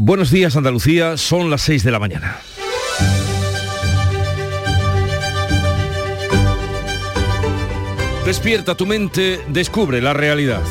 Buenos 0.00 0.30
días 0.30 0.54
Andalucía, 0.54 1.16
son 1.16 1.50
las 1.50 1.62
6 1.62 1.82
de 1.82 1.90
la 1.90 1.98
mañana. 1.98 2.38
Despierta 8.24 8.76
tu 8.76 8.86
mente, 8.86 9.40
descubre 9.48 10.00
la 10.00 10.12
realidad. 10.12 10.62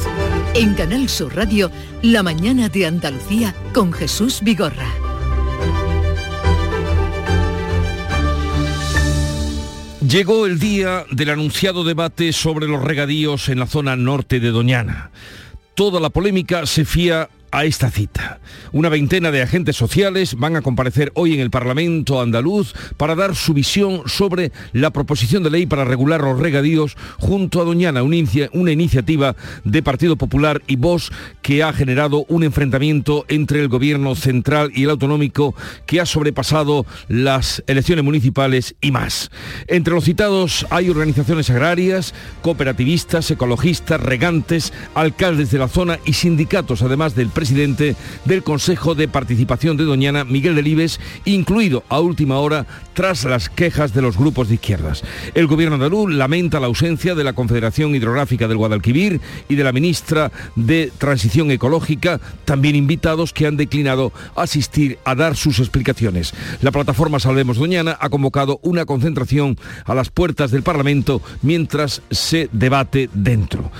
En 0.54 0.76
Canal 0.76 1.10
Sur 1.10 1.36
Radio, 1.36 1.70
La 2.02 2.24
mañana 2.24 2.70
de 2.70 2.86
Andalucía 2.86 3.54
con 3.74 3.92
Jesús 3.92 4.40
Vigorra. 4.42 4.88
Llegó 10.08 10.46
el 10.46 10.58
día 10.58 11.04
del 11.12 11.32
anunciado 11.32 11.84
debate 11.84 12.32
sobre 12.32 12.66
los 12.66 12.82
regadíos 12.82 13.50
en 13.50 13.60
la 13.60 13.68
zona 13.68 13.98
norte 13.98 14.40
de 14.40 14.52
Doñana. 14.52 15.12
Toda 15.76 16.00
la 16.00 16.12
polémica 16.12 16.66
se 16.66 16.86
fía 16.86 17.28
a 17.58 17.66
esta 17.66 17.90
cita. 17.90 18.40
Una 18.72 18.88
veintena 18.88 19.32
de 19.32 19.42
agentes 19.42 19.76
sociales 19.76 20.36
van 20.36 20.56
a 20.56 20.62
comparecer 20.62 21.12
hoy 21.16 21.34
en 21.34 21.40
el 21.40 21.50
Parlamento 21.50 22.22
andaluz 22.22 22.76
para 22.98 23.16
dar 23.16 23.36
su 23.36 23.56
visión 23.56 24.04
sobre 24.06 24.52
la 24.74 24.92
proposición 24.92 25.42
de 25.42 25.50
ley 25.50 25.66
para 25.66 25.84
regular 25.84 26.22
los 26.22 26.40
regadíos 26.40 26.96
junto 27.18 27.60
a 27.60 27.64
Doñana, 27.64 28.04
una 28.04 28.72
iniciativa 28.72 29.36
de 29.64 29.82
Partido 29.82 30.18
Popular 30.18 30.62
y 30.68 30.76
Vox 30.76 31.10
que 31.42 31.64
ha 31.64 31.74
generado 31.74 32.26
un 32.30 32.44
enfrentamiento 32.44 33.26
entre 33.28 33.60
el 33.60 33.70
gobierno 33.70 34.14
central 34.14 34.70
y 34.76 34.84
el 34.84 34.92
autonómico 34.92 35.56
que 35.88 36.00
ha 36.00 36.06
sobrepasado 36.06 36.86
las 37.08 37.64
elecciones 37.66 38.06
municipales 38.06 38.76
y 38.82 38.92
más. 38.92 39.32
Entre 39.66 39.96
los 39.96 40.04
citados 40.04 40.68
hay 40.70 40.92
organizaciones 40.92 41.50
agrarias, 41.50 42.14
cooperativistas, 42.44 43.32
ecologistas, 43.32 44.00
regantes, 44.00 44.74
alcaldes 44.94 45.50
de 45.50 45.58
la 45.58 45.68
zona 45.68 45.98
y 46.06 46.14
sindicatos, 46.14 46.84
además 46.84 47.16
del 47.16 47.30
presidente 47.30 47.47
del 47.54 48.44
Consejo 48.44 48.96
de 48.96 49.08
Participación 49.08 49.78
de 49.78 49.84
Doñana, 49.84 50.24
Miguel 50.24 50.56
Delibes, 50.56 51.00
incluido 51.26 51.84
a 51.90 52.00
última 52.00 52.38
hora 52.40 52.66
tras 52.94 53.24
las 53.26 53.50
quejas 53.50 53.94
de 53.94 54.02
los 54.02 54.18
grupos 54.18 54.50
de 54.50 54.56
izquierdas. 54.56 55.04
El 55.34 55.48
gobierno 55.48 55.76
andaluz 55.76 56.12
lamenta 56.12 56.60
la 56.60 56.68
ausencia 56.68 57.16
de 57.16 57.24
la 57.24 57.34
Confederación 57.34 57.96
Hidrográfica 57.96 58.48
del 58.48 58.58
Guadalquivir 58.58 59.22
y 59.48 59.56
de 59.56 59.64
la 59.64 59.72
ministra 59.72 60.32
de 60.56 60.92
Transición 60.98 61.52
Ecológica, 61.52 62.20
también 62.46 62.76
invitados 62.76 63.34
que 63.34 63.46
han 63.46 63.58
declinado 63.58 64.12
asistir 64.36 64.98
a 65.06 65.16
dar 65.16 65.36
sus 65.36 65.60
explicaciones. 65.60 66.34
La 66.62 66.72
plataforma 66.72 67.20
Salvemos 67.20 67.58
Doñana 67.58 67.98
ha 68.00 68.10
convocado 68.10 68.60
una 68.64 68.86
concentración 68.86 69.58
a 69.86 69.94
las 69.94 70.10
puertas 70.10 70.52
del 70.52 70.64
Parlamento 70.64 71.22
mientras 71.42 72.02
se 72.12 72.50
debate 72.52 73.10
dentro. 73.14 73.72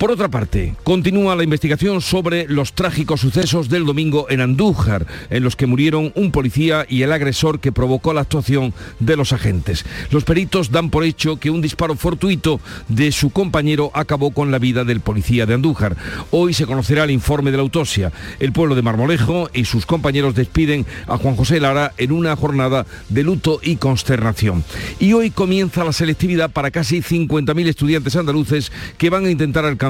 Por 0.00 0.10
otra 0.10 0.30
parte, 0.30 0.74
continúa 0.82 1.36
la 1.36 1.44
investigación 1.44 2.00
sobre 2.00 2.48
los 2.48 2.72
trágicos 2.72 3.20
sucesos 3.20 3.68
del 3.68 3.84
domingo 3.84 4.24
en 4.30 4.40
Andújar, 4.40 5.06
en 5.28 5.44
los 5.44 5.56
que 5.56 5.66
murieron 5.66 6.10
un 6.14 6.32
policía 6.32 6.86
y 6.88 7.02
el 7.02 7.12
agresor 7.12 7.60
que 7.60 7.70
provocó 7.70 8.14
la 8.14 8.22
actuación 8.22 8.72
de 8.98 9.18
los 9.18 9.34
agentes. 9.34 9.84
Los 10.10 10.24
peritos 10.24 10.70
dan 10.70 10.88
por 10.88 11.04
hecho 11.04 11.36
que 11.36 11.50
un 11.50 11.60
disparo 11.60 11.96
fortuito 11.96 12.62
de 12.88 13.12
su 13.12 13.28
compañero 13.28 13.90
acabó 13.92 14.30
con 14.30 14.50
la 14.50 14.58
vida 14.58 14.84
del 14.84 15.00
policía 15.00 15.44
de 15.44 15.52
Andújar. 15.52 15.98
Hoy 16.30 16.54
se 16.54 16.64
conocerá 16.64 17.04
el 17.04 17.10
informe 17.10 17.50
de 17.50 17.58
la 17.58 17.62
autopsia. 17.62 18.10
El 18.38 18.52
pueblo 18.52 18.76
de 18.76 18.80
Marmolejo 18.80 19.50
y 19.52 19.66
sus 19.66 19.84
compañeros 19.84 20.34
despiden 20.34 20.86
a 21.08 21.18
Juan 21.18 21.36
José 21.36 21.60
Lara 21.60 21.92
en 21.98 22.12
una 22.12 22.34
jornada 22.36 22.86
de 23.10 23.22
luto 23.22 23.60
y 23.62 23.76
consternación. 23.76 24.64
Y 24.98 25.12
hoy 25.12 25.30
comienza 25.30 25.84
la 25.84 25.92
selectividad 25.92 26.50
para 26.50 26.70
casi 26.70 27.02
50.000 27.02 27.66
estudiantes 27.66 28.16
andaluces 28.16 28.72
que 28.96 29.10
van 29.10 29.26
a 29.26 29.30
intentar 29.30 29.66
alcanzar 29.66 29.89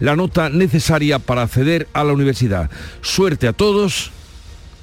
la 0.00 0.16
nota 0.16 0.48
necesaria 0.48 1.18
para 1.18 1.42
acceder 1.42 1.88
a 1.92 2.04
la 2.04 2.12
universidad. 2.12 2.70
Suerte 3.00 3.48
a 3.48 3.52
todos 3.52 4.10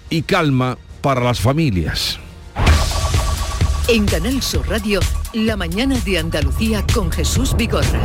y 0.10 0.24
calma 0.24 0.78
para 1.02 1.22
las 1.22 1.40
familias. 1.40 2.20
En 3.88 4.06
Canal 4.06 4.42
Sur 4.42 4.70
Radio, 4.70 5.00
la 5.34 5.58
mañana 5.58 5.98
de 6.06 6.20
Andalucía 6.20 6.86
con 6.94 7.12
Jesús 7.12 7.56
Vigorra. 7.58 8.02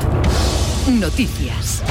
Noticias 0.88 1.82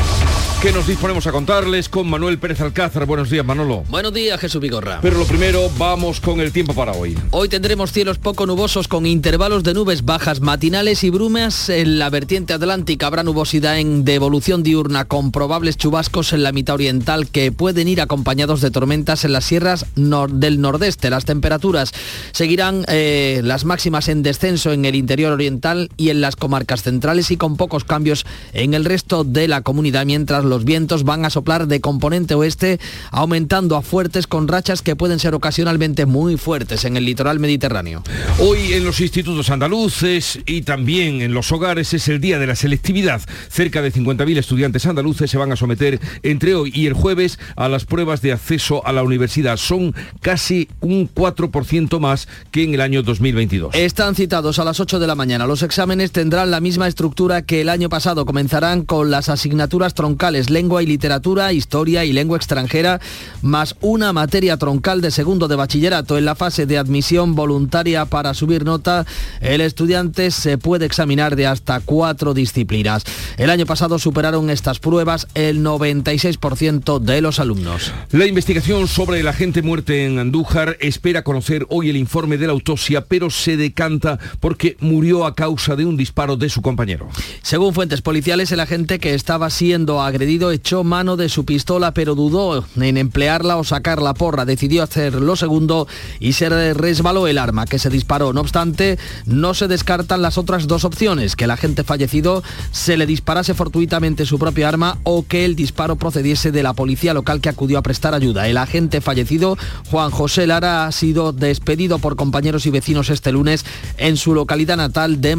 que 0.61 0.71
nos 0.71 0.87
disponemos 0.87 1.25
a 1.27 1.31
contarles 1.31 1.89
con 1.89 2.09
Manuel 2.09 2.37
Pérez 2.37 2.61
Alcázar. 2.61 3.05
Buenos 3.05 3.29
días, 3.29 3.45
Manolo. 3.45 3.83
Buenos 3.89 4.13
días, 4.13 4.39
Jesús 4.39 4.61
Vigorra. 4.61 4.99
Pero 5.01 5.17
lo 5.17 5.25
primero, 5.25 5.69
vamos 5.77 6.21
con 6.21 6.39
el 6.39 6.51
tiempo 6.51 6.73
para 6.73 6.93
hoy. 6.93 7.17
Hoy 7.31 7.49
tendremos 7.49 7.91
cielos 7.91 8.17
poco 8.17 8.45
nubosos 8.45 8.87
con 8.87 9.05
intervalos 9.05 9.63
de 9.63 9.73
nubes 9.73 10.05
bajas 10.05 10.41
matinales 10.41 11.03
y 11.03 11.09
brumas 11.09 11.69
en 11.69 11.99
la 11.99 12.09
vertiente 12.09 12.53
atlántica. 12.53 13.07
Habrá 13.07 13.23
nubosidad 13.23 13.79
en 13.79 14.05
devolución 14.05 14.63
diurna 14.63 15.05
con 15.05 15.31
probables 15.31 15.77
chubascos 15.77 16.31
en 16.33 16.43
la 16.43 16.51
mitad 16.51 16.75
oriental 16.75 17.27
que 17.27 17.51
pueden 17.51 17.87
ir 17.87 17.99
acompañados 17.99 18.61
de 18.61 18.71
tormentas 18.71 19.25
en 19.25 19.33
las 19.33 19.45
sierras 19.45 19.85
del 19.95 20.61
nordeste. 20.61 21.09
Las 21.09 21.25
temperaturas 21.25 21.91
seguirán 22.31 22.85
eh, 22.87 23.41
las 23.43 23.65
máximas 23.65 24.07
en 24.07 24.23
descenso 24.23 24.71
en 24.71 24.85
el 24.85 24.95
interior 24.95 25.33
oriental 25.33 25.89
y 25.97 26.09
en 26.09 26.21
las 26.21 26.35
comarcas 26.35 26.83
centrales 26.83 27.31
y 27.31 27.37
con 27.37 27.57
pocos 27.57 27.83
cambios 27.83 28.25
en 28.53 28.73
el 28.73 28.85
resto 28.85 29.23
de 29.23 29.47
la 29.47 29.61
comunidad, 29.61 30.05
mientras 30.05 30.44
los 30.49 30.65
vientos 30.65 31.03
van 31.03 31.25
a 31.25 31.29
soplar 31.29 31.67
de 31.67 31.81
componente 31.81 32.35
oeste, 32.35 32.79
aumentando 33.11 33.75
a 33.75 33.81
fuertes 33.81 34.27
con 34.27 34.47
rachas 34.47 34.81
que 34.81 34.95
pueden 34.95 35.19
ser 35.19 35.33
ocasionalmente 35.33 36.05
muy 36.05 36.37
fuertes 36.37 36.85
en 36.85 36.97
el 36.97 37.05
litoral 37.05 37.39
mediterráneo. 37.39 38.03
Hoy 38.39 38.73
en 38.73 38.83
los 38.83 38.99
institutos 38.99 39.49
andaluces 39.49 40.39
y 40.45 40.61
también 40.61 41.21
en 41.21 41.33
los 41.33 41.51
hogares 41.51 41.93
es 41.93 42.07
el 42.07 42.19
día 42.21 42.39
de 42.39 42.47
la 42.47 42.55
selectividad. 42.55 43.21
Cerca 43.49 43.81
de 43.81 43.91
50.000 43.91 44.37
estudiantes 44.37 44.85
andaluces 44.85 45.29
se 45.29 45.37
van 45.37 45.51
a 45.51 45.55
someter 45.55 45.99
entre 46.23 46.55
hoy 46.55 46.71
y 46.73 46.87
el 46.87 46.93
jueves 46.93 47.39
a 47.55 47.69
las 47.69 47.85
pruebas 47.85 48.21
de 48.21 48.33
acceso 48.33 48.85
a 48.85 48.91
la 48.91 49.03
universidad. 49.03 49.57
Son 49.57 49.93
casi 50.21 50.67
un 50.81 51.09
4% 51.13 51.99
más 51.99 52.27
que 52.51 52.63
en 52.63 52.73
el 52.73 52.81
año 52.81 53.03
2022. 53.03 53.75
Están 53.75 54.15
citados 54.15 54.59
a 54.59 54.63
las 54.63 54.79
8 54.79 54.99
de 54.99 55.07
la 55.07 55.15
mañana. 55.15 55.47
Los 55.47 55.63
exámenes 55.63 56.11
tendrán 56.11 56.51
la 56.51 56.59
misma 56.59 56.87
estructura 56.87 57.41
que 57.41 57.61
el 57.61 57.69
año 57.69 57.89
pasado. 57.89 58.25
Comenzarán 58.25 58.83
con 58.83 59.11
las 59.11 59.29
asignaturas 59.29 59.93
troncales 59.93 60.34
lengua 60.49 60.83
y 60.83 60.85
literatura, 60.85 61.53
historia 61.53 62.05
y 62.05 62.13
lengua 62.13 62.37
extranjera, 62.37 62.99
más 63.41 63.75
una 63.81 64.13
materia 64.13 64.57
troncal 64.57 65.01
de 65.01 65.11
segundo 65.11 65.47
de 65.47 65.55
bachillerato. 65.55 66.17
En 66.17 66.25
la 66.25 66.35
fase 66.35 66.65
de 66.65 66.77
admisión 66.77 67.35
voluntaria 67.35 68.05
para 68.05 68.33
subir 68.33 68.65
nota, 68.65 69.05
el 69.41 69.61
estudiante 69.61 70.31
se 70.31 70.57
puede 70.57 70.85
examinar 70.85 71.35
de 71.35 71.47
hasta 71.47 71.79
cuatro 71.79 72.33
disciplinas. 72.33 73.03
El 73.37 73.49
año 73.49 73.65
pasado 73.65 73.99
superaron 73.99 74.49
estas 74.49 74.79
pruebas 74.79 75.27
el 75.33 75.63
96% 75.63 76.99
de 76.99 77.21
los 77.21 77.39
alumnos. 77.39 77.91
La 78.11 78.25
investigación 78.25 78.87
sobre 78.87 79.19
el 79.19 79.27
agente 79.27 79.61
muerte 79.61 80.05
en 80.05 80.19
Andújar 80.19 80.77
espera 80.79 81.23
conocer 81.23 81.65
hoy 81.69 81.89
el 81.89 81.97
informe 81.97 82.37
de 82.37 82.47
la 82.47 82.53
autopsia, 82.53 83.05
pero 83.05 83.29
se 83.29 83.57
decanta 83.57 84.19
porque 84.39 84.77
murió 84.79 85.25
a 85.25 85.35
causa 85.35 85.75
de 85.75 85.85
un 85.85 85.97
disparo 85.97 86.37
de 86.37 86.49
su 86.49 86.61
compañero. 86.61 87.07
Según 87.41 87.73
fuentes 87.73 88.01
policiales, 88.01 88.51
el 88.51 88.59
agente 88.59 88.99
que 88.99 89.13
estaba 89.13 89.49
siendo 89.49 90.01
agredido 90.01 90.24
echó 90.25 90.83
mano 90.83 91.17
de 91.17 91.29
su 91.29 91.45
pistola 91.45 91.93
pero 91.93 92.15
dudó 92.15 92.65
en 92.75 92.97
emplearla 92.97 93.57
o 93.57 93.63
sacar 93.63 94.01
la 94.01 94.13
porra. 94.13 94.45
Decidió 94.45 94.83
hacer 94.83 95.13
lo 95.15 95.35
segundo 95.35 95.87
y 96.19 96.33
se 96.33 96.73
resbaló 96.73 97.27
el 97.27 97.37
arma 97.37 97.65
que 97.65 97.79
se 97.79 97.89
disparó. 97.89 98.33
No 98.33 98.41
obstante, 98.41 98.97
no 99.25 99.53
se 99.53 99.67
descartan 99.67 100.21
las 100.21 100.37
otras 100.37 100.67
dos 100.67 100.83
opciones, 100.85 101.35
que 101.35 101.45
el 101.45 101.51
agente 101.51 101.83
fallecido 101.83 102.43
se 102.71 102.97
le 102.97 103.05
disparase 103.05 103.53
fortuitamente 103.53 104.25
su 104.25 104.39
propia 104.39 104.69
arma 104.69 104.97
o 105.03 105.25
que 105.25 105.45
el 105.45 105.55
disparo 105.55 105.95
procediese 105.95 106.51
de 106.51 106.63
la 106.63 106.73
policía 106.73 107.13
local 107.13 107.41
que 107.41 107.49
acudió 107.49 107.77
a 107.77 107.83
prestar 107.83 108.13
ayuda. 108.13 108.47
El 108.47 108.57
agente 108.57 109.01
fallecido, 109.01 109.57
Juan 109.89 110.11
José 110.11 110.47
Lara, 110.47 110.87
ha 110.87 110.91
sido 110.91 111.31
despedido 111.31 111.99
por 111.99 112.15
compañeros 112.15 112.65
y 112.65 112.69
vecinos 112.69 113.09
este 113.09 113.31
lunes 113.31 113.65
en 113.97 114.17
su 114.17 114.33
localidad 114.33 114.77
natal 114.77 115.21
de, 115.21 115.35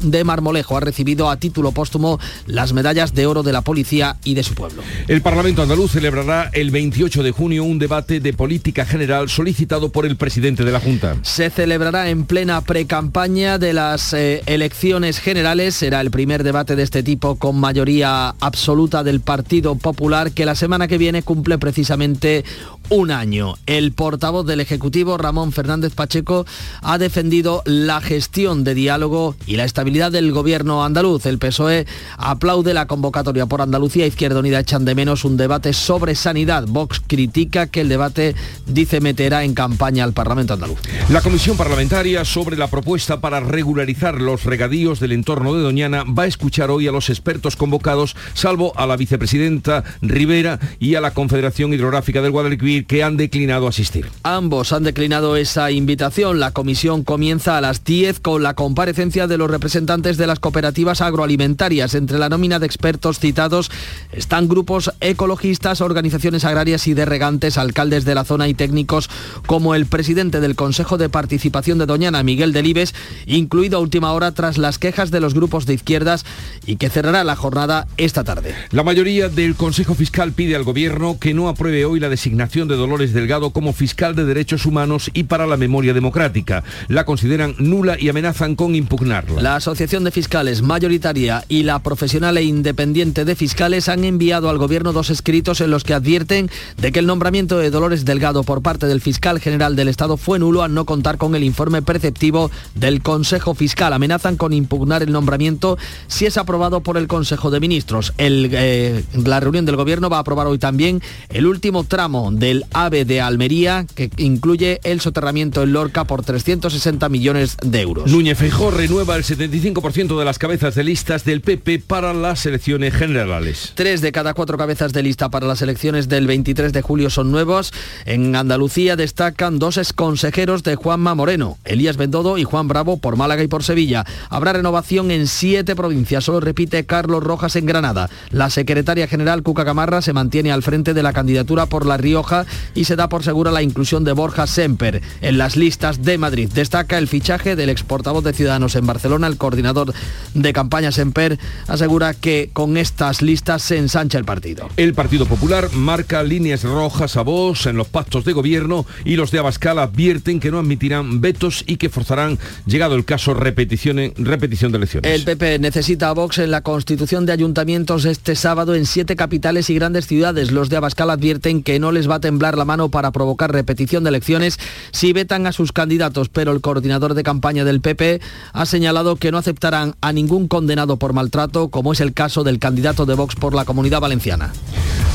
de 0.00 0.24
Marmolejo. 0.24 0.76
Ha 0.76 0.80
recibido 0.80 1.30
a 1.30 1.36
título 1.36 1.72
póstumo 1.72 2.18
las 2.46 2.72
medallas 2.72 3.14
de 3.14 3.26
oro 3.26 3.42
de 3.42 3.52
la 3.52 3.62
policía 3.62 4.16
y 4.24 4.34
de 4.34 4.42
su 4.42 4.54
pueblo. 4.54 4.82
El 5.08 5.22
Parlamento 5.22 5.62
andaluz 5.62 5.92
celebrará 5.92 6.50
el 6.52 6.70
28 6.70 7.22
de 7.22 7.30
junio 7.30 7.64
un 7.64 7.78
debate 7.78 8.20
de 8.20 8.32
política 8.32 8.84
general 8.84 9.28
solicitado 9.28 9.90
por 9.90 10.06
el 10.06 10.16
presidente 10.16 10.64
de 10.64 10.72
la 10.72 10.80
Junta. 10.80 11.16
Se 11.22 11.50
celebrará 11.50 12.10
en 12.10 12.24
plena 12.24 12.60
precampaña 12.60 13.58
de 13.58 13.72
las 13.72 14.12
eh, 14.12 14.42
elecciones 14.46 15.18
generales. 15.18 15.74
Será 15.74 16.00
el 16.00 16.10
primer 16.10 16.42
debate 16.42 16.76
de 16.76 16.82
este 16.82 17.02
tipo 17.02 17.36
con 17.36 17.58
mayoría 17.58 18.34
absoluta 18.40 19.02
del 19.02 19.20
Partido 19.20 19.74
Popular 19.76 20.32
que 20.32 20.46
la 20.46 20.54
semana 20.54 20.88
que 20.88 20.98
viene 20.98 21.22
cumple 21.22 21.58
precisamente 21.58 22.44
un 22.88 23.10
año. 23.10 23.54
El 23.66 23.92
portavoz 23.92 24.46
del 24.46 24.60
Ejecutivo, 24.60 25.16
Ramón 25.18 25.52
Fernández 25.52 25.94
Pacheco, 25.94 26.46
ha 26.82 26.98
defendido 26.98 27.62
la 27.64 28.00
gestión 28.00 28.64
de 28.64 28.74
diálogo 28.74 29.34
y 29.46 29.56
la 29.56 29.64
estabilidad 29.64 30.12
del 30.12 30.32
gobierno 30.32 30.84
andaluz. 30.84 31.26
El 31.26 31.38
PSOE 31.38 31.86
aplaude 32.18 32.74
la 32.74 32.86
convocatoria 32.86 33.46
por 33.46 33.62
Andalucía 33.62 34.06
y 34.06 34.11
Izquierda 34.12 34.40
Unida 34.40 34.60
echan 34.60 34.84
de 34.84 34.94
menos 34.94 35.24
un 35.24 35.38
debate 35.38 35.72
sobre 35.72 36.14
sanidad. 36.14 36.66
Vox 36.68 37.00
critica 37.06 37.68
que 37.68 37.80
el 37.80 37.88
debate, 37.88 38.34
dice, 38.66 39.00
meterá 39.00 39.42
en 39.42 39.54
campaña 39.54 40.04
al 40.04 40.12
Parlamento 40.12 40.52
andaluz. 40.52 40.78
La 41.08 41.22
Comisión 41.22 41.56
Parlamentaria 41.56 42.24
sobre 42.26 42.58
la 42.58 42.68
propuesta 42.68 43.20
para 43.20 43.40
regularizar 43.40 44.20
los 44.20 44.44
regadíos 44.44 45.00
del 45.00 45.12
entorno 45.12 45.54
de 45.54 45.62
Doñana 45.62 46.04
va 46.04 46.24
a 46.24 46.26
escuchar 46.26 46.70
hoy 46.70 46.86
a 46.86 46.92
los 46.92 47.08
expertos 47.08 47.56
convocados, 47.56 48.14
salvo 48.34 48.74
a 48.76 48.86
la 48.86 48.98
vicepresidenta 48.98 49.82
Rivera 50.02 50.60
y 50.78 50.94
a 50.94 51.00
la 51.00 51.14
Confederación 51.14 51.72
Hidrográfica 51.72 52.20
del 52.20 52.32
Guadalquivir, 52.32 52.86
que 52.86 53.02
han 53.02 53.16
declinado 53.16 53.66
asistir. 53.66 54.10
Ambos 54.24 54.74
han 54.74 54.82
declinado 54.82 55.36
esa 55.36 55.70
invitación. 55.70 56.38
La 56.38 56.50
comisión 56.50 57.02
comienza 57.02 57.56
a 57.56 57.62
las 57.62 57.82
10 57.82 58.20
con 58.20 58.42
la 58.42 58.52
comparecencia 58.52 59.26
de 59.26 59.38
los 59.38 59.50
representantes 59.50 60.18
de 60.18 60.26
las 60.26 60.38
cooperativas 60.38 61.00
agroalimentarias. 61.00 61.94
Entre 61.94 62.18
la 62.18 62.28
nómina 62.28 62.58
de 62.58 62.66
expertos 62.66 63.18
citados 63.18 63.70
están 64.10 64.48
grupos 64.48 64.90
ecologistas, 65.00 65.80
organizaciones 65.80 66.44
agrarias 66.44 66.86
y 66.86 66.94
de 66.94 67.04
regantes, 67.04 67.58
alcaldes 67.58 68.04
de 68.04 68.14
la 68.14 68.24
zona 68.24 68.48
y 68.48 68.54
técnicos 68.54 69.08
como 69.46 69.74
el 69.74 69.86
presidente 69.86 70.40
del 70.40 70.54
Consejo 70.54 70.98
de 70.98 71.08
Participación 71.08 71.78
de 71.78 71.86
Doñana, 71.86 72.22
Miguel 72.22 72.52
Delibes, 72.52 72.94
incluido 73.26 73.78
a 73.78 73.80
última 73.80 74.12
hora 74.12 74.32
tras 74.32 74.58
las 74.58 74.78
quejas 74.78 75.10
de 75.10 75.20
los 75.20 75.34
grupos 75.34 75.66
de 75.66 75.74
izquierdas 75.74 76.24
y 76.66 76.76
que 76.76 76.90
cerrará 76.90 77.24
la 77.24 77.36
jornada 77.36 77.86
esta 77.96 78.24
tarde. 78.24 78.54
La 78.70 78.82
mayoría 78.82 79.28
del 79.28 79.54
Consejo 79.54 79.94
Fiscal 79.94 80.32
pide 80.32 80.56
al 80.56 80.64
Gobierno 80.64 81.18
que 81.18 81.34
no 81.34 81.48
apruebe 81.48 81.84
hoy 81.84 82.00
la 82.00 82.08
designación 82.08 82.68
de 82.68 82.76
Dolores 82.76 83.12
Delgado 83.12 83.50
como 83.50 83.72
fiscal 83.72 84.14
de 84.14 84.24
derechos 84.24 84.66
humanos 84.66 85.10
y 85.14 85.24
para 85.24 85.46
la 85.46 85.56
memoria 85.56 85.94
democrática. 85.94 86.64
La 86.88 87.04
consideran 87.04 87.54
nula 87.58 87.96
y 87.98 88.08
amenazan 88.08 88.56
con 88.56 88.74
impugnarla. 88.74 89.40
La 89.40 89.56
Asociación 89.56 90.04
de 90.04 90.10
Fiscales 90.10 90.62
mayoritaria 90.62 91.44
y 91.48 91.62
la 91.62 91.80
profesional 91.80 92.36
e 92.38 92.42
independiente 92.42 93.24
de 93.24 93.36
fiscales 93.36 93.88
han 93.92 94.04
enviado 94.04 94.48
al 94.50 94.58
Gobierno 94.58 94.92
dos 94.92 95.10
escritos 95.10 95.60
en 95.60 95.70
los 95.70 95.84
que 95.84 95.94
advierten 95.94 96.50
de 96.78 96.92
que 96.92 96.98
el 96.98 97.06
nombramiento 97.06 97.58
de 97.58 97.70
Dolores 97.70 98.04
Delgado 98.04 98.42
por 98.42 98.62
parte 98.62 98.86
del 98.86 99.00
fiscal 99.00 99.40
general 99.40 99.76
del 99.76 99.88
Estado 99.88 100.16
fue 100.16 100.38
nulo 100.38 100.62
al 100.62 100.74
no 100.74 100.84
contar 100.84 101.18
con 101.18 101.34
el 101.34 101.44
informe 101.44 101.82
preceptivo 101.82 102.50
del 102.74 103.02
Consejo 103.02 103.54
Fiscal. 103.54 103.92
Amenazan 103.92 104.36
con 104.36 104.52
impugnar 104.52 105.02
el 105.02 105.12
nombramiento 105.12 105.78
si 106.06 106.26
es 106.26 106.36
aprobado 106.36 106.80
por 106.80 106.96
el 106.96 107.06
Consejo 107.06 107.50
de 107.50 107.60
Ministros. 107.60 108.12
Eh, 108.18 109.04
la 109.14 109.40
reunión 109.40 109.66
del 109.66 109.76
Gobierno 109.76 110.10
va 110.10 110.18
a 110.18 110.20
aprobar 110.20 110.46
hoy 110.46 110.58
también 110.58 111.02
el 111.28 111.46
último 111.46 111.84
tramo 111.84 112.30
del 112.32 112.64
AVE 112.72 113.04
de 113.04 113.20
Almería, 113.20 113.86
que 113.94 114.10
incluye 114.16 114.80
el 114.84 115.00
soterramiento 115.00 115.62
en 115.62 115.72
Lorca 115.72 116.04
por 116.04 116.24
360 116.24 117.08
millones 117.08 117.56
de 117.62 117.80
euros. 117.80 118.10
Núñez 118.10 118.38
Feijó 118.38 118.70
renueva 118.70 119.16
el 119.16 119.24
75% 119.24 120.18
de 120.18 120.24
las 120.24 120.38
cabezas 120.38 120.74
de 120.74 120.84
listas 120.84 121.24
del 121.24 121.40
PP 121.40 121.80
para 121.86 122.14
las 122.14 122.46
elecciones 122.46 122.94
generales. 122.94 123.72
Tres 123.82 124.00
de 124.00 124.12
cada 124.12 124.32
cuatro 124.32 124.56
cabezas 124.56 124.92
de 124.92 125.02
lista 125.02 125.28
para 125.28 125.48
las 125.48 125.60
elecciones 125.60 126.08
del 126.08 126.28
23 126.28 126.72
de 126.72 126.82
julio 126.82 127.10
son 127.10 127.32
nuevos. 127.32 127.72
En 128.04 128.36
Andalucía 128.36 128.94
destacan 128.94 129.58
dos 129.58 129.76
exconsejeros 129.76 130.62
de 130.62 130.76
Juanma 130.76 131.16
Moreno, 131.16 131.58
Elías 131.64 131.96
Bendodo 131.96 132.38
y 132.38 132.44
Juan 132.44 132.68
Bravo 132.68 132.98
por 132.98 133.16
Málaga 133.16 133.42
y 133.42 133.48
por 133.48 133.64
Sevilla. 133.64 134.06
Habrá 134.30 134.52
renovación 134.52 135.10
en 135.10 135.26
siete 135.26 135.74
provincias, 135.74 136.22
solo 136.22 136.38
repite 136.38 136.86
Carlos 136.86 137.24
Rojas 137.24 137.56
en 137.56 137.66
Granada. 137.66 138.08
La 138.30 138.50
secretaria 138.50 139.08
general 139.08 139.42
Cuca 139.42 139.64
Camarra 139.64 140.00
se 140.00 140.12
mantiene 140.12 140.52
al 140.52 140.62
frente 140.62 140.94
de 140.94 141.02
la 141.02 141.12
candidatura 141.12 141.66
por 141.66 141.84
La 141.84 141.96
Rioja 141.96 142.46
y 142.76 142.84
se 142.84 142.94
da 142.94 143.08
por 143.08 143.24
segura 143.24 143.50
la 143.50 143.62
inclusión 143.62 144.04
de 144.04 144.12
Borja 144.12 144.46
Semper 144.46 145.02
en 145.22 145.38
las 145.38 145.56
listas 145.56 146.04
de 146.04 146.18
Madrid. 146.18 146.48
Destaca 146.54 146.98
el 146.98 147.08
fichaje 147.08 147.56
del 147.56 147.68
exportavoz 147.68 148.22
de 148.22 148.32
Ciudadanos 148.32 148.76
en 148.76 148.86
Barcelona, 148.86 149.26
el 149.26 149.38
coordinador 149.38 149.92
de 150.34 150.52
campaña 150.52 150.92
Semper, 150.92 151.40
asegura 151.66 152.14
que 152.14 152.50
con 152.52 152.76
estas 152.76 153.22
listas 153.22 153.61
se 153.62 153.78
ensancha 153.78 154.18
el 154.18 154.24
partido. 154.24 154.68
El 154.76 154.92
Partido 154.92 155.24
Popular 155.24 155.72
marca 155.72 156.22
líneas 156.24 156.64
rojas 156.64 157.16
a 157.16 157.22
Vox 157.22 157.66
en 157.66 157.76
los 157.76 157.86
pactos 157.86 158.24
de 158.24 158.32
gobierno 158.32 158.84
y 159.04 159.14
los 159.14 159.30
de 159.30 159.38
Abascal 159.38 159.78
advierten 159.78 160.40
que 160.40 160.50
no 160.50 160.58
admitirán 160.58 161.20
vetos 161.20 161.62
y 161.66 161.76
que 161.76 161.88
forzarán, 161.88 162.40
llegado 162.66 162.96
el 162.96 163.04
caso, 163.04 163.34
repetición, 163.34 164.12
repetición 164.16 164.72
de 164.72 164.78
elecciones. 164.78 165.12
El 165.12 165.22
PP 165.22 165.60
necesita 165.60 166.08
a 166.08 166.12
Vox 166.12 166.38
en 166.38 166.50
la 166.50 166.62
constitución 166.62 167.24
de 167.24 167.32
ayuntamientos 167.32 168.04
este 168.04 168.34
sábado 168.34 168.74
en 168.74 168.84
siete 168.84 169.14
capitales 169.14 169.70
y 169.70 169.76
grandes 169.76 170.08
ciudades. 170.08 170.50
Los 170.50 170.68
de 170.68 170.78
Abascal 170.78 171.10
advierten 171.10 171.62
que 171.62 171.78
no 171.78 171.92
les 171.92 172.10
va 172.10 172.16
a 172.16 172.20
temblar 172.20 172.58
la 172.58 172.64
mano 172.64 172.88
para 172.88 173.12
provocar 173.12 173.52
repetición 173.52 174.02
de 174.02 174.08
elecciones 174.08 174.58
si 174.90 175.12
vetan 175.12 175.46
a 175.46 175.52
sus 175.52 175.70
candidatos, 175.70 176.28
pero 176.28 176.50
el 176.50 176.60
coordinador 176.60 177.14
de 177.14 177.22
campaña 177.22 177.64
del 177.64 177.80
PP 177.80 178.20
ha 178.52 178.66
señalado 178.66 179.14
que 179.14 179.30
no 179.30 179.38
aceptarán 179.38 179.94
a 180.00 180.12
ningún 180.12 180.48
condenado 180.48 180.96
por 180.96 181.12
maltrato, 181.12 181.68
como 181.68 181.92
es 181.92 182.00
el 182.00 182.12
caso 182.12 182.42
del 182.42 182.58
candidato 182.58 183.06
de 183.06 183.14
Vox 183.14 183.36
por 183.36 183.51
la 183.54 183.64
Comunidad 183.64 184.00
Valenciana. 184.00 184.52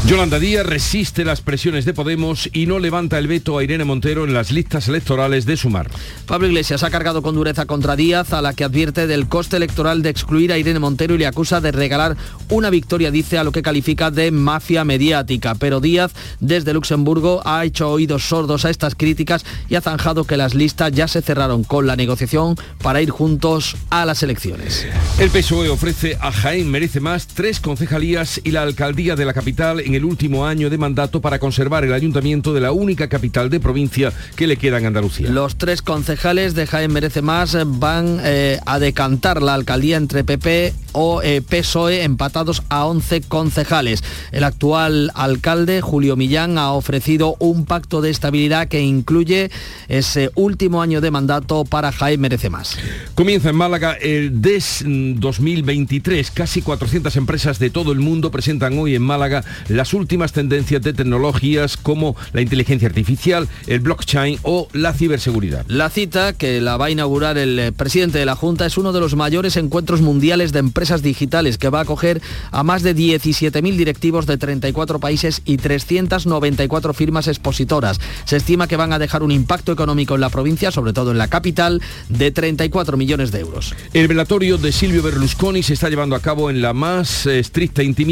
Yolanda 0.06 0.40
Díaz 0.40 0.66
resiste 0.66 1.26
las 1.26 1.42
presiones 1.42 1.84
de 1.84 1.94
Podemos 1.94 2.50
y 2.54 2.66
no 2.66 2.80
levanta 2.80 3.18
el 3.18 3.28
veto 3.28 3.58
a 3.58 3.64
Irene 3.64 3.84
Montero 3.84 4.24
en 4.24 4.34
las 4.34 4.52
listas 4.52 4.88
electorales 4.88 5.46
de 5.46 5.58
Sumar. 5.58 5.90
Pablo 6.26 6.48
Iglesias 6.48 6.84
ha 6.84 6.92
cargado 6.92 7.22
con 7.22 7.36
dureza 7.36 7.66
contra 7.66 7.96
Díaz, 7.98 8.32
a 8.32 8.42
la 8.42 8.54
que 8.54 8.64
advierte 8.64 9.08
del 9.08 9.28
coste 9.28 9.58
electoral 9.58 10.04
de 10.04 10.10
excluir 10.10 10.54
a 10.54 10.58
Irene 10.58 10.80
Montero 10.80 11.16
y 11.16 11.18
le 11.18 11.26
acusa 11.26 11.60
de 11.60 11.74
regalar 11.74 12.16
una 12.48 12.70
victoria, 12.70 13.12
dice, 13.12 13.38
a 13.38 13.44
lo 13.44 13.52
que 13.52 13.64
califica 13.64 14.10
de 14.10 14.32
mafia 14.32 14.86
mediática. 14.86 15.56
Pero 15.56 15.82
Díaz, 15.82 16.14
desde 16.40 16.74
Luxemburgo, 16.74 17.42
ha 17.44 17.66
hecho 17.66 17.90
oídos 17.90 18.24
sordos 18.24 18.64
a 18.64 18.70
estas 18.70 18.96
críticas 18.96 19.44
y 19.68 19.76
ha 19.76 19.82
zanjado 19.82 20.24
que 20.24 20.38
las 20.38 20.54
listas 20.54 20.94
ya 20.94 21.10
se 21.10 21.22
cerraron 21.22 21.66
con 21.66 21.86
la 21.86 21.98
negociación 21.98 22.56
para 22.82 23.02
ir 23.02 23.10
juntos 23.10 23.76
a 23.90 24.06
las 24.06 24.24
elecciones. 24.24 24.88
El 25.20 25.32
PSOE 25.32 25.70
ofrece 25.70 26.18
a 26.22 26.32
Jaén 26.32 26.70
Merece 26.70 27.02
Más 27.02 27.28
tres 27.28 27.60
concejalías 27.60 28.27
y 28.44 28.52
la 28.52 28.62
alcaldía 28.64 29.16
de 29.16 29.26
la 29.26 29.34
capital 29.34 29.80
en 29.80 29.96
el 29.96 30.06
último 30.06 30.46
año 30.46 30.70
de 30.70 30.78
mandato 30.78 31.22
para 31.22 31.40
conservar 31.40 31.86
el 31.86 31.94
ayuntamiento 31.94 32.54
de 32.54 32.62
la 32.62 32.72
única 32.72 33.08
capital 33.08 33.50
de 33.50 33.60
provincia 33.60 34.12
que 34.36 34.48
le 34.48 34.58
queda 34.58 34.78
en 34.78 34.88
Andalucía. 34.88 35.30
Los 35.30 35.58
tres 35.58 35.82
concejales 35.82 36.54
de 36.54 36.68
Jaén 36.68 36.92
Merece 36.92 37.22
Más 37.22 37.58
van 37.66 38.20
eh, 38.24 38.60
a 38.66 38.80
decantar 38.80 39.42
la 39.42 39.54
alcaldía 39.54 39.98
entre 39.98 40.24
PP 40.24 40.74
o 40.94 41.22
eh, 41.22 41.42
PSOE 41.42 42.04
empatados 42.04 42.64
a 42.70 42.86
11 42.86 43.22
concejales. 43.22 44.04
El 44.32 44.44
actual 44.44 45.12
alcalde, 45.14 45.82
Julio 45.82 46.16
Millán, 46.16 46.58
ha 46.58 46.72
ofrecido 46.72 47.36
un 47.40 47.66
pacto 47.66 48.02
de 48.02 48.10
estabilidad 48.10 48.68
que 48.68 48.82
incluye 48.82 49.52
ese 49.88 50.32
último 50.36 50.82
año 50.82 51.00
de 51.00 51.12
mandato 51.12 51.66
para 51.66 51.92
Jaén 51.92 52.20
Merece 52.20 52.50
Más. 52.50 52.78
Comienza 53.14 53.50
en 53.50 53.56
Málaga 53.56 53.94
el 53.94 54.42
DES 54.42 54.84
2023. 54.86 56.32
Casi 56.32 56.62
400 56.62 57.16
empresas 57.16 57.60
de 57.60 57.70
todo 57.70 57.92
el 57.92 58.00
mundo 58.00 58.17
presentan 58.32 58.78
hoy 58.78 58.96
en 58.96 59.02
Málaga 59.02 59.44
las 59.68 59.94
últimas 59.94 60.32
tendencias 60.34 60.82
de 60.82 60.94
tecnologías 60.94 61.78
como 61.78 62.16
la 62.34 62.42
inteligencia 62.42 62.88
artificial, 62.88 63.48
el 63.68 63.80
blockchain 63.80 64.40
o 64.44 64.68
la 64.74 64.94
ciberseguridad. 64.94 65.66
La 65.68 65.90
cita, 65.90 66.34
que 66.34 66.62
la 66.62 66.78
va 66.78 66.86
a 66.86 66.90
inaugurar 66.90 67.38
el 67.38 67.58
eh, 67.60 67.72
presidente 67.72 68.20
de 68.20 68.26
la 68.26 68.36
Junta, 68.36 68.66
es 68.66 68.78
uno 68.78 68.92
de 68.94 69.00
los 69.00 69.16
mayores 69.16 69.58
encuentros 69.58 70.02
mundiales 70.02 70.52
de 70.52 70.60
empresas 70.60 71.02
digitales 71.02 71.58
que 71.58 71.70
va 71.70 71.80
a 71.80 71.84
acoger 71.84 72.22
a 72.52 72.64
más 72.64 72.84
de 72.84 72.96
17.000 72.96 73.76
directivos 73.76 74.26
de 74.26 74.38
34 74.38 75.00
países 75.00 75.42
y 75.46 75.58
394 75.58 76.94
firmas 76.94 77.28
expositoras. 77.28 78.00
Se 78.26 78.38
estima 78.38 78.68
que 78.68 78.76
van 78.76 78.94
a 78.94 79.00
dejar 79.00 79.24
un 79.24 79.32
impacto 79.32 79.72
económico 79.72 80.16
en 80.16 80.22
la 80.22 80.30
provincia, 80.30 80.72
sobre 80.72 80.94
todo 80.94 81.12
en 81.12 81.18
la 81.18 81.28
capital, 81.28 81.82
de 82.10 82.32
34 82.32 82.98
millones 82.98 83.32
de 83.32 83.40
euros. 83.40 83.76
El 83.94 84.08
velatorio 84.08 84.58
de 84.58 84.72
Silvio 84.72 85.04
Berlusconi 85.04 85.64
se 85.64 85.74
está 85.74 85.90
llevando 85.90 86.16
a 86.16 86.20
cabo 86.20 86.50
en 86.50 86.62
la 86.62 86.74
más 86.74 87.26
eh, 87.26 87.40
estricta 87.40 87.84
intimidad. 87.84 88.07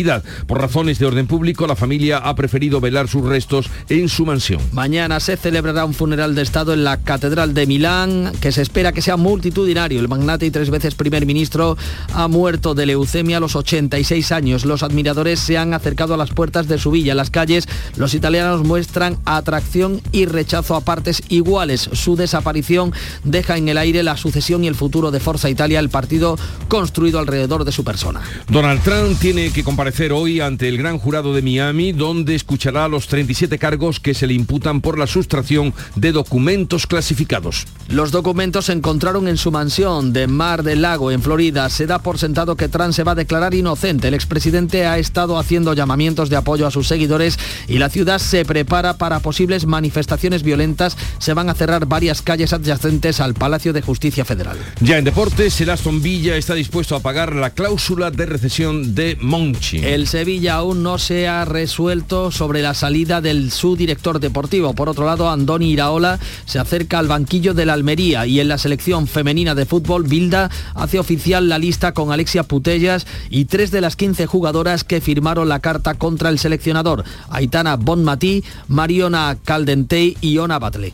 Por 0.45 0.59
razones 0.59 0.99
de 0.99 1.05
orden 1.05 1.25
público, 1.25 1.67
la 1.67 1.75
familia 1.75 2.17
ha 2.17 2.35
preferido 2.35 2.81
velar 2.81 3.07
sus 3.07 3.23
restos 3.23 3.69
en 3.87 4.09
su 4.09 4.25
mansión. 4.25 4.61
Mañana 4.73 5.21
se 5.21 5.37
celebrará 5.37 5.85
un 5.85 5.93
funeral 5.93 6.35
de 6.35 6.41
Estado 6.41 6.73
en 6.73 6.83
la 6.83 6.97
Catedral 6.97 7.53
de 7.53 7.65
Milán, 7.65 8.33
que 8.41 8.51
se 8.51 8.61
espera 8.61 8.91
que 8.91 9.01
sea 9.01 9.15
multitudinario. 9.15 9.99
El 10.01 10.09
magnate 10.09 10.45
y 10.45 10.51
tres 10.51 10.69
veces 10.69 10.95
primer 10.95 11.25
ministro 11.25 11.77
ha 12.13 12.27
muerto 12.27 12.75
de 12.75 12.85
leucemia 12.85 13.37
a 13.37 13.39
los 13.39 13.55
86 13.55 14.33
años. 14.33 14.65
Los 14.65 14.83
admiradores 14.83 15.39
se 15.39 15.57
han 15.57 15.73
acercado 15.73 16.13
a 16.13 16.17
las 16.17 16.31
puertas 16.31 16.67
de 16.67 16.77
su 16.77 16.91
villa. 16.91 17.11
En 17.13 17.17
las 17.17 17.29
calles, 17.29 17.67
los 17.95 18.13
italianos 18.13 18.65
muestran 18.65 19.17
atracción 19.23 20.01
y 20.11 20.25
rechazo 20.25 20.75
a 20.75 20.81
partes 20.81 21.23
iguales. 21.29 21.89
Su 21.93 22.17
desaparición 22.17 22.91
deja 23.23 23.57
en 23.57 23.69
el 23.69 23.77
aire 23.77 24.03
la 24.03 24.17
sucesión 24.17 24.65
y 24.65 24.67
el 24.67 24.75
futuro 24.75 25.11
de 25.11 25.21
Forza 25.21 25.49
Italia, 25.49 25.79
el 25.79 25.89
partido 25.89 26.37
construido 26.67 27.19
alrededor 27.19 27.63
de 27.63 27.71
su 27.71 27.85
persona. 27.85 28.21
Donald 28.49 28.81
Trump 28.83 29.17
tiene 29.19 29.51
que 29.51 29.63
comparecer 29.85 30.13
hoy 30.13 30.41
ante 30.41 30.67
el 30.67 30.79
gran 30.79 30.97
jurado 30.97 31.35
de 31.35 31.43
Miami, 31.43 31.91
donde 31.91 32.33
escuchará 32.33 32.87
los 32.87 33.07
37 33.07 33.59
cargos 33.59 33.99
que 33.99 34.15
se 34.15 34.25
le 34.25 34.33
imputan 34.33 34.81
por 34.81 34.97
la 34.97 35.05
sustracción 35.05 35.75
de 35.95 36.11
documentos 36.11 36.87
clasificados. 36.87 37.67
Los 37.87 38.09
documentos 38.09 38.65
se 38.65 38.71
encontraron 38.71 39.27
en 39.27 39.37
su 39.37 39.51
mansión 39.51 40.11
de 40.11 40.25
Mar 40.25 40.63
del 40.63 40.81
Lago, 40.81 41.11
en 41.11 41.21
Florida. 41.21 41.69
Se 41.69 41.85
da 41.85 41.99
por 41.99 42.17
sentado 42.17 42.55
que 42.55 42.67
Trump 42.67 42.93
se 42.93 43.03
va 43.03 43.11
a 43.11 43.15
declarar 43.15 43.53
inocente. 43.53 44.07
El 44.07 44.15
expresidente 44.15 44.87
ha 44.87 44.97
estado 44.97 45.37
haciendo 45.37 45.75
llamamientos 45.75 46.31
de 46.31 46.37
apoyo 46.37 46.65
a 46.65 46.71
sus 46.71 46.87
seguidores 46.87 47.37
y 47.67 47.77
la 47.77 47.89
ciudad 47.89 48.17
se 48.17 48.43
prepara 48.43 48.97
para 48.97 49.19
posibles 49.19 49.67
manifestaciones 49.67 50.41
violentas. 50.41 50.97
Se 51.19 51.35
van 51.35 51.47
a 51.51 51.53
cerrar 51.53 51.85
varias 51.85 52.23
calles 52.23 52.53
adyacentes 52.53 53.19
al 53.19 53.35
Palacio 53.35 53.71
de 53.71 53.83
Justicia 53.83 54.25
Federal. 54.25 54.57
Ya 54.81 54.97
en 54.97 55.05
deportes, 55.05 55.61
el 55.61 55.69
Aston 55.69 56.01
Villa 56.01 56.37
está 56.37 56.55
dispuesto 56.55 56.95
a 56.95 57.01
pagar 57.01 57.35
la 57.35 57.51
cláusula 57.51 58.09
de 58.09 58.25
recesión 58.25 58.95
de 58.95 59.15
Monchi. 59.21 59.74
El 59.83 60.07
Sevilla 60.07 60.55
aún 60.55 60.83
no 60.83 60.97
se 60.97 61.27
ha 61.27 61.45
resuelto 61.45 62.31
sobre 62.31 62.61
la 62.61 62.73
salida 62.73 63.21
del 63.21 63.51
su 63.51 63.75
director 63.75 64.19
deportivo. 64.19 64.73
Por 64.73 64.89
otro 64.89 65.05
lado, 65.05 65.29
Andoni 65.29 65.71
Iraola 65.71 66.19
se 66.45 66.59
acerca 66.59 66.99
al 66.99 67.07
banquillo 67.07 67.53
de 67.53 67.65
la 67.65 67.73
Almería 67.73 68.25
y 68.25 68.39
en 68.39 68.47
la 68.47 68.57
selección 68.57 69.07
femenina 69.07 69.55
de 69.55 69.65
fútbol, 69.65 70.03
Bilda 70.03 70.49
hace 70.73 70.99
oficial 70.99 71.49
la 71.49 71.59
lista 71.59 71.93
con 71.93 72.11
Alexia 72.11 72.43
Putellas 72.43 73.07
y 73.29 73.45
tres 73.45 73.71
de 73.71 73.81
las 73.81 73.95
15 73.95 74.25
jugadoras 74.25 74.83
que 74.83 75.01
firmaron 75.01 75.49
la 75.49 75.59
carta 75.59 75.95
contra 75.95 76.29
el 76.29 76.39
seleccionador, 76.39 77.03
Aitana 77.29 77.75
Bonmatí, 77.75 78.43
Mariona 78.67 79.37
Caldentey 79.43 80.17
y 80.21 80.37
Ona 80.37 80.59
Batle. 80.59 80.93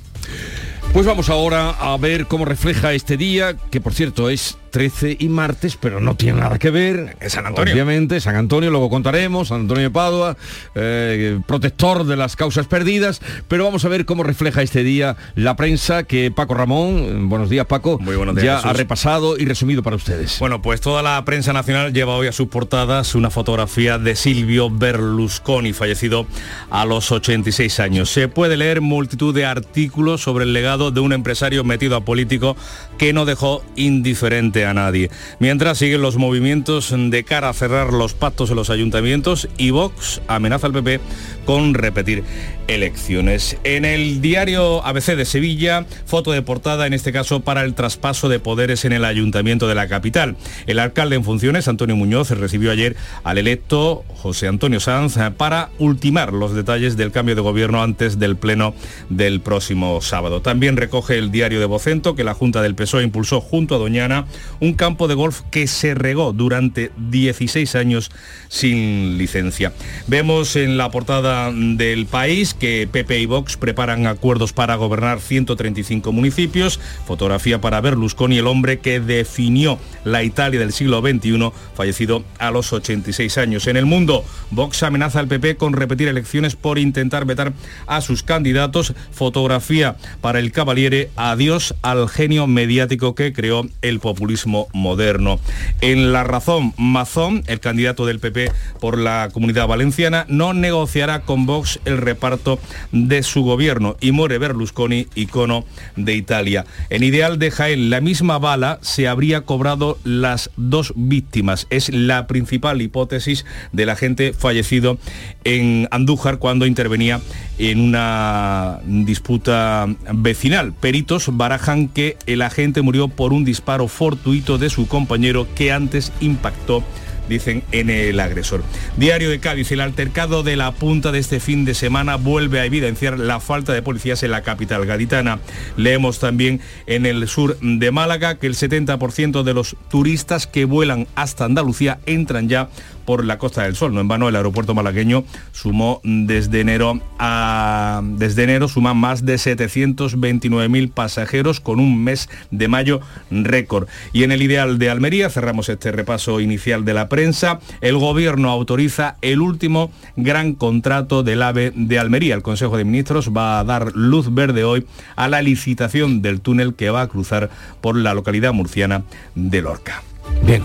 Pues 0.93 1.05
vamos 1.05 1.29
ahora 1.29 1.69
a 1.69 1.95
ver 1.97 2.27
cómo 2.27 2.43
refleja 2.43 2.93
este 2.93 3.15
día, 3.15 3.55
que 3.55 3.79
por 3.79 3.93
cierto 3.93 4.29
es 4.29 4.57
13 4.71 5.17
y 5.19 5.27
martes, 5.27 5.77
pero 5.77 5.99
no 5.99 6.15
tiene 6.15 6.39
nada 6.39 6.57
que 6.57 6.71
ver. 6.71 7.17
Es 7.19 7.33
San 7.33 7.45
Antonio. 7.45 7.73
Obviamente, 7.73 8.19
San 8.19 8.35
Antonio, 8.35 8.69
luego 8.71 8.89
contaremos, 8.89 9.49
San 9.49 9.61
Antonio 9.61 9.83
de 9.83 9.89
Padua, 9.91 10.37
eh, 10.75 11.39
protector 11.45 12.05
de 12.05 12.15
las 12.15 12.35
causas 12.35 12.67
perdidas, 12.67 13.21
pero 13.47 13.65
vamos 13.65 13.85
a 13.85 13.89
ver 13.89 14.05
cómo 14.05 14.23
refleja 14.23 14.61
este 14.61 14.83
día 14.83 15.15
la 15.35 15.55
prensa 15.55 16.03
que 16.03 16.31
Paco 16.31 16.53
Ramón, 16.53 17.29
buenos 17.29 17.49
días 17.49 17.65
Paco, 17.65 17.99
Muy 17.99 18.15
buenos 18.15 18.35
días, 18.35 18.45
ya 18.45 18.55
Jesús. 18.57 18.69
ha 18.69 18.73
repasado 18.73 19.37
y 19.37 19.45
resumido 19.45 19.83
para 19.83 19.95
ustedes. 19.95 20.39
Bueno, 20.39 20.61
pues 20.61 20.81
toda 20.81 21.03
la 21.03 21.23
prensa 21.25 21.53
nacional 21.53 21.93
lleva 21.93 22.15
hoy 22.15 22.27
a 22.27 22.31
sus 22.31 22.47
portadas 22.47 23.13
una 23.15 23.29
fotografía 23.29 23.97
de 23.97 24.15
Silvio 24.15 24.69
Berlusconi, 24.69 25.73
fallecido 25.73 26.25
a 26.69 26.85
los 26.85 27.11
86 27.11 27.79
años. 27.79 28.09
Se 28.09 28.27
puede 28.27 28.57
leer 28.57 28.81
multitud 28.81 29.33
de 29.35 29.45
artículos 29.45 30.21
sobre 30.21 30.45
el 30.45 30.53
legado 30.53 30.91
de 30.91 30.99
un 30.99 31.13
empresario 31.13 31.63
metido 31.63 31.95
a 31.95 32.01
político 32.05 32.55
que 32.97 33.13
no 33.13 33.25
dejó 33.25 33.63
indiferente 33.75 34.60
a 34.65 34.73
nadie. 34.73 35.09
Mientras 35.39 35.77
siguen 35.77 36.01
los 36.01 36.17
movimientos 36.17 36.93
de 36.95 37.23
cara 37.23 37.49
a 37.49 37.53
cerrar 37.53 37.93
los 37.93 38.13
pactos 38.13 38.49
en 38.49 38.55
los 38.55 38.69
ayuntamientos 38.69 39.47
y 39.57 39.71
Vox 39.71 40.21
amenaza 40.27 40.67
al 40.67 40.73
PP 40.73 40.99
con 41.45 41.73
repetir 41.73 42.23
elecciones. 42.67 43.57
En 43.63 43.85
el 43.85 44.21
diario 44.21 44.85
ABC 44.85 45.15
de 45.15 45.25
Sevilla, 45.25 45.85
foto 46.05 46.31
de 46.31 46.41
portada 46.41 46.87
en 46.87 46.93
este 46.93 47.11
caso 47.11 47.41
para 47.41 47.63
el 47.63 47.73
traspaso 47.73 48.29
de 48.29 48.39
poderes 48.39 48.85
en 48.85 48.93
el 48.93 49.03
ayuntamiento 49.05 49.67
de 49.67 49.75
la 49.75 49.87
capital. 49.87 50.35
El 50.67 50.79
alcalde 50.79 51.15
en 51.15 51.23
funciones, 51.23 51.67
Antonio 51.67 51.95
Muñoz, 51.95 52.31
recibió 52.31 52.71
ayer 52.71 52.95
al 53.23 53.37
electo 53.37 54.03
José 54.15 54.47
Antonio 54.47 54.79
Sanz 54.79 55.17
para 55.37 55.69
ultimar 55.79 56.33
los 56.33 56.53
detalles 56.53 56.97
del 56.97 57.11
cambio 57.11 57.35
de 57.35 57.41
gobierno 57.41 57.83
antes 57.83 58.19
del 58.19 58.37
pleno 58.37 58.73
del 59.09 59.41
próximo 59.41 60.01
sábado. 60.01 60.41
También 60.41 60.77
recoge 60.77 61.17
el 61.17 61.31
diario 61.31 61.59
de 61.59 61.65
Vocento 61.65 62.15
que 62.15 62.23
la 62.23 62.33
Junta 62.33 62.61
del 62.61 62.75
PSOE 62.75 63.03
impulsó 63.03 63.41
junto 63.41 63.75
a 63.75 63.79
Doñana 63.79 64.25
un 64.59 64.73
campo 64.73 65.07
de 65.07 65.15
golf 65.15 65.41
que 65.51 65.67
se 65.67 65.93
regó 65.93 66.33
durante 66.33 66.91
16 66.97 67.75
años 67.75 68.11
sin 68.47 69.17
licencia. 69.17 69.73
Vemos 70.07 70.55
en 70.55 70.77
la 70.77 70.89
portada 70.91 71.40
del 71.49 72.05
país 72.05 72.53
que 72.53 72.87
PP 72.91 73.19
y 73.19 73.25
Vox 73.25 73.57
preparan 73.57 74.05
acuerdos 74.05 74.53
para 74.53 74.75
gobernar 74.75 75.19
135 75.19 76.11
municipios, 76.11 76.79
fotografía 77.07 77.61
para 77.61 77.81
Berlusconi, 77.81 78.37
el 78.37 78.47
hombre 78.47 78.79
que 78.79 78.99
definió 78.99 79.79
la 80.03 80.23
Italia 80.23 80.59
del 80.59 80.73
siglo 80.73 81.01
XXI, 81.01 81.51
fallecido 81.75 82.23
a 82.37 82.51
los 82.51 82.71
86 82.73 83.37
años. 83.37 83.67
En 83.67 83.77
el 83.77 83.85
mundo, 83.85 84.23
Vox 84.51 84.83
amenaza 84.83 85.19
al 85.19 85.27
PP 85.27 85.57
con 85.57 85.73
repetir 85.73 86.07
elecciones 86.07 86.55
por 86.55 86.77
intentar 86.77 87.25
vetar 87.25 87.53
a 87.87 88.01
sus 88.01 88.23
candidatos, 88.23 88.93
fotografía 89.11 89.95
para 90.21 90.39
el 90.39 90.51
Cavaliere, 90.51 91.09
adiós 91.15 91.75
al 91.81 92.09
genio 92.09 92.47
mediático 92.47 93.15
que 93.15 93.33
creó 93.33 93.67
el 93.81 93.99
populismo 93.99 94.67
moderno. 94.73 95.39
En 95.81 96.11
La 96.11 96.23
Razón, 96.23 96.73
Mazón, 96.77 97.43
el 97.47 97.59
candidato 97.59 98.05
del 98.05 98.19
PP 98.19 98.51
por 98.79 98.97
la 98.97 99.29
comunidad 99.31 99.67
valenciana, 99.67 100.25
no 100.27 100.53
negociará 100.53 101.20
con 101.25 101.45
Vox 101.45 101.79
el 101.85 101.97
reparto 101.97 102.59
de 102.91 103.23
su 103.23 103.43
gobierno 103.43 103.97
y 104.01 104.11
muere 104.11 104.37
Berlusconi, 104.37 105.07
icono 105.15 105.65
de 105.95 106.15
Italia. 106.15 106.65
En 106.89 107.03
Ideal 107.03 107.39
de 107.39 107.51
Jaén, 107.51 107.89
la 107.89 108.01
misma 108.01 108.39
bala 108.39 108.79
se 108.81 109.07
habría 109.07 109.41
cobrado 109.41 109.97
las 110.03 110.49
dos 110.57 110.93
víctimas. 110.95 111.67
Es 111.69 111.89
la 111.89 112.27
principal 112.27 112.81
hipótesis 112.81 113.45
del 113.71 113.89
agente 113.89 114.33
fallecido 114.33 114.97
en 115.43 115.87
Andújar 115.91 116.39
cuando 116.39 116.65
intervenía 116.65 117.21
en 117.57 117.79
una 117.79 118.79
disputa 118.85 119.87
vecinal. 120.13 120.73
Peritos 120.73 121.29
barajan 121.31 121.87
que 121.87 122.17
el 122.25 122.41
agente 122.41 122.81
murió 122.81 123.07
por 123.07 123.33
un 123.33 123.45
disparo 123.45 123.87
fortuito 123.87 124.57
de 124.57 124.69
su 124.69 124.87
compañero 124.87 125.47
que 125.55 125.71
antes 125.71 126.11
impactó 126.21 126.83
dicen 127.29 127.63
en 127.71 127.89
el 127.89 128.19
agresor. 128.19 128.63
Diario 128.97 129.29
de 129.29 129.39
Cádiz, 129.39 129.71
el 129.71 129.81
altercado 129.81 130.43
de 130.43 130.55
la 130.55 130.71
punta 130.71 131.11
de 131.11 131.19
este 131.19 131.39
fin 131.39 131.65
de 131.65 131.73
semana 131.73 132.15
vuelve 132.15 132.59
a 132.59 132.65
evidenciar 132.65 133.19
la 133.19 133.39
falta 133.39 133.73
de 133.73 133.81
policías 133.81 134.23
en 134.23 134.31
la 134.31 134.41
capital 134.41 134.85
gaditana. 134.85 135.39
Leemos 135.77 136.19
también 136.19 136.61
en 136.87 137.05
el 137.05 137.27
sur 137.27 137.57
de 137.61 137.91
Málaga 137.91 138.35
que 138.35 138.47
el 138.47 138.55
70% 138.55 139.43
de 139.43 139.53
los 139.53 139.75
turistas 139.89 140.47
que 140.47 140.65
vuelan 140.65 141.07
hasta 141.15 141.45
Andalucía 141.45 141.99
entran 142.05 142.49
ya 142.49 142.69
por 143.05 143.25
la 143.25 143.37
Costa 143.37 143.63
del 143.63 143.75
Sol. 143.75 143.93
No 143.93 144.01
en 144.01 144.07
vano 144.07 144.29
el 144.29 144.35
aeropuerto 144.35 144.73
malagueño 144.73 145.23
sumó 145.51 146.01
desde 146.03 146.61
enero 146.61 146.99
a 147.19 148.01
desde 148.03 148.43
enero 148.43 148.67
suman 148.67 148.97
más 148.97 149.25
de 149.25 149.35
729.000 149.35 150.91
pasajeros 150.91 151.59
con 151.59 151.79
un 151.79 152.03
mes 152.03 152.29
de 152.51 152.67
mayo 152.67 153.01
récord. 153.29 153.87
Y 154.13 154.23
en 154.23 154.31
el 154.31 154.41
ideal 154.41 154.79
de 154.79 154.89
Almería 154.89 155.29
cerramos 155.29 155.69
este 155.69 155.91
repaso 155.91 156.39
inicial 156.39 156.85
de 156.85 156.93
la 156.93 157.09
prensa. 157.09 157.59
El 157.81 157.97
gobierno 157.97 158.49
autoriza 158.49 159.17
el 159.21 159.41
último 159.41 159.91
gran 160.15 160.53
contrato 160.53 161.23
del 161.23 161.41
AVE 161.41 161.71
de 161.75 161.99
Almería. 161.99 162.35
El 162.35 162.43
Consejo 162.43 162.77
de 162.77 162.85
Ministros 162.85 163.31
va 163.35 163.59
a 163.59 163.63
dar 163.63 163.95
luz 163.95 164.33
verde 164.33 164.63
hoy 164.63 164.85
a 165.15 165.27
la 165.27 165.41
licitación 165.41 166.21
del 166.21 166.41
túnel 166.41 166.75
que 166.75 166.89
va 166.89 167.01
a 167.01 167.07
cruzar 167.07 167.49
por 167.81 167.95
la 167.95 168.13
localidad 168.13 168.53
murciana 168.53 169.03
de 169.35 169.61
Lorca. 169.61 170.03
Bien. 170.43 170.63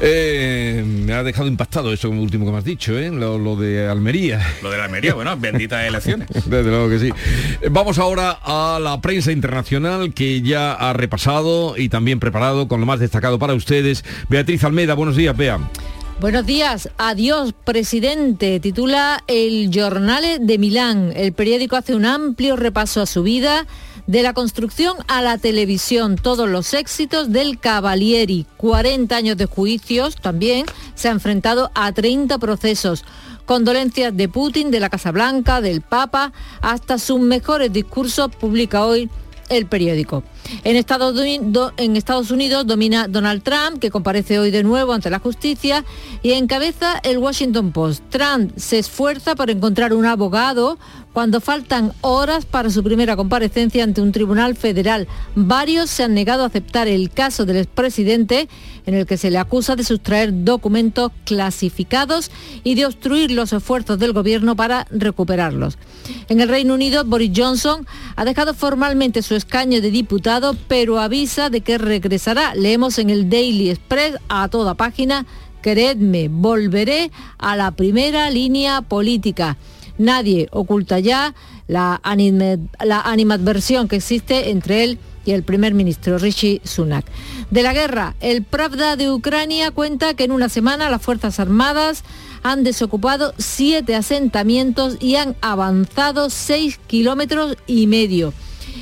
Eh, 0.00 0.84
me 0.86 1.14
ha 1.14 1.22
dejado 1.22 1.48
impactado 1.48 1.92
eso 1.92 2.10
último 2.10 2.44
que 2.44 2.52
me 2.52 2.58
has 2.58 2.64
dicho, 2.64 2.98
¿eh? 2.98 3.10
lo, 3.10 3.38
lo 3.38 3.56
de 3.56 3.88
Almería. 3.88 4.46
Lo 4.62 4.70
de 4.70 4.78
la 4.78 4.84
Almería, 4.84 5.14
bueno, 5.14 5.36
benditas 5.38 5.86
elecciones. 5.86 6.28
Desde 6.30 6.70
luego 6.70 6.88
que 6.88 6.98
sí. 6.98 7.12
Eh, 7.62 7.68
Vamos 7.70 7.98
ahora 7.98 8.38
a 8.42 8.78
la 8.80 9.00
prensa 9.00 9.32
internacional 9.32 10.12
que 10.12 10.42
ya 10.42 10.72
ha 10.72 10.92
repasado 10.92 11.76
y 11.76 11.88
también 11.88 12.20
preparado 12.20 12.68
con 12.68 12.80
lo 12.80 12.86
más 12.86 13.00
destacado 13.00 13.38
para 13.38 13.54
ustedes. 13.54 14.04
Beatriz 14.28 14.64
Almeida, 14.64 14.94
buenos 14.94 15.16
días, 15.16 15.36
Bea. 15.36 15.58
Buenos 16.18 16.46
días, 16.46 16.88
adiós 16.96 17.52
presidente, 17.52 18.58
titula 18.58 19.22
El 19.26 19.70
Giornale 19.70 20.38
de 20.38 20.56
Milán. 20.56 21.12
El 21.14 21.34
periódico 21.34 21.76
hace 21.76 21.94
un 21.94 22.06
amplio 22.06 22.56
repaso 22.56 23.02
a 23.02 23.06
su 23.06 23.22
vida, 23.22 23.66
de 24.06 24.22
la 24.22 24.32
construcción 24.32 24.96
a 25.08 25.22
la 25.22 25.38
televisión, 25.38 26.16
todos 26.16 26.48
los 26.48 26.74
éxitos 26.74 27.32
del 27.32 27.58
Cavalieri, 27.58 28.46
40 28.56 29.16
años 29.16 29.36
de 29.36 29.46
juicios 29.46 30.16
también, 30.16 30.66
se 30.94 31.08
ha 31.08 31.12
enfrentado 31.12 31.70
a 31.74 31.92
30 31.92 32.38
procesos. 32.38 33.04
Condolencias 33.44 34.16
de 34.16 34.28
Putin, 34.28 34.70
de 34.70 34.80
la 34.80 34.90
Casa 34.90 35.12
Blanca, 35.12 35.60
del 35.60 35.80
Papa, 35.80 36.32
hasta 36.60 36.98
sus 36.98 37.20
mejores 37.20 37.72
discursos 37.72 38.34
publica 38.34 38.84
hoy 38.84 39.08
el 39.48 39.66
periódico. 39.66 40.24
En 40.64 40.76
Estados, 40.76 41.18
Unidos, 41.18 41.72
en 41.76 41.96
Estados 41.96 42.30
Unidos 42.30 42.66
domina 42.66 43.08
Donald 43.08 43.42
Trump, 43.42 43.78
que 43.80 43.90
comparece 43.90 44.38
hoy 44.38 44.50
de 44.50 44.62
nuevo 44.62 44.92
ante 44.92 45.10
la 45.10 45.18
justicia, 45.18 45.84
y 46.22 46.32
encabeza 46.32 46.98
el 47.02 47.18
Washington 47.18 47.72
Post. 47.72 48.02
Trump 48.10 48.52
se 48.56 48.78
esfuerza 48.78 49.34
por 49.34 49.50
encontrar 49.50 49.92
un 49.92 50.06
abogado 50.06 50.78
cuando 51.16 51.40
faltan 51.40 51.94
horas 52.02 52.44
para 52.44 52.68
su 52.68 52.84
primera 52.84 53.16
comparecencia 53.16 53.82
ante 53.82 54.02
un 54.02 54.12
tribunal 54.12 54.54
federal. 54.54 55.08
Varios 55.34 55.88
se 55.88 56.02
han 56.02 56.12
negado 56.12 56.42
a 56.42 56.48
aceptar 56.48 56.88
el 56.88 57.08
caso 57.08 57.46
del 57.46 57.56
expresidente 57.56 58.50
en 58.84 58.92
el 58.92 59.06
que 59.06 59.16
se 59.16 59.30
le 59.30 59.38
acusa 59.38 59.76
de 59.76 59.84
sustraer 59.84 60.44
documentos 60.44 61.12
clasificados 61.24 62.30
y 62.64 62.74
de 62.74 62.84
obstruir 62.84 63.30
los 63.30 63.54
esfuerzos 63.54 63.98
del 63.98 64.12
gobierno 64.12 64.56
para 64.56 64.86
recuperarlos. 64.90 65.78
En 66.28 66.42
el 66.42 66.50
Reino 66.50 66.74
Unido, 66.74 67.02
Boris 67.06 67.32
Johnson 67.34 67.86
ha 68.14 68.26
dejado 68.26 68.52
formalmente 68.52 69.22
su 69.22 69.36
escaño 69.36 69.80
de 69.80 69.90
diputado, 69.90 70.54
pero 70.68 71.00
avisa 71.00 71.48
de 71.48 71.62
que 71.62 71.78
regresará. 71.78 72.54
Leemos 72.54 72.98
en 72.98 73.08
el 73.08 73.30
Daily 73.30 73.70
Express 73.70 74.16
a 74.28 74.48
toda 74.48 74.74
página, 74.74 75.24
creedme, 75.62 76.28
volveré 76.28 77.10
a 77.38 77.56
la 77.56 77.70
primera 77.70 78.28
línea 78.28 78.82
política. 78.82 79.56
Nadie 79.98 80.48
oculta 80.50 80.98
ya 80.98 81.34
la, 81.68 82.00
animadversión 82.02 83.88
que 83.88 83.96
existe 83.96 84.50
entre 84.50 84.84
él 84.84 84.98
y 85.24 85.32
el 85.32 85.42
primer 85.42 85.74
ministro 85.74 86.18
Rishi 86.18 86.60
Sunak. 86.64 87.04
De 87.50 87.62
la 87.62 87.72
guerra, 87.72 88.14
el 88.20 88.42
Pravda 88.44 88.96
de 88.96 89.10
Ucrania 89.10 89.70
cuenta 89.70 90.14
que 90.14 90.24
en 90.24 90.32
una 90.32 90.48
semana 90.48 90.90
las 90.90 91.02
Fuerzas 91.02 91.40
Armadas 91.40 92.04
han 92.42 92.62
desocupado 92.62 93.34
siete 93.38 93.96
asentamientos 93.96 94.96
y 95.00 95.16
han 95.16 95.34
avanzado 95.40 96.30
seis 96.30 96.78
kilómetros 96.86 97.56
y 97.66 97.86
medio. 97.86 98.32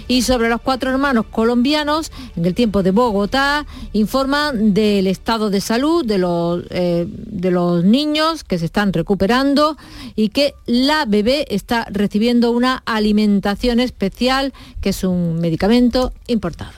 Y 0.09 0.23
sobre 0.23 0.49
los 0.49 0.61
cuatro 0.61 0.91
hermanos 0.91 1.27
colombianos, 1.31 2.13
en 2.37 2.45
el 2.45 2.55
tiempo 2.55 2.83
de 2.83 2.91
Bogotá, 2.91 3.67
informan 3.93 4.75
del 4.75 5.07
estado 5.07 5.51
de 5.51 5.61
salud 5.61 6.05
de 6.05 6.19
los, 6.19 6.65
eh, 6.71 7.07
de 7.09 7.51
los 7.51 7.85
niños 7.85 8.45
que 8.45 8.59
se 8.59 8.67
están 8.67 8.93
recuperando 8.93 9.77
y 10.15 10.29
que 10.29 10.55
la 10.67 11.05
bebé 11.07 11.47
está 11.49 11.87
recibiendo 11.91 12.51
una 12.51 12.83
alimentación 12.87 13.81
especial, 13.81 14.53
que 14.81 14.91
es 14.91 15.05
un 15.05 15.41
medicamento 15.41 16.13
importado. 16.27 16.73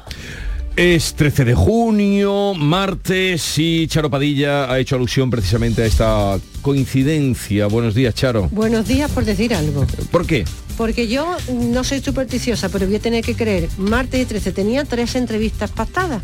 Es 0.77 1.15
13 1.15 1.47
de 1.47 1.55
junio, 1.55 2.53
martes, 2.53 3.59
y 3.59 3.87
Charo 3.87 4.11
Padilla 4.11 4.71
ha 4.71 4.79
hecho 4.79 4.97
alusión 4.97 5.31
precisamente 5.31 5.83
a 5.83 5.87
esta 5.87 6.39
coincidencia. 6.61 7.67
Buenos 7.67 7.95
días, 7.95 8.15
Charo. 8.15 8.51
Buenos 8.53 8.87
días 8.87 9.11
por 9.11 9.25
decir 9.25 9.55
algo. 9.55 9.87
¿Por 10.11 10.27
qué? 10.27 10.45
Porque 10.77 11.09
yo 11.09 11.37
no 11.53 11.85
soy 11.85 12.01
supersticiosa, 12.01 12.69
pero 12.69 12.87
voy 12.87 12.97
a 12.97 13.01
tener 13.01 13.25
que 13.25 13.35
creer. 13.35 13.69
Martes 13.79 14.21
y 14.21 14.25
13 14.27 14.53
tenía 14.53 14.85
tres 14.85 15.15
entrevistas 15.15 15.71
pactadas. 15.71 16.23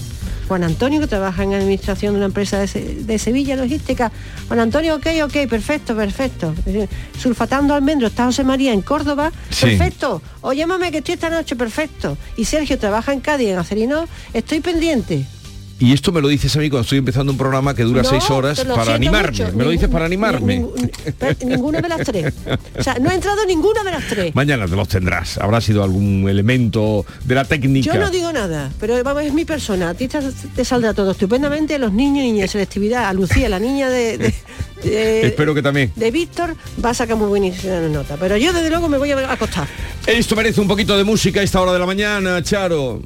Juan 0.48 0.64
Antonio, 0.64 1.00
que 1.00 1.06
trabaja 1.06 1.44
en 1.44 1.54
administración 1.54 2.12
de 2.12 2.18
una 2.18 2.26
empresa 2.26 2.58
de, 2.58 3.18
Sevilla 3.18 3.56
Logística. 3.56 4.12
Juan 4.48 4.60
Antonio, 4.60 4.96
ok, 4.96 5.06
ok, 5.24 5.48
perfecto, 5.48 5.96
perfecto. 5.96 6.54
Sulfatando 7.18 7.74
almendro, 7.74 8.08
está 8.08 8.26
José 8.26 8.44
María 8.44 8.74
en 8.74 8.82
Córdoba, 8.82 9.32
perfecto. 9.60 10.20
O 10.42 10.52
llámame 10.52 10.90
que 10.90 10.98
estoy 10.98 11.14
esta 11.14 11.30
noche, 11.30 11.56
perfecto. 11.56 12.18
Y 12.36 12.44
Sergio 12.44 12.78
trabaja 12.78 13.12
en 13.12 13.20
Cádiz, 13.20 13.48
en 13.48 13.58
Acerino, 13.58 14.06
estoy 14.34 14.60
pendiente. 14.60 15.26
Y 15.82 15.92
esto 15.92 16.12
me 16.12 16.20
lo 16.20 16.28
dices 16.28 16.54
a 16.54 16.60
mí 16.60 16.70
cuando 16.70 16.82
estoy 16.82 16.98
empezando 16.98 17.32
un 17.32 17.38
programa 17.38 17.74
que 17.74 17.82
dura 17.82 18.04
seis 18.04 18.30
horas 18.30 18.64
para 18.64 18.94
animarme. 18.94 19.50
Me 19.50 19.64
lo 19.64 19.70
dices 19.70 19.88
para 19.88 20.04
animarme. 20.04 20.64
ninguna 21.44 21.80
de 21.80 21.88
las 21.88 22.06
tres. 22.06 22.32
O 22.78 22.82
sea, 22.84 23.00
no 23.00 23.10
ha 23.10 23.14
entrado 23.14 23.44
ninguna 23.46 23.82
de 23.82 23.90
las 23.90 24.06
tres. 24.06 24.32
Mañana 24.32 24.66
te 24.66 24.76
los 24.76 24.86
tendrás. 24.86 25.38
Habrá 25.38 25.60
sido 25.60 25.82
algún 25.82 26.28
elemento 26.28 27.04
de 27.24 27.34
la 27.34 27.44
técnica. 27.44 27.92
Yo 27.92 28.00
no 28.00 28.10
digo 28.10 28.32
nada, 28.32 28.70
pero 28.78 29.02
vamos, 29.02 29.24
es 29.24 29.32
mi 29.32 29.44
persona. 29.44 29.90
A 29.90 29.94
ti 29.94 30.06
te, 30.06 30.64
saldrá 30.64 30.94
todo 30.94 31.10
estupendamente. 31.10 31.76
Los 31.80 31.92
niños 31.92 32.26
y 32.26 32.30
niñas 32.30 32.42
de 32.42 32.48
selectividad. 32.52 33.08
A 33.08 33.12
Lucía, 33.12 33.48
la 33.48 33.58
niña 33.58 33.88
de, 33.90 34.32
Espero 34.84 35.52
que 35.52 35.62
también. 35.62 35.90
De 35.96 36.12
Víctor 36.12 36.54
va 36.84 36.90
a 36.90 36.94
sacar 36.94 37.16
muy 37.16 37.26
buenísima 37.26 37.80
nota. 37.88 38.16
Pero 38.18 38.36
yo 38.36 38.52
desde 38.52 38.70
luego 38.70 38.88
me 38.88 38.98
voy 38.98 39.10
a 39.10 39.32
acostar. 39.32 39.66
Esto 40.06 40.36
merece 40.36 40.60
un 40.60 40.68
poquito 40.68 40.96
de 40.96 41.02
música 41.02 41.40
a 41.40 41.42
esta 41.42 41.60
hora 41.60 41.72
de 41.72 41.80
la 41.80 41.86
mañana, 41.86 42.40
Charo. 42.40 43.02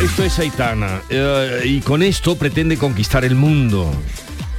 Esto 0.00 0.24
es 0.24 0.38
Aitana 0.38 1.02
eh, 1.08 1.62
y 1.64 1.80
con 1.80 2.02
esto 2.02 2.36
pretende 2.36 2.76
conquistar 2.76 3.24
el 3.24 3.34
mundo. 3.34 3.90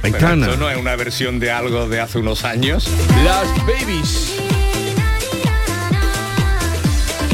Aitana. 0.02 0.46
¿Esto 0.46 0.58
no 0.58 0.70
es 0.70 0.76
una 0.76 0.96
versión 0.96 1.38
de 1.40 1.50
algo 1.50 1.88
de 1.88 2.00
hace 2.00 2.18
unos 2.18 2.44
años? 2.44 2.88
Las 3.24 3.48
Babies. 3.66 4.34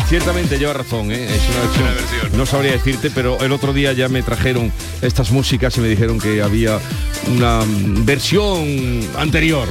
Ciertamente 0.08 0.58
lleva 0.58 0.72
razón, 0.72 1.12
¿eh? 1.12 1.24
es 1.24 1.78
una 1.80 1.92
versión. 1.92 2.36
No 2.36 2.46
sabría 2.46 2.72
decirte, 2.72 3.10
pero 3.10 3.38
el 3.40 3.52
otro 3.52 3.72
día 3.72 3.92
ya 3.92 4.08
me 4.08 4.22
trajeron 4.22 4.72
estas 5.02 5.30
músicas 5.30 5.76
y 5.78 5.80
me 5.80 5.88
dijeron 5.88 6.18
que 6.18 6.42
había 6.42 6.80
una 7.28 7.60
versión 8.04 9.00
anterior. 9.16 9.68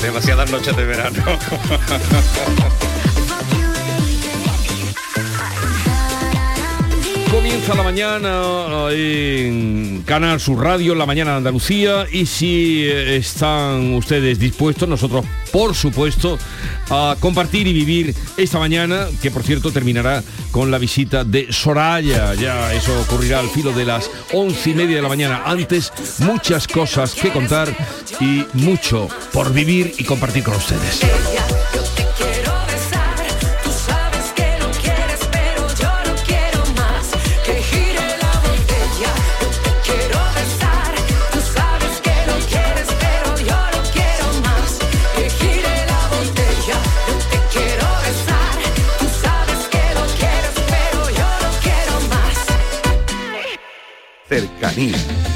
Demasiadas 0.00 0.50
noches 0.50 0.76
de 0.76 0.84
verano. 0.84 1.22
Comienza 7.68 7.84
la 7.84 7.90
mañana 7.90 8.90
en 8.92 10.02
Canal 10.06 10.40
Sur 10.40 10.64
Radio, 10.64 10.94
la 10.94 11.04
mañana 11.04 11.32
de 11.32 11.36
Andalucía, 11.36 12.06
y 12.10 12.24
si 12.24 12.84
eh, 12.84 13.16
están 13.16 13.92
ustedes 13.92 14.38
dispuestos, 14.38 14.88
nosotros, 14.88 15.26
por 15.52 15.74
supuesto, 15.74 16.38
a 16.88 17.14
compartir 17.20 17.66
y 17.66 17.74
vivir 17.74 18.14
esta 18.38 18.58
mañana, 18.58 19.08
que 19.20 19.30
por 19.30 19.42
cierto 19.42 19.70
terminará 19.70 20.22
con 20.50 20.70
la 20.70 20.78
visita 20.78 21.24
de 21.24 21.52
Soraya. 21.52 22.32
Ya 22.36 22.72
eso 22.72 22.98
ocurrirá 23.02 23.40
al 23.40 23.50
filo 23.50 23.72
de 23.72 23.84
las 23.84 24.10
once 24.32 24.70
y 24.70 24.74
media 24.74 24.96
de 24.96 25.02
la 25.02 25.08
mañana. 25.08 25.42
Antes, 25.44 25.92
muchas 26.20 26.66
cosas 26.66 27.12
que 27.12 27.28
contar 27.28 27.68
y 28.18 28.46
mucho 28.54 29.08
por 29.30 29.52
vivir 29.52 29.92
y 29.98 30.04
compartir 30.04 30.42
con 30.42 30.54
ustedes. 30.54 31.02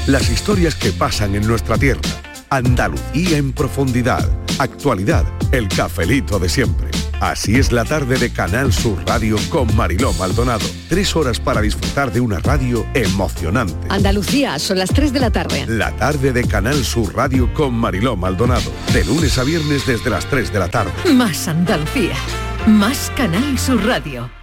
Las 0.07 0.29
historias 0.29 0.75
que 0.75 0.91
pasan 0.91 1.35
en 1.35 1.45
nuestra 1.45 1.77
tierra. 1.77 2.01
Andalucía 2.49 3.37
en 3.37 3.51
profundidad. 3.51 4.29
Actualidad. 4.57 5.25
El 5.51 5.67
cafelito 5.67 6.39
de 6.39 6.47
siempre. 6.47 6.89
Así 7.19 7.55
es 7.55 7.71
la 7.71 7.83
tarde 7.83 8.17
de 8.17 8.31
Canal 8.31 8.71
Sur 8.71 9.03
Radio 9.05 9.37
con 9.49 9.75
Mariló 9.75 10.13
Maldonado. 10.13 10.65
Tres 10.87 11.15
horas 11.15 11.39
para 11.39 11.61
disfrutar 11.61 12.11
de 12.11 12.21
una 12.21 12.39
radio 12.39 12.85
emocionante. 12.93 13.87
Andalucía, 13.89 14.59
son 14.59 14.79
las 14.79 14.89
3 14.89 15.11
de 15.11 15.19
la 15.19 15.29
tarde. 15.29 15.65
La 15.67 15.95
tarde 15.95 16.31
de 16.31 16.45
Canal 16.45 16.83
Sur 16.83 17.13
Radio 17.15 17.53
con 17.53 17.73
Mariló 17.73 18.15
Maldonado. 18.15 18.71
De 18.93 19.03
lunes 19.03 19.37
a 19.37 19.43
viernes 19.43 19.85
desde 19.85 20.09
las 20.09 20.25
3 20.27 20.53
de 20.53 20.59
la 20.59 20.69
tarde. 20.69 20.91
Más 21.13 21.47
Andalucía. 21.47 22.15
Más 22.65 23.11
Canal 23.15 23.57
Sur 23.59 23.85
Radio. 23.85 24.42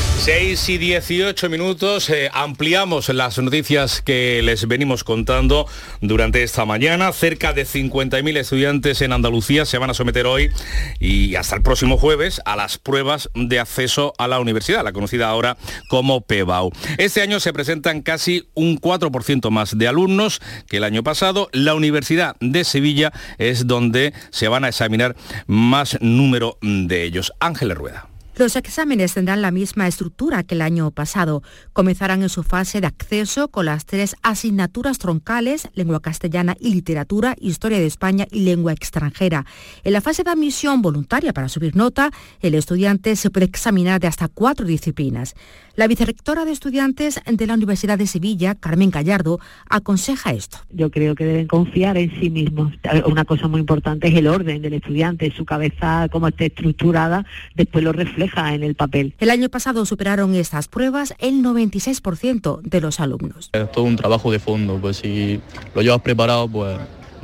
6 0.21 0.69
y 0.69 0.77
18 0.77 1.49
minutos, 1.49 2.07
eh, 2.11 2.29
ampliamos 2.31 3.09
las 3.09 3.39
noticias 3.39 4.03
que 4.03 4.43
les 4.43 4.67
venimos 4.67 5.03
contando 5.03 5.65
durante 5.99 6.43
esta 6.43 6.63
mañana. 6.63 7.11
Cerca 7.11 7.53
de 7.53 7.65
50.000 7.65 8.37
estudiantes 8.37 9.01
en 9.01 9.13
Andalucía 9.13 9.65
se 9.65 9.79
van 9.79 9.89
a 9.89 9.95
someter 9.95 10.27
hoy 10.27 10.51
y 10.99 11.33
hasta 11.33 11.55
el 11.55 11.63
próximo 11.63 11.97
jueves 11.97 12.39
a 12.45 12.55
las 12.55 12.77
pruebas 12.77 13.31
de 13.33 13.59
acceso 13.59 14.13
a 14.19 14.27
la 14.27 14.39
universidad, 14.39 14.83
la 14.83 14.93
conocida 14.93 15.27
ahora 15.27 15.57
como 15.89 16.21
PEBAU. 16.21 16.71
Este 16.99 17.23
año 17.23 17.39
se 17.39 17.51
presentan 17.51 18.03
casi 18.03 18.47
un 18.53 18.79
4% 18.79 19.49
más 19.49 19.75
de 19.75 19.87
alumnos 19.87 20.39
que 20.67 20.77
el 20.77 20.83
año 20.83 21.01
pasado. 21.01 21.49
La 21.51 21.73
Universidad 21.73 22.35
de 22.39 22.63
Sevilla 22.63 23.11
es 23.39 23.65
donde 23.65 24.13
se 24.29 24.49
van 24.49 24.65
a 24.65 24.67
examinar 24.67 25.15
más 25.47 25.97
número 25.99 26.59
de 26.61 27.05
ellos. 27.05 27.33
Ángeles 27.39 27.75
Rueda. 27.75 28.10
Los 28.35 28.55
exámenes 28.55 29.13
tendrán 29.13 29.41
la 29.41 29.51
misma 29.51 29.87
estructura 29.87 30.43
que 30.43 30.55
el 30.55 30.61
año 30.61 30.89
pasado. 30.91 31.43
Comenzarán 31.73 32.23
en 32.23 32.29
su 32.29 32.43
fase 32.43 32.79
de 32.79 32.87
acceso 32.87 33.49
con 33.49 33.65
las 33.65 33.85
tres 33.85 34.15
asignaturas 34.23 34.99
troncales, 34.99 35.67
lengua 35.73 35.99
castellana 35.99 36.55
y 36.59 36.73
literatura, 36.73 37.35
historia 37.39 37.77
de 37.77 37.85
España 37.85 38.27
y 38.31 38.41
lengua 38.41 38.71
extranjera. 38.71 39.45
En 39.83 39.93
la 39.93 40.01
fase 40.01 40.23
de 40.23 40.31
admisión 40.31 40.81
voluntaria 40.81 41.33
para 41.33 41.49
subir 41.49 41.75
nota, 41.75 42.09
el 42.39 42.55
estudiante 42.55 43.17
se 43.17 43.29
puede 43.29 43.47
examinar 43.47 43.99
de 43.99 44.07
hasta 44.07 44.29
cuatro 44.29 44.65
disciplinas. 44.65 45.35
La 45.75 45.87
vicerrectora 45.87 46.43
de 46.43 46.51
estudiantes 46.51 47.21
de 47.25 47.47
la 47.47 47.53
Universidad 47.53 47.97
de 47.97 48.05
Sevilla, 48.05 48.55
Carmen 48.55 48.91
Gallardo, 48.91 49.39
aconseja 49.69 50.31
esto. 50.31 50.57
Yo 50.69 50.91
creo 50.91 51.15
que 51.15 51.23
deben 51.23 51.47
confiar 51.47 51.97
en 51.97 52.11
sí 52.19 52.29
mismos. 52.29 52.73
Una 53.05 53.23
cosa 53.23 53.47
muy 53.47 53.61
importante 53.61 54.09
es 54.09 54.15
el 54.15 54.27
orden 54.27 54.61
del 54.61 54.73
estudiante, 54.73 55.31
su 55.31 55.45
cabeza, 55.45 56.09
cómo 56.11 56.27
esté 56.27 56.47
estructurada, 56.47 57.25
después 57.55 57.85
lo 57.85 57.93
refleja 57.93 58.53
en 58.53 58.63
el 58.63 58.75
papel. 58.75 59.15
El 59.19 59.29
año 59.29 59.47
pasado 59.47 59.85
superaron 59.85 60.35
estas 60.35 60.67
pruebas 60.67 61.13
el 61.19 61.41
96% 61.41 62.61
de 62.61 62.81
los 62.81 62.99
alumnos. 62.99 63.49
Es 63.53 63.71
todo 63.71 63.85
un 63.85 63.95
trabajo 63.95 64.29
de 64.29 64.39
fondo, 64.39 64.77
pues 64.77 64.97
si 64.97 65.39
lo 65.73 65.81
llevas 65.81 66.01
preparado, 66.01 66.49
pues 66.49 66.77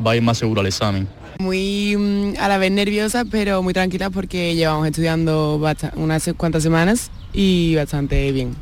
va 0.05 0.11
a 0.11 0.15
ir 0.15 0.21
más 0.21 0.37
seguro 0.37 0.61
al 0.61 0.67
examen. 0.67 1.07
Muy 1.39 1.95
mm, 1.97 2.39
a 2.39 2.47
la 2.47 2.57
vez 2.57 2.71
nerviosa, 2.71 3.25
pero 3.29 3.61
muy 3.61 3.73
tranquila 3.73 4.09
porque 4.09 4.55
llevamos 4.55 4.87
estudiando 4.87 5.61
unas 5.95 6.33
cuantas 6.37 6.63
semanas 6.63 7.11
y 7.33 7.75
bastante 7.75 8.31
bien. 8.31 8.55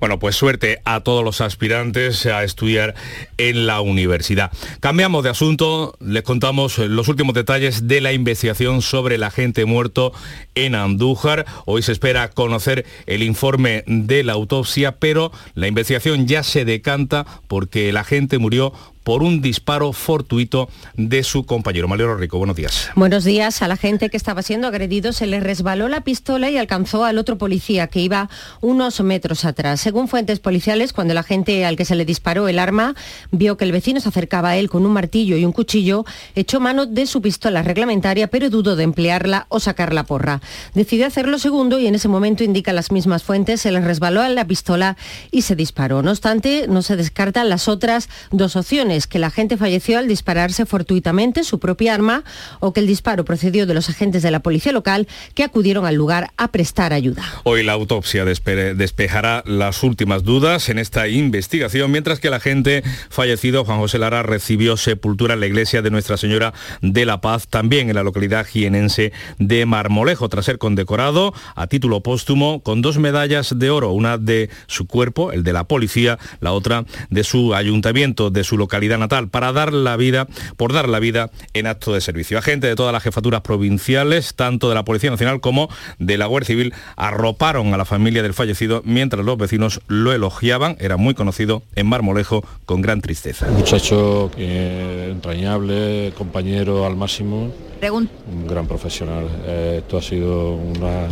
Bueno, 0.00 0.18
pues 0.18 0.36
suerte 0.36 0.80
a 0.84 1.00
todos 1.00 1.24
los 1.24 1.40
aspirantes 1.40 2.26
a 2.26 2.44
estudiar 2.44 2.94
en 3.38 3.66
la 3.66 3.80
universidad. 3.80 4.52
Cambiamos 4.80 5.24
de 5.24 5.30
asunto, 5.30 5.96
les 6.00 6.22
contamos 6.22 6.78
los 6.78 7.08
últimos 7.08 7.34
detalles 7.34 7.88
de 7.88 8.00
la 8.00 8.12
investigación 8.12 8.82
sobre 8.82 9.16
el 9.16 9.22
agente 9.22 9.64
muerto 9.64 10.12
en 10.54 10.74
Andújar. 10.74 11.46
Hoy 11.66 11.82
se 11.82 11.92
espera 11.92 12.30
conocer 12.30 12.84
el 13.06 13.22
informe 13.22 13.84
de 13.86 14.24
la 14.24 14.34
autopsia, 14.34 14.96
pero 14.98 15.32
la 15.54 15.68
investigación 15.68 16.26
ya 16.26 16.42
se 16.42 16.64
decanta 16.64 17.24
porque 17.48 17.88
el 17.88 17.96
agente 17.96 18.38
murió 18.38 18.72
por 19.04 19.22
un 19.22 19.40
disparo 19.40 19.92
fortuito 19.92 20.68
de 20.94 21.22
su 21.22 21.44
compañero. 21.46 21.86
Mario 21.86 22.16
Rico, 22.16 22.38
buenos 22.38 22.56
días. 22.56 22.90
Buenos 22.96 23.24
días. 23.24 23.62
A 23.62 23.68
la 23.68 23.76
gente 23.76 24.10
que 24.10 24.16
estaba 24.16 24.42
siendo 24.42 24.66
agredido 24.66 25.12
se 25.12 25.26
le 25.26 25.40
resbaló 25.40 25.88
la 25.88 26.00
pistola 26.00 26.50
y 26.50 26.56
alcanzó 26.56 27.04
al 27.04 27.18
otro 27.18 27.38
policía 27.38 27.86
que 27.86 28.00
iba 28.00 28.28
unos 28.60 29.00
metros 29.00 29.44
atrás. 29.44 29.80
Según 29.80 30.08
fuentes 30.08 30.40
policiales, 30.40 30.92
cuando 30.92 31.14
la 31.14 31.22
gente 31.22 31.64
al 31.64 31.76
que 31.76 31.84
se 31.84 31.94
le 31.94 32.04
disparó 32.04 32.48
el 32.48 32.58
arma 32.58 32.94
vio 33.30 33.56
que 33.56 33.64
el 33.64 33.72
vecino 33.72 34.00
se 34.00 34.08
acercaba 34.08 34.50
a 34.50 34.56
él 34.56 34.70
con 34.70 34.86
un 34.86 34.92
martillo 34.92 35.36
y 35.36 35.44
un 35.44 35.52
cuchillo, 35.52 36.04
echó 36.34 36.58
mano 36.58 36.86
de 36.86 37.06
su 37.06 37.20
pistola 37.20 37.62
reglamentaria, 37.62 38.28
pero 38.28 38.48
dudó 38.50 38.74
de 38.74 38.84
emplearla 38.84 39.46
o 39.50 39.60
sacar 39.60 39.92
la 39.92 40.04
porra. 40.04 40.40
Decidió 40.72 41.06
hacerlo 41.06 41.38
segundo 41.38 41.78
y 41.78 41.86
en 41.86 41.94
ese 41.94 42.08
momento, 42.08 42.42
indica 42.42 42.72
las 42.72 42.90
mismas 42.90 43.22
fuentes, 43.22 43.60
se 43.60 43.70
le 43.70 43.80
resbaló 43.80 44.22
a 44.22 44.28
la 44.30 44.46
pistola 44.46 44.96
y 45.30 45.42
se 45.42 45.56
disparó. 45.56 46.02
No 46.02 46.10
obstante, 46.10 46.66
no 46.68 46.80
se 46.82 46.96
descartan 46.96 47.48
las 47.48 47.68
otras 47.68 48.08
dos 48.30 48.56
opciones, 48.56 48.93
que 49.06 49.18
la 49.18 49.30
gente 49.30 49.56
falleció 49.56 49.98
al 49.98 50.08
dispararse 50.08 50.66
fortuitamente 50.66 51.44
su 51.44 51.58
propia 51.58 51.94
arma 51.94 52.24
o 52.60 52.72
que 52.72 52.80
el 52.80 52.86
disparo 52.86 53.24
procedió 53.24 53.66
de 53.66 53.74
los 53.74 53.90
agentes 53.90 54.22
de 54.22 54.30
la 54.30 54.40
policía 54.40 54.72
local 54.72 55.08
que 55.34 55.42
acudieron 55.44 55.86
al 55.86 55.96
lugar 55.96 56.30
a 56.36 56.48
prestar 56.48 56.92
ayuda. 56.92 57.24
Hoy 57.42 57.62
la 57.62 57.72
autopsia 57.72 58.24
despejará 58.24 59.42
las 59.46 59.82
últimas 59.82 60.22
dudas 60.22 60.68
en 60.68 60.78
esta 60.78 61.08
investigación, 61.08 61.90
mientras 61.90 62.20
que 62.20 62.28
el 62.28 62.34
agente 62.34 62.82
fallecido, 63.10 63.64
Juan 63.64 63.78
José 63.78 63.98
Lara, 63.98 64.22
recibió 64.22 64.76
sepultura 64.76 65.34
en 65.34 65.40
la 65.40 65.46
iglesia 65.46 65.82
de 65.82 65.90
Nuestra 65.90 66.16
Señora 66.16 66.54
de 66.80 67.04
la 67.04 67.20
Paz, 67.20 67.48
también 67.48 67.88
en 67.88 67.96
la 67.96 68.02
localidad 68.02 68.46
jienense 68.46 69.12
de 69.38 69.66
Marmolejo, 69.66 70.28
tras 70.28 70.44
ser 70.44 70.58
condecorado 70.58 71.34
a 71.54 71.66
título 71.66 72.00
póstumo 72.00 72.62
con 72.62 72.82
dos 72.82 72.98
medallas 72.98 73.58
de 73.58 73.70
oro, 73.70 73.90
una 73.90 74.18
de 74.18 74.50
su 74.66 74.86
cuerpo, 74.86 75.32
el 75.32 75.42
de 75.42 75.52
la 75.52 75.64
policía, 75.64 76.18
la 76.40 76.52
otra 76.52 76.84
de 77.10 77.24
su 77.24 77.54
ayuntamiento, 77.54 78.30
de 78.30 78.44
su 78.44 78.56
localidad 78.56 78.83
natal, 78.88 79.28
para 79.28 79.52
dar 79.52 79.72
la 79.72 79.96
vida, 79.96 80.26
por 80.56 80.72
dar 80.72 80.88
la 80.88 80.98
vida 80.98 81.30
en 81.52 81.66
acto 81.66 81.92
de 81.92 82.00
servicio. 82.00 82.38
Agentes 82.38 82.70
de 82.70 82.76
todas 82.76 82.92
las 82.92 83.02
jefaturas 83.02 83.40
provinciales, 83.40 84.34
tanto 84.34 84.68
de 84.68 84.74
la 84.74 84.84
Policía 84.84 85.10
Nacional 85.10 85.40
como 85.40 85.68
de 85.98 86.18
la 86.18 86.26
Guardia 86.26 86.48
Civil, 86.48 86.74
arroparon 86.96 87.74
a 87.74 87.76
la 87.76 87.84
familia 87.84 88.22
del 88.22 88.34
fallecido 88.34 88.82
mientras 88.84 89.24
los 89.24 89.36
vecinos 89.36 89.80
lo 89.88 90.12
elogiaban, 90.12 90.76
era 90.80 90.96
muy 90.96 91.14
conocido 91.14 91.62
en 91.74 91.86
Marmolejo 91.86 92.44
con 92.66 92.82
gran 92.82 93.00
tristeza. 93.00 93.46
Muchacho 93.48 94.30
entrañable, 94.36 96.12
compañero 96.16 96.86
al 96.86 96.96
máximo, 96.96 97.52
un 97.92 98.46
gran 98.46 98.66
profesional. 98.66 99.28
Eh, 99.46 99.76
esto 99.82 99.98
ha 99.98 100.02
sido 100.02 100.54
una, 100.54 101.08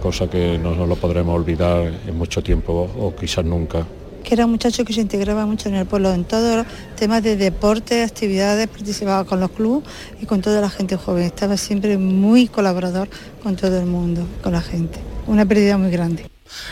cosa 0.00 0.28
que 0.28 0.58
no 0.58 0.74
nos 0.74 0.88
lo 0.88 0.96
podremos 0.96 1.34
olvidar 1.34 1.92
en 2.06 2.16
mucho 2.16 2.42
tiempo 2.42 2.90
o 2.98 3.14
quizás 3.14 3.44
nunca 3.44 3.86
que 4.24 4.34
era 4.34 4.46
un 4.46 4.52
muchacho 4.52 4.84
que 4.84 4.92
se 4.92 5.00
integraba 5.00 5.46
mucho 5.46 5.68
en 5.68 5.76
el 5.76 5.86
pueblo, 5.86 6.12
en 6.12 6.24
todos 6.24 6.56
los 6.56 6.66
temas 6.96 7.22
de 7.22 7.36
deporte, 7.36 8.02
actividades, 8.02 8.66
participaba 8.66 9.24
con 9.24 9.38
los 9.38 9.50
clubes 9.50 9.88
y 10.20 10.26
con 10.26 10.40
toda 10.40 10.60
la 10.60 10.70
gente 10.70 10.96
joven. 10.96 11.24
Estaba 11.24 11.56
siempre 11.56 11.98
muy 11.98 12.48
colaborador 12.48 13.08
con 13.42 13.54
todo 13.54 13.78
el 13.78 13.86
mundo, 13.86 14.26
con 14.42 14.52
la 14.52 14.62
gente. 14.62 14.98
Una 15.26 15.46
pérdida 15.46 15.78
muy 15.78 15.90
grande. 15.90 16.26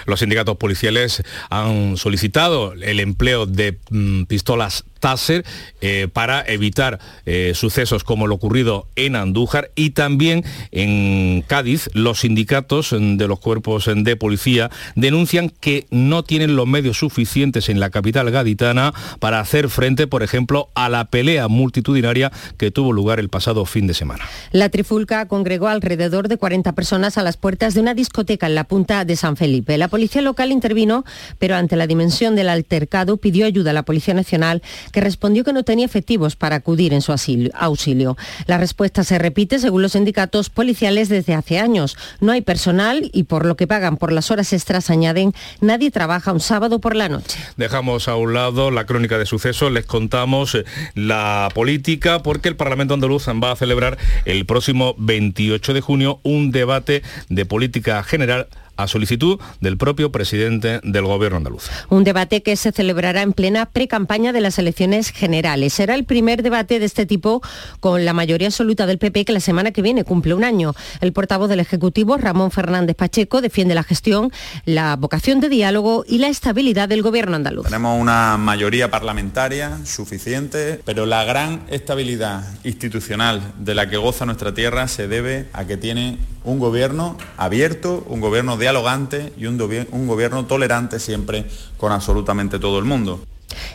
Los 0.06 0.20
sindicatos 0.20 0.56
policiales 0.56 1.22
han 1.50 1.96
solicitado 1.96 2.72
el 2.72 3.00
empleo 3.00 3.46
de 3.46 3.78
mm, 3.90 4.24
pistolas 4.24 4.84
Taser 5.02 5.44
eh, 5.80 6.06
para 6.12 6.44
evitar 6.46 7.00
eh, 7.26 7.52
sucesos 7.56 8.04
como 8.04 8.28
lo 8.28 8.36
ocurrido 8.36 8.86
en 8.94 9.16
Andújar 9.16 9.72
y 9.74 9.90
también 9.90 10.44
en 10.70 11.42
Cádiz 11.42 11.90
los 11.92 12.20
sindicatos 12.20 12.94
de 12.96 13.26
los 13.26 13.40
cuerpos 13.40 13.90
de 13.92 14.16
policía 14.16 14.70
denuncian 14.94 15.50
que 15.50 15.86
no 15.90 16.22
tienen 16.22 16.54
los 16.54 16.68
medios 16.68 16.98
suficientes 16.98 17.68
en 17.68 17.80
la 17.80 17.90
capital 17.90 18.30
gaditana 18.30 18.94
para 19.18 19.40
hacer 19.40 19.68
frente, 19.68 20.06
por 20.06 20.22
ejemplo, 20.22 20.68
a 20.74 20.88
la 20.88 21.06
pelea 21.06 21.48
multitudinaria 21.48 22.30
que 22.56 22.70
tuvo 22.70 22.92
lugar 22.92 23.18
el 23.18 23.28
pasado 23.28 23.64
fin 23.64 23.88
de 23.88 23.94
semana. 23.94 24.24
La 24.52 24.68
trifulca 24.68 25.26
congregó 25.26 25.66
alrededor 25.66 26.28
de 26.28 26.36
40 26.36 26.72
personas 26.72 27.18
a 27.18 27.24
las 27.24 27.36
puertas 27.36 27.74
de 27.74 27.80
una 27.80 27.94
discoteca 27.94 28.46
en 28.46 28.54
la 28.54 28.64
punta 28.64 29.04
de 29.04 29.16
San 29.16 29.36
Felipe. 29.36 29.76
La 29.78 29.88
policía 29.88 30.22
local 30.22 30.52
intervino, 30.52 31.04
pero 31.40 31.56
ante 31.56 31.74
la 31.74 31.88
dimensión 31.88 32.36
del 32.36 32.48
altercado 32.48 33.16
pidió 33.16 33.46
ayuda 33.46 33.72
a 33.72 33.74
la 33.74 33.82
Policía 33.82 34.14
Nacional 34.14 34.62
que 34.92 35.00
respondió 35.00 35.44
que 35.44 35.52
no 35.52 35.64
tenía 35.64 35.86
efectivos 35.86 36.36
para 36.36 36.56
acudir 36.56 36.92
en 36.92 37.02
su 37.02 37.12
auxilio. 37.12 38.16
La 38.46 38.58
respuesta 38.58 39.04
se 39.04 39.18
repite 39.18 39.58
según 39.58 39.82
los 39.82 39.92
sindicatos 39.92 40.50
policiales 40.50 41.08
desde 41.08 41.34
hace 41.34 41.58
años. 41.58 41.96
No 42.20 42.32
hay 42.32 42.42
personal 42.42 43.10
y 43.12 43.24
por 43.24 43.46
lo 43.46 43.56
que 43.56 43.66
pagan 43.66 43.96
por 43.96 44.12
las 44.12 44.30
horas 44.30 44.52
extras, 44.52 44.90
añaden, 44.90 45.32
nadie 45.60 45.90
trabaja 45.90 46.32
un 46.32 46.40
sábado 46.40 46.80
por 46.80 46.94
la 46.94 47.08
noche. 47.08 47.38
Dejamos 47.56 48.08
a 48.08 48.16
un 48.16 48.34
lado 48.34 48.70
la 48.70 48.86
crónica 48.86 49.18
de 49.18 49.26
sucesos, 49.26 49.72
les 49.72 49.86
contamos 49.86 50.54
eh, 50.54 50.64
la 50.94 51.48
política 51.54 52.22
porque 52.22 52.48
el 52.48 52.56
Parlamento 52.56 52.94
andaluz 52.94 53.26
va 53.28 53.52
a 53.52 53.56
celebrar 53.56 53.98
el 54.24 54.46
próximo 54.46 54.94
28 54.98 55.74
de 55.74 55.80
junio 55.80 56.20
un 56.22 56.50
debate 56.50 57.02
de 57.28 57.46
política 57.46 58.02
general 58.02 58.48
a 58.76 58.88
solicitud 58.88 59.38
del 59.60 59.76
propio 59.76 60.12
presidente 60.12 60.80
del 60.82 61.04
Gobierno 61.04 61.38
andaluz. 61.38 61.70
Un 61.88 62.04
debate 62.04 62.42
que 62.42 62.56
se 62.56 62.72
celebrará 62.72 63.22
en 63.22 63.32
plena 63.32 63.66
pre-campaña 63.66 64.32
de 64.32 64.40
las 64.40 64.58
elecciones 64.58 65.10
generales. 65.10 65.72
Será 65.72 65.94
el 65.94 66.04
primer 66.04 66.42
debate 66.42 66.78
de 66.78 66.86
este 66.86 67.06
tipo 67.06 67.42
con 67.80 68.04
la 68.04 68.12
mayoría 68.12 68.48
absoluta 68.48 68.86
del 68.86 68.98
PP 68.98 69.24
que 69.24 69.32
la 69.32 69.40
semana 69.40 69.72
que 69.72 69.82
viene 69.82 70.04
cumple 70.04 70.34
un 70.34 70.44
año. 70.44 70.74
El 71.00 71.12
portavoz 71.12 71.48
del 71.48 71.60
Ejecutivo, 71.60 72.16
Ramón 72.16 72.50
Fernández 72.50 72.96
Pacheco, 72.96 73.40
defiende 73.40 73.74
la 73.74 73.82
gestión, 73.82 74.32
la 74.64 74.96
vocación 74.96 75.40
de 75.40 75.48
diálogo 75.48 76.04
y 76.06 76.18
la 76.18 76.28
estabilidad 76.28 76.88
del 76.88 77.02
Gobierno 77.02 77.36
andaluz. 77.36 77.64
Tenemos 77.66 78.00
una 78.00 78.36
mayoría 78.38 78.90
parlamentaria 78.90 79.78
suficiente, 79.84 80.80
pero 80.84 81.06
la 81.06 81.24
gran 81.24 81.64
estabilidad 81.68 82.44
institucional 82.64 83.52
de 83.58 83.74
la 83.74 83.88
que 83.88 83.96
goza 83.96 84.26
nuestra 84.26 84.54
tierra 84.54 84.88
se 84.88 85.08
debe 85.08 85.48
a 85.52 85.66
que 85.66 85.76
tiene 85.76 86.18
un 86.44 86.58
gobierno 86.58 87.16
abierto, 87.36 88.04
un 88.08 88.20
gobierno 88.20 88.56
dialogante 88.72 89.34
y 89.36 89.44
un, 89.44 89.60
un 89.92 90.06
gobierno 90.06 90.46
tolerante 90.46 90.98
siempre 90.98 91.44
con 91.76 91.92
absolutamente 91.92 92.58
todo 92.58 92.78
el 92.78 92.86
mundo. 92.86 93.20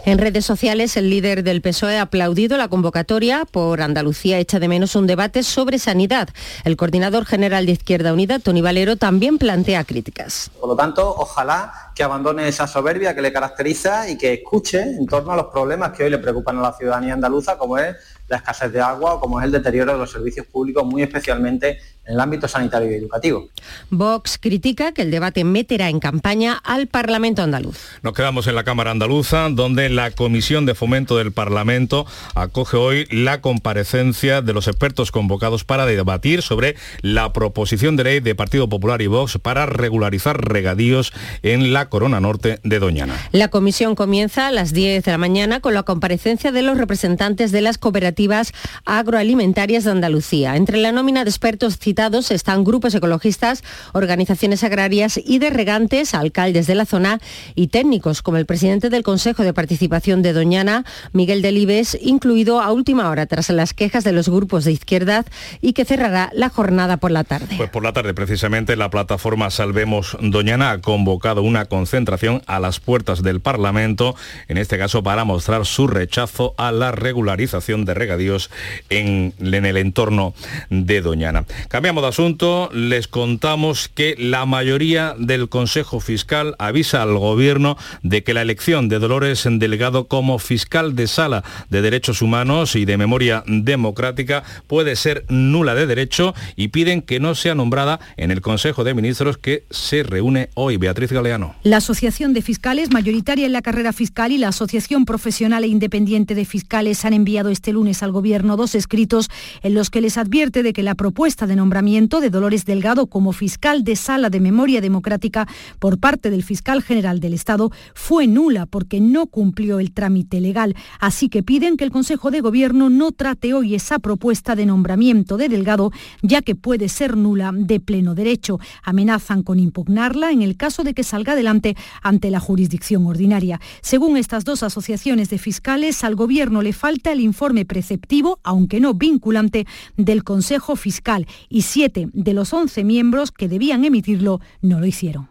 En 0.06 0.18
redes 0.18 0.44
sociales, 0.44 0.98
el 0.98 1.10
líder 1.10 1.44
del 1.44 1.62
PSOE 1.62 1.98
ha 1.98 2.04
aplaudido 2.04 2.58
la 2.58 2.68
convocatoria 2.68 3.46
por 3.46 3.82
Andalucía 3.82 4.40
echa 4.40 4.60
de 4.60 4.68
menos 4.68 4.96
un 4.96 5.06
debate 5.06 5.44
sobre 5.44 5.78
sanidad. 5.78 6.30
El 6.64 6.78
coordinador 6.78 7.26
general 7.26 7.68
de 7.68 7.74
Izquierda 7.74 8.12
Unida, 8.12 8.40
Tony 8.40 8.62
Valero, 8.62 8.96
también 8.96 9.38
plantea 9.38 9.84
críticas. 9.84 10.50
Por 10.60 10.70
lo 10.70 10.76
tanto, 10.76 11.08
ojalá 11.16 11.92
que 11.94 12.04
abandone 12.04 12.48
esa 12.48 12.66
soberbia 12.68 13.14
que 13.14 13.22
le 13.22 13.32
caracteriza 13.32 14.10
y 14.10 14.18
que 14.18 14.34
escuche 14.34 14.82
en 14.82 15.06
torno 15.06 15.34
a 15.34 15.36
los 15.36 15.48
problemas 15.48 15.92
que 15.92 16.06
hoy 16.06 16.10
le 16.10 16.18
preocupan 16.18 16.58
a 16.58 16.62
la 16.62 16.74
ciudadanía 16.74 17.14
andaluza, 17.14 17.58
como 17.58 17.78
es 17.78 17.96
la 18.28 18.38
escasez 18.38 18.72
de 18.72 18.82
agua 18.82 19.16
o 19.16 19.20
como 19.20 19.40
es 19.40 19.46
el 19.46 19.52
deterioro 19.52 19.94
de 19.94 20.00
los 20.00 20.12
servicios 20.12 20.46
públicos, 20.48 20.86
muy 20.86 21.02
especialmente 21.02 21.80
en 22.08 22.14
el 22.14 22.20
ámbito 22.20 22.48
sanitario 22.48 22.90
y 22.90 22.96
educativo. 22.96 23.50
Vox 23.90 24.38
critica 24.38 24.94
que 24.94 25.02
el 25.02 25.12
debate 25.12 25.44
meterá 25.44 25.90
en 25.90 26.00
campaña 26.00 26.54
al 26.64 26.88
Parlamento 26.88 27.42
andaluz. 27.42 27.78
Nos 28.02 28.14
quedamos 28.14 28.48
en 28.48 28.56
la 28.56 28.64
Cámara 28.64 28.92
Andaluza, 28.92 29.50
donde 29.50 29.90
la 29.90 30.12
Comisión 30.12 30.66
de 30.66 30.74
Fomento 30.74 31.18
del 31.18 31.34
Parlamento 31.34 32.06
acoge 32.34 32.78
hoy 32.78 33.08
la 33.12 33.42
comparecencia 33.42 34.42
de 34.42 34.54
los 34.54 34.68
expertos 34.68 35.12
convocados 35.12 35.66
para 35.66 35.86
debatir 35.86 36.42
sobre 36.42 36.76
la 37.02 37.34
proposición 37.34 37.98
de 37.98 38.04
ley 38.06 38.20
de 38.22 38.36
Partido 38.36 38.70
Popular 38.70 39.02
y 39.02 39.08
Vox 39.08 39.38
para 39.42 39.66
regularizar 39.66 40.50
regadíos 40.50 41.12
en 41.44 41.74
la 41.74 41.90
Corona 41.90 42.20
Norte 42.22 42.60
de 42.64 42.80
Doñana. 42.80 43.16
La 43.32 43.50
comisión 43.50 43.96
comienza 43.96 44.48
a 44.48 44.52
las 44.52 44.72
10 44.72 45.04
de 45.04 45.12
la 45.12 45.18
mañana 45.18 45.60
con 45.60 45.74
la 45.74 45.84
comparecencia 45.84 46.52
de 46.52 46.62
los 46.62 46.78
representantes 46.78 47.52
de 47.52 47.62
las 47.62 47.78
cooperativas 47.78 48.54
agroalimentarias 48.86 49.84
de 49.84 49.92
Andalucía. 49.92 50.56
Entre 50.56 50.78
la 50.78 50.92
nómina 50.92 51.24
de 51.24 51.30
expertos 51.30 51.78
citados 51.78 51.97
están 51.98 52.64
grupos 52.64 52.94
ecologistas, 52.94 53.64
organizaciones 53.92 54.64
agrarias 54.64 55.20
y 55.26 55.40
de 55.40 55.50
regantes, 55.50 56.14
alcaldes 56.14 56.68
de 56.68 56.76
la 56.76 56.86
zona 56.86 57.20
y 57.56 57.70
técnicos 57.70 58.22
como 58.22 58.38
el 58.38 58.46
presidente 58.46 58.92
del 58.92 59.02
Consejo 59.02 59.42
de 59.42 59.52
Participación 59.52 60.22
de 60.22 60.32
Doñana, 60.32 60.86
Miguel 61.12 61.42
Delibes, 61.42 61.98
incluido 62.00 62.62
a 62.62 62.72
última 62.72 63.10
hora 63.10 63.26
tras 63.26 63.50
las 63.50 63.74
quejas 63.74 64.04
de 64.04 64.12
los 64.12 64.30
grupos 64.30 64.64
de 64.64 64.74
izquierda 64.74 65.26
y 65.60 65.74
que 65.74 65.86
cerrará 65.86 66.30
la 66.34 66.50
jornada 66.50 66.98
por 66.98 67.10
la 67.10 67.24
tarde. 67.24 67.56
Pues 67.58 67.72
por 67.72 67.84
la 67.84 67.94
tarde 67.94 68.14
precisamente 68.14 68.76
la 68.76 68.92
plataforma 68.92 69.50
Salvemos 69.50 70.18
Doñana 70.22 70.70
ha 70.70 70.82
convocado 70.82 71.42
una 71.42 71.66
concentración 71.66 72.44
a 72.46 72.60
las 72.60 72.80
puertas 72.80 73.24
del 73.24 73.40
Parlamento, 73.40 74.16
en 74.48 74.58
este 74.58 74.78
caso 74.78 75.02
para 75.02 75.26
mostrar 75.26 75.66
su 75.66 75.88
rechazo 75.88 76.54
a 76.58 76.72
la 76.72 76.92
regularización 76.92 77.86
de 77.86 77.96
regadíos 77.96 78.52
en, 78.92 79.34
en 79.40 79.66
el 79.66 79.78
entorno 79.78 80.36
de 80.70 81.02
Doñana. 81.02 81.46
De 81.88 82.08
asunto, 82.08 82.70
les 82.74 83.08
contamos 83.08 83.88
que 83.88 84.16
la 84.20 84.46
mayoría 84.46 85.16
del 85.18 85.48
Consejo 85.48 86.02
Fiscal 86.02 86.54
avisa 86.60 87.02
al 87.02 87.18
Gobierno 87.18 87.78
de 88.04 88.24
que 88.24 88.34
la 88.34 88.42
elección 88.42 88.90
de 88.90 89.00
Dolores 89.00 89.48
Delgado 89.50 90.10
como 90.10 90.38
fiscal 90.38 90.98
de 90.98 91.08
sala 91.08 91.46
de 91.70 91.82
derechos 91.82 92.22
humanos 92.22 92.76
y 92.76 92.84
de 92.84 92.98
memoria 92.98 93.42
democrática 93.48 94.44
puede 94.68 94.98
ser 94.98 95.24
nula 95.30 95.76
de 95.76 95.88
derecho 95.88 96.36
y 96.58 96.68
piden 96.68 97.02
que 97.02 97.22
no 97.22 97.36
sea 97.36 97.56
nombrada 97.56 98.02
en 98.18 98.32
el 98.32 98.42
Consejo 98.42 98.84
de 98.84 98.94
Ministros 98.94 99.38
que 99.38 99.64
se 99.72 100.04
reúne 100.04 100.50
hoy. 100.56 100.76
Beatriz 100.76 101.14
Galeano. 101.14 101.56
La 101.64 101.78
Asociación 101.78 102.34
de 102.34 102.42
Fiscales, 102.42 102.92
mayoritaria 102.92 103.46
en 103.46 103.54
la 103.54 103.62
carrera 103.62 103.94
fiscal, 103.94 104.34
y 104.34 104.38
la 104.38 104.50
Asociación 104.50 105.06
Profesional 105.06 105.64
e 105.64 105.68
Independiente 105.68 106.36
de 106.36 106.44
Fiscales 106.44 107.06
han 107.06 107.14
enviado 107.14 107.50
este 107.50 107.72
lunes 107.72 108.04
al 108.04 108.12
Gobierno 108.12 108.58
dos 108.58 108.76
escritos 108.76 109.30
en 109.64 109.74
los 109.74 109.90
que 109.90 110.02
les 110.02 110.18
advierte 110.18 110.64
de 110.64 110.74
que 110.74 110.84
la 110.84 110.96
propuesta 110.96 111.48
de 111.48 111.56
nombramiento 111.78 112.22
de 112.22 112.32
Dolores 112.32 112.66
Delgado 112.66 113.06
como 113.06 113.34
fiscal 113.34 113.84
de 113.84 113.96
sala 113.96 114.32
de 114.32 114.40
memoria 114.40 114.82
democrática 114.82 115.48
por 115.78 116.00
parte 116.00 116.32
del 116.32 116.42
fiscal 116.42 116.82
general 116.82 117.20
del 117.20 117.36
Estado 117.36 117.72
fue 117.94 118.26
nula 118.26 118.66
porque 118.66 119.00
no 119.00 119.28
cumplió 119.28 119.80
el 119.80 119.92
trámite 119.92 120.42
legal. 120.42 120.76
Así 121.00 121.30
que 121.30 121.44
piden 121.44 121.78
que 121.78 121.84
el 121.84 121.92
Consejo 121.92 122.32
de 122.32 122.42
Gobierno 122.42 122.90
no 122.90 123.12
trate 123.12 123.54
hoy 123.54 123.76
esa 123.76 124.00
propuesta 124.00 124.56
de 124.56 124.66
nombramiento 124.66 125.38
de 125.38 125.50
Delgado, 125.50 125.92
ya 126.24 126.42
que 126.42 126.56
puede 126.56 126.90
ser 126.90 127.16
nula 127.16 127.52
de 127.54 127.80
pleno 127.80 128.16
derecho. 128.16 128.60
Amenazan 128.82 129.44
con 129.44 129.60
impugnarla 129.60 130.32
en 130.32 130.42
el 130.42 130.58
caso 130.58 130.84
de 130.84 130.96
que 130.96 131.04
salga 131.04 131.34
adelante 131.34 131.78
ante 132.02 132.32
la 132.32 132.40
jurisdicción 132.40 133.06
ordinaria. 133.06 133.62
Según 133.82 134.18
estas 134.18 134.46
dos 134.46 134.64
asociaciones 134.64 135.30
de 135.30 135.38
fiscales, 135.38 136.04
al 136.04 136.16
Gobierno 136.16 136.64
le 136.64 136.74
falta 136.74 137.12
el 137.12 137.22
informe 137.22 137.66
preceptivo, 137.66 138.40
aunque 138.44 138.80
no 138.80 138.96
vinculante, 138.96 139.68
del 139.96 140.24
Consejo 140.24 140.76
Fiscal 140.76 141.28
siete 141.62 142.10
de 142.14 142.34
los 142.34 142.54
once 142.54 142.84
miembros 142.84 143.32
que 143.32 143.48
debían 143.48 143.86
emitirlo 143.86 144.40
no 144.62 144.80
lo 144.80 144.86
hicieron. 144.86 145.28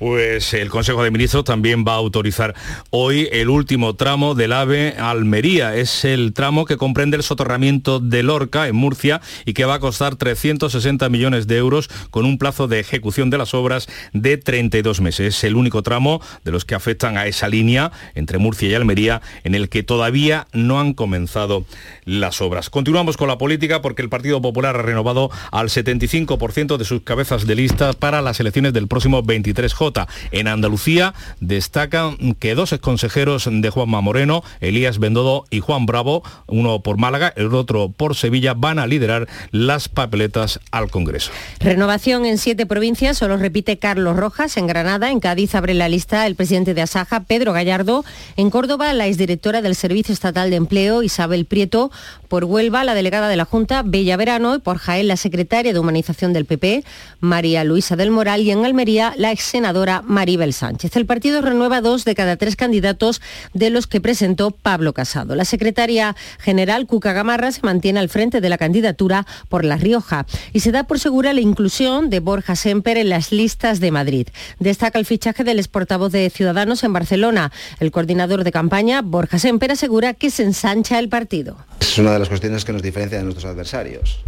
Pues 0.00 0.54
el 0.54 0.70
Consejo 0.70 1.04
de 1.04 1.10
Ministros 1.10 1.44
también 1.44 1.84
va 1.86 1.92
a 1.92 1.96
autorizar 1.96 2.54
hoy 2.88 3.28
el 3.32 3.50
último 3.50 3.96
tramo 3.96 4.34
del 4.34 4.54
AVE 4.54 4.94
Almería. 4.98 5.76
Es 5.76 6.06
el 6.06 6.32
tramo 6.32 6.64
que 6.64 6.78
comprende 6.78 7.18
el 7.18 7.22
soterramiento 7.22 8.00
de 8.00 8.22
Lorca 8.22 8.66
en 8.66 8.76
Murcia 8.76 9.20
y 9.44 9.52
que 9.52 9.66
va 9.66 9.74
a 9.74 9.78
costar 9.78 10.16
360 10.16 11.06
millones 11.10 11.46
de 11.46 11.58
euros 11.58 11.90
con 12.10 12.24
un 12.24 12.38
plazo 12.38 12.66
de 12.66 12.80
ejecución 12.80 13.28
de 13.28 13.36
las 13.36 13.52
obras 13.52 13.88
de 14.14 14.38
32 14.38 15.02
meses. 15.02 15.36
Es 15.36 15.44
el 15.44 15.54
único 15.54 15.82
tramo 15.82 16.22
de 16.46 16.50
los 16.50 16.64
que 16.64 16.74
afectan 16.74 17.18
a 17.18 17.26
esa 17.26 17.50
línea 17.50 17.92
entre 18.14 18.38
Murcia 18.38 18.70
y 18.70 18.74
Almería 18.74 19.20
en 19.44 19.54
el 19.54 19.68
que 19.68 19.82
todavía 19.82 20.46
no 20.54 20.80
han 20.80 20.94
comenzado 20.94 21.66
las 22.06 22.40
obras. 22.40 22.70
Continuamos 22.70 23.18
con 23.18 23.28
la 23.28 23.36
política 23.36 23.82
porque 23.82 24.00
el 24.00 24.08
Partido 24.08 24.40
Popular 24.40 24.76
ha 24.76 24.82
renovado 24.82 25.30
al 25.52 25.68
75% 25.68 26.78
de 26.78 26.86
sus 26.86 27.02
cabezas 27.02 27.46
de 27.46 27.54
lista 27.54 27.92
para 27.92 28.22
las 28.22 28.40
elecciones 28.40 28.72
del 28.72 28.88
próximo 28.88 29.22
23J. 29.22 29.89
En 30.30 30.48
Andalucía 30.48 31.14
destacan 31.40 32.16
que 32.38 32.54
dos 32.54 32.72
exconsejeros 32.72 33.48
de 33.50 33.70
Juanma 33.70 34.00
Moreno, 34.00 34.42
Elías 34.60 34.98
Bendodo 34.98 35.44
y 35.50 35.60
Juan 35.60 35.86
Bravo, 35.86 36.22
uno 36.46 36.80
por 36.80 36.96
Málaga, 36.98 37.32
el 37.36 37.54
otro 37.54 37.90
por 37.90 38.16
Sevilla, 38.16 38.54
van 38.54 38.78
a 38.78 38.86
liderar 38.86 39.28
las 39.50 39.88
papeletas 39.88 40.60
al 40.70 40.90
Congreso. 40.90 41.30
Renovación 41.58 42.24
en 42.26 42.38
siete 42.38 42.66
provincias, 42.66 43.18
solo 43.18 43.36
repite 43.36 43.78
Carlos 43.78 44.16
Rojas 44.16 44.56
en 44.56 44.66
Granada, 44.66 45.10
en 45.10 45.20
Cádiz 45.20 45.54
abre 45.54 45.74
la 45.74 45.88
lista 45.88 46.26
el 46.26 46.34
presidente 46.34 46.74
de 46.74 46.82
Asaja, 46.82 47.20
Pedro 47.24 47.52
Gallardo, 47.52 48.04
en 48.36 48.50
Córdoba 48.50 48.92
la 48.92 49.06
exdirectora 49.06 49.62
del 49.62 49.74
Servicio 49.74 50.12
Estatal 50.12 50.50
de 50.50 50.56
Empleo, 50.56 51.02
Isabel 51.02 51.44
Prieto, 51.44 51.90
por 52.28 52.44
Huelva 52.44 52.84
la 52.84 52.94
delegada 52.94 53.28
de 53.28 53.36
la 53.36 53.44
Junta, 53.44 53.82
Bella 53.84 54.16
Verano, 54.16 54.54
y 54.54 54.58
por 54.60 54.78
Jaén 54.78 55.08
la 55.08 55.16
secretaria 55.16 55.72
de 55.72 55.78
Humanización 55.78 56.32
del 56.32 56.44
PP, 56.44 56.84
María 57.20 57.64
Luisa 57.64 57.96
del 57.96 58.10
Moral, 58.10 58.42
y 58.42 58.50
en 58.50 58.64
Almería 58.64 59.14
la 59.16 59.32
ex 59.32 59.42
senadora 59.42 59.79
Maribel 60.04 60.52
Sánchez. 60.52 60.96
El 60.96 61.06
partido 61.06 61.40
renueva 61.40 61.80
dos 61.80 62.04
de 62.04 62.14
cada 62.14 62.36
tres 62.36 62.56
candidatos 62.56 63.20
de 63.54 63.70
los 63.70 63.86
que 63.86 64.00
presentó 64.00 64.50
Pablo 64.50 64.92
Casado. 64.92 65.34
La 65.34 65.44
secretaria 65.44 66.14
general 66.38 66.86
Cuca 66.86 67.12
Gamarra 67.12 67.50
se 67.52 67.62
mantiene 67.62 67.98
al 67.98 68.08
frente 68.08 68.40
de 68.40 68.48
la 68.48 68.58
candidatura 68.58 69.26
por 69.48 69.64
La 69.64 69.76
Rioja 69.76 70.26
y 70.52 70.60
se 70.60 70.72
da 70.72 70.84
por 70.84 71.00
segura 71.00 71.32
la 71.32 71.40
inclusión 71.40 72.10
de 72.10 72.20
Borja 72.20 72.56
Semper 72.56 72.98
en 72.98 73.08
las 73.08 73.32
listas 73.32 73.80
de 73.80 73.90
Madrid. 73.90 74.28
Destaca 74.58 74.98
el 74.98 75.06
fichaje 75.06 75.44
del 75.44 75.58
exportavoz 75.58 76.12
de 76.12 76.28
Ciudadanos 76.30 76.84
en 76.84 76.92
Barcelona. 76.92 77.52
El 77.78 77.90
coordinador 77.90 78.44
de 78.44 78.52
campaña, 78.52 79.02
Borja 79.02 79.38
Semper, 79.38 79.72
asegura 79.72 80.14
que 80.14 80.30
se 80.30 80.42
ensancha 80.42 80.98
el 80.98 81.08
partido. 81.08 81.56
Es 81.80 81.98
una 81.98 82.12
de 82.12 82.18
las 82.18 82.28
cuestiones 82.28 82.64
que 82.64 82.72
nos 82.72 82.82
diferencia 82.82 83.18
de 83.18 83.24
nuestros 83.24 83.50
adversarios 83.50 84.20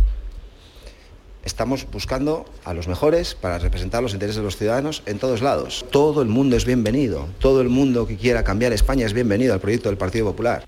Estamos 1.44 1.86
buscando 1.90 2.44
a 2.64 2.72
los 2.72 2.86
mejores 2.86 3.34
para 3.34 3.58
representar 3.58 4.02
los 4.02 4.14
intereses 4.14 4.36
de 4.36 4.44
los 4.44 4.56
ciudadanos 4.56 5.02
en 5.06 5.18
todos 5.18 5.42
lados. 5.42 5.84
Todo 5.90 6.22
el 6.22 6.28
mundo 6.28 6.56
es 6.56 6.64
bienvenido. 6.64 7.26
Todo 7.40 7.60
el 7.60 7.68
mundo 7.68 8.06
que 8.06 8.16
quiera 8.16 8.44
cambiar 8.44 8.72
España 8.72 9.06
es 9.06 9.12
bienvenido 9.12 9.52
al 9.52 9.60
proyecto 9.60 9.88
del 9.88 9.98
Partido 9.98 10.26
Popular. 10.26 10.64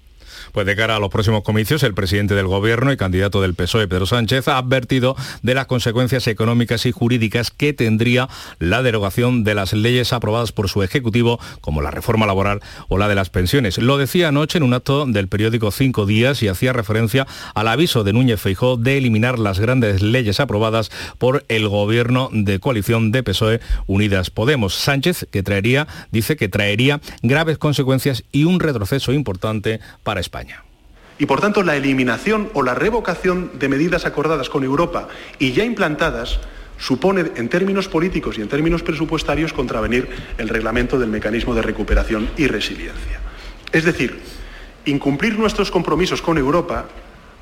Pues 0.54 0.68
de 0.68 0.76
cara 0.76 0.94
a 0.94 1.00
los 1.00 1.10
próximos 1.10 1.42
comicios, 1.42 1.82
el 1.82 1.94
presidente 1.94 2.36
del 2.36 2.46
Gobierno 2.46 2.92
y 2.92 2.96
candidato 2.96 3.42
del 3.42 3.54
PSOE, 3.54 3.88
Pedro 3.88 4.06
Sánchez, 4.06 4.46
ha 4.46 4.56
advertido 4.56 5.16
de 5.42 5.52
las 5.52 5.66
consecuencias 5.66 6.28
económicas 6.28 6.86
y 6.86 6.92
jurídicas 6.92 7.50
que 7.50 7.72
tendría 7.72 8.28
la 8.60 8.84
derogación 8.84 9.42
de 9.42 9.56
las 9.56 9.72
leyes 9.72 10.12
aprobadas 10.12 10.52
por 10.52 10.68
su 10.68 10.84
Ejecutivo, 10.84 11.40
como 11.60 11.82
la 11.82 11.90
reforma 11.90 12.26
laboral 12.26 12.60
o 12.86 12.98
la 12.98 13.08
de 13.08 13.16
las 13.16 13.30
pensiones. 13.30 13.78
Lo 13.78 13.98
decía 13.98 14.28
anoche 14.28 14.58
en 14.58 14.62
un 14.62 14.74
acto 14.74 15.06
del 15.06 15.26
periódico 15.26 15.72
Cinco 15.72 16.06
Días 16.06 16.40
y 16.44 16.46
hacía 16.46 16.72
referencia 16.72 17.26
al 17.56 17.66
aviso 17.66 18.04
de 18.04 18.12
Núñez 18.12 18.40
Feijó 18.40 18.76
de 18.76 18.96
eliminar 18.96 19.40
las 19.40 19.58
grandes 19.58 20.02
leyes 20.02 20.38
aprobadas 20.38 20.92
por 21.18 21.44
el 21.48 21.68
Gobierno 21.68 22.28
de 22.32 22.60
coalición 22.60 23.10
de 23.10 23.24
PSOE 23.24 23.60
Unidas 23.88 24.30
Podemos. 24.30 24.76
Sánchez, 24.76 25.26
que 25.32 25.42
traería, 25.42 25.88
dice 26.12 26.36
que 26.36 26.48
traería 26.48 27.00
graves 27.22 27.58
consecuencias 27.58 28.22
y 28.30 28.44
un 28.44 28.60
retroceso 28.60 29.12
importante 29.12 29.80
para 30.04 30.20
España. 30.20 30.43
Y 31.18 31.26
por 31.26 31.40
tanto 31.40 31.62
la 31.62 31.76
eliminación 31.76 32.50
o 32.54 32.62
la 32.62 32.74
revocación 32.74 33.52
de 33.58 33.68
medidas 33.68 34.04
acordadas 34.04 34.48
con 34.48 34.64
Europa 34.64 35.08
y 35.38 35.52
ya 35.52 35.64
implantadas 35.64 36.40
supone 36.78 37.32
en 37.36 37.48
términos 37.48 37.88
políticos 37.88 38.36
y 38.36 38.42
en 38.42 38.48
términos 38.48 38.82
presupuestarios 38.82 39.52
contravenir 39.52 40.08
el 40.38 40.48
reglamento 40.48 40.98
del 40.98 41.08
mecanismo 41.08 41.54
de 41.54 41.62
recuperación 41.62 42.28
y 42.36 42.46
resiliencia. 42.46 43.20
Es 43.72 43.84
decir, 43.84 44.20
incumplir 44.84 45.38
nuestros 45.38 45.70
compromisos 45.70 46.20
con 46.20 46.38
Europa, 46.38 46.86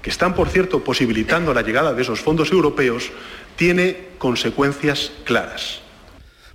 que 0.02 0.10
están, 0.10 0.34
por 0.34 0.48
cierto, 0.48 0.82
posibilitando 0.82 1.54
la 1.54 1.62
llegada 1.62 1.94
de 1.94 2.02
esos 2.02 2.20
fondos 2.20 2.50
europeos, 2.52 3.10
tiene 3.56 4.08
consecuencias 4.18 5.12
claras. 5.24 5.80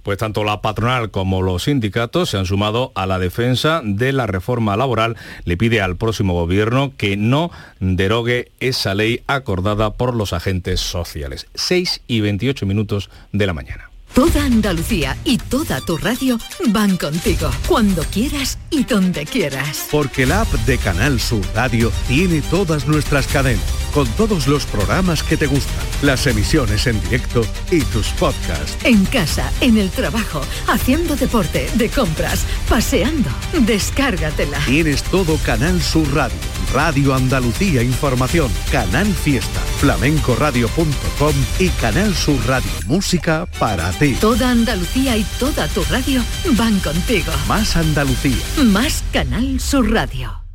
Pues 0.07 0.19
tanto 0.19 0.45
la 0.45 0.61
patronal 0.61 1.11
como 1.11 1.41
los 1.41 1.63
sindicatos 1.63 2.29
se 2.29 2.37
han 2.37 2.45
sumado 2.45 2.93
a 2.95 3.05
la 3.05 3.19
defensa 3.19 3.81
de 3.83 4.13
la 4.13 4.25
reforma 4.25 4.77
laboral. 4.77 5.17
Le 5.43 5.57
pide 5.57 5.81
al 5.81 5.97
próximo 5.97 6.31
gobierno 6.31 6.93
que 6.95 7.17
no 7.17 7.51
derogue 7.81 8.49
esa 8.61 8.95
ley 8.95 9.21
acordada 9.27 9.95
por 9.95 10.15
los 10.15 10.31
agentes 10.31 10.79
sociales. 10.79 11.47
6 11.55 12.03
y 12.07 12.21
28 12.21 12.65
minutos 12.65 13.09
de 13.33 13.47
la 13.47 13.53
mañana. 13.53 13.86
Toda 14.17 14.45
Andalucía 14.45 15.15
y 15.25 15.37
toda 15.37 15.79
tu 15.79 15.95
radio 15.95 16.39
van 16.69 16.97
contigo, 16.97 17.51
cuando 17.67 18.01
quieras 18.05 18.57
y 18.71 18.83
donde 18.83 19.27
quieras. 19.27 19.89
Porque 19.91 20.25
la 20.25 20.41
app 20.41 20.51
de 20.65 20.79
Canal 20.79 21.19
Sur 21.19 21.45
Radio 21.53 21.91
tiene 22.07 22.41
todas 22.41 22.87
nuestras 22.87 23.27
cadenas, 23.27 23.63
con 23.93 24.07
todos 24.13 24.47
los 24.47 24.65
programas 24.65 25.21
que 25.21 25.37
te 25.37 25.45
gustan, 25.45 25.85
las 26.01 26.25
emisiones 26.25 26.87
en 26.87 26.99
directo 27.01 27.45
y 27.69 27.81
tus 27.81 28.07
podcasts. 28.13 28.75
En 28.83 29.05
casa, 29.05 29.51
en 29.61 29.77
el 29.77 29.91
trabajo, 29.91 30.41
haciendo 30.67 31.15
deporte, 31.15 31.69
de 31.75 31.87
compras, 31.87 32.43
paseando, 32.67 33.29
descárgatela. 33.67 34.57
Tienes 34.65 35.03
todo 35.03 35.37
Canal 35.45 35.79
Sur 35.79 36.11
Radio, 36.15 36.39
Radio 36.73 37.13
Andalucía 37.13 37.83
Información, 37.83 38.51
Canal 38.71 39.07
Fiesta, 39.07 39.59
flamencoradio.com 39.79 41.33
y 41.59 41.69
Canal 41.69 42.15
Sur 42.15 42.45
Radio 42.47 42.71
Música 42.85 43.47
para 43.59 43.91
ti. 43.91 44.15
Toda 44.19 44.49
Andalucía 44.49 45.17
y 45.17 45.23
toda 45.39 45.67
tu 45.69 45.83
radio 45.85 46.21
van 46.51 46.79
contigo. 46.79 47.31
Más 47.47 47.75
Andalucía. 47.75 48.37
Más 48.63 49.03
Canal 49.11 49.59
Sur 49.59 49.91
Radio. 49.91 50.46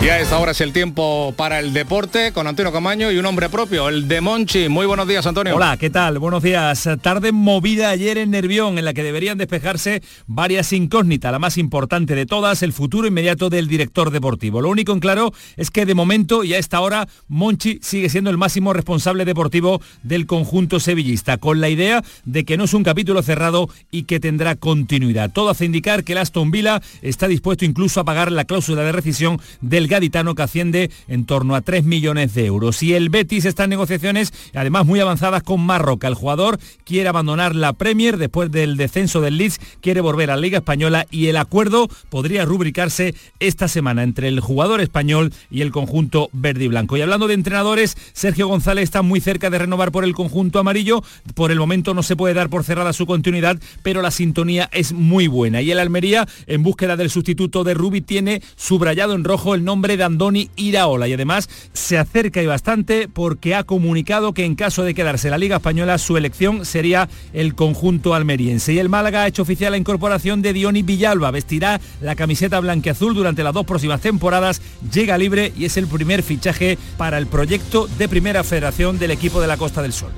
Y 0.00 0.10
a 0.10 0.20
esta 0.20 0.38
hora 0.38 0.52
es 0.52 0.60
el 0.60 0.72
tiempo 0.72 1.34
para 1.36 1.58
el 1.58 1.72
deporte 1.72 2.30
con 2.32 2.46
Antonio 2.46 2.70
Camaño 2.72 3.10
y 3.10 3.18
un 3.18 3.26
hombre 3.26 3.48
propio, 3.48 3.88
el 3.88 4.06
de 4.06 4.20
Monchi. 4.20 4.68
Muy 4.68 4.86
buenos 4.86 5.08
días, 5.08 5.26
Antonio. 5.26 5.56
Hola, 5.56 5.76
¿qué 5.76 5.90
tal? 5.90 6.20
Buenos 6.20 6.40
días. 6.40 6.88
Tarde 7.02 7.32
movida 7.32 7.90
ayer 7.90 8.16
en 8.16 8.30
Nervión, 8.30 8.78
en 8.78 8.84
la 8.84 8.94
que 8.94 9.02
deberían 9.02 9.38
despejarse 9.38 10.00
varias 10.28 10.72
incógnitas. 10.72 11.32
La 11.32 11.40
más 11.40 11.58
importante 11.58 12.14
de 12.14 12.26
todas, 12.26 12.62
el 12.62 12.72
futuro 12.72 13.08
inmediato 13.08 13.50
del 13.50 13.66
director 13.66 14.12
deportivo. 14.12 14.62
Lo 14.62 14.68
único 14.68 14.92
en 14.92 15.00
claro 15.00 15.32
es 15.56 15.72
que 15.72 15.84
de 15.84 15.96
momento 15.96 16.44
y 16.44 16.54
a 16.54 16.58
esta 16.58 16.80
hora 16.80 17.08
Monchi 17.26 17.80
sigue 17.82 18.08
siendo 18.08 18.30
el 18.30 18.38
máximo 18.38 18.72
responsable 18.72 19.24
deportivo 19.24 19.82
del 20.04 20.26
conjunto 20.26 20.78
sevillista, 20.78 21.38
con 21.38 21.60
la 21.60 21.70
idea 21.70 22.04
de 22.24 22.44
que 22.44 22.56
no 22.56 22.64
es 22.64 22.72
un 22.72 22.84
capítulo 22.84 23.20
cerrado 23.22 23.68
y 23.90 24.04
que 24.04 24.20
tendrá 24.20 24.54
continuidad. 24.54 25.32
Todo 25.32 25.50
hace 25.50 25.64
indicar 25.64 26.04
que 26.04 26.12
el 26.12 26.18
Aston 26.18 26.52
Villa 26.52 26.80
está 27.02 27.26
dispuesto 27.26 27.64
incluso 27.64 27.98
a 27.98 28.04
pagar 28.04 28.30
la 28.30 28.44
cláusula 28.44 28.84
de 28.84 28.92
rescisión 28.92 29.40
del 29.60 29.87
gaditano 29.88 30.34
que 30.34 30.42
asciende 30.42 30.90
en 31.08 31.24
torno 31.24 31.54
a 31.54 31.60
3 31.60 31.84
millones 31.84 32.34
de 32.34 32.46
euros. 32.46 32.82
Y 32.82 32.94
el 32.94 33.08
Betis 33.08 33.44
está 33.44 33.64
en 33.64 33.70
negociaciones, 33.70 34.32
además 34.54 34.86
muy 34.86 35.00
avanzadas 35.00 35.42
con 35.42 35.60
Marroca. 35.60 36.08
El 36.08 36.14
jugador 36.14 36.58
quiere 36.84 37.08
abandonar 37.08 37.54
la 37.54 37.72
Premier 37.72 38.16
después 38.16 38.50
del 38.50 38.76
descenso 38.76 39.20
del 39.20 39.38
Leeds, 39.38 39.60
quiere 39.80 40.00
volver 40.00 40.30
a 40.30 40.36
la 40.36 40.42
Liga 40.42 40.58
Española 40.58 41.06
y 41.10 41.26
el 41.26 41.36
acuerdo 41.36 41.88
podría 42.10 42.44
rubricarse 42.44 43.14
esta 43.40 43.68
semana 43.68 44.02
entre 44.02 44.28
el 44.28 44.40
jugador 44.40 44.80
español 44.80 45.32
y 45.50 45.62
el 45.62 45.72
conjunto 45.72 46.28
verde 46.32 46.64
y 46.64 46.68
blanco. 46.68 46.96
Y 46.96 47.02
hablando 47.02 47.28
de 47.28 47.34
entrenadores, 47.34 47.96
Sergio 48.12 48.48
González 48.48 48.84
está 48.84 49.02
muy 49.02 49.20
cerca 49.20 49.50
de 49.50 49.58
renovar 49.58 49.92
por 49.92 50.04
el 50.04 50.14
conjunto 50.14 50.58
amarillo. 50.58 51.02
Por 51.34 51.50
el 51.50 51.58
momento 51.58 51.94
no 51.94 52.02
se 52.02 52.16
puede 52.16 52.34
dar 52.34 52.50
por 52.50 52.64
cerrada 52.64 52.92
su 52.92 53.06
continuidad, 53.06 53.58
pero 53.82 54.02
la 54.02 54.10
sintonía 54.10 54.68
es 54.72 54.92
muy 54.92 55.26
buena. 55.26 55.62
Y 55.62 55.70
el 55.70 55.78
Almería, 55.78 56.26
en 56.46 56.62
búsqueda 56.62 56.96
del 56.96 57.10
sustituto 57.10 57.64
de 57.64 57.74
Rubi, 57.74 58.00
tiene 58.00 58.42
subrayado 58.56 59.14
en 59.14 59.24
rojo 59.24 59.54
el 59.54 59.64
nombre 59.64 59.77
de 59.80 60.04
Andoni 60.04 60.50
Iraola. 60.56 61.08
Y 61.08 61.12
además 61.12 61.48
se 61.72 61.98
acerca 61.98 62.42
y 62.42 62.46
bastante 62.46 63.08
porque 63.08 63.54
ha 63.54 63.64
comunicado 63.64 64.34
que 64.34 64.44
en 64.44 64.54
caso 64.54 64.82
de 64.82 64.94
quedarse 64.94 65.30
la 65.30 65.38
Liga 65.38 65.56
Española, 65.56 65.98
su 65.98 66.16
elección 66.16 66.64
sería 66.64 67.08
el 67.32 67.54
conjunto 67.54 68.14
almeriense. 68.14 68.72
Y 68.72 68.78
el 68.78 68.88
Málaga 68.88 69.22
ha 69.22 69.26
hecho 69.28 69.42
oficial 69.42 69.72
la 69.72 69.78
incorporación 69.78 70.42
de 70.42 70.52
Dioni 70.52 70.82
Villalba. 70.82 71.30
Vestirá 71.30 71.80
la 72.00 72.16
camiseta 72.16 72.60
blanqueazul 72.60 73.14
durante 73.14 73.44
las 73.44 73.54
dos 73.54 73.66
próximas 73.66 74.00
temporadas. 74.00 74.60
Llega 74.92 75.18
libre 75.18 75.52
y 75.56 75.64
es 75.64 75.76
el 75.76 75.86
primer 75.86 76.22
fichaje 76.22 76.78
para 76.96 77.18
el 77.18 77.26
proyecto 77.26 77.86
de 77.86 78.08
primera 78.08 78.44
federación 78.44 78.98
del 78.98 79.12
equipo 79.12 79.40
de 79.40 79.46
la 79.46 79.56
Costa 79.56 79.82
del 79.82 79.92
Sol. 79.92 80.10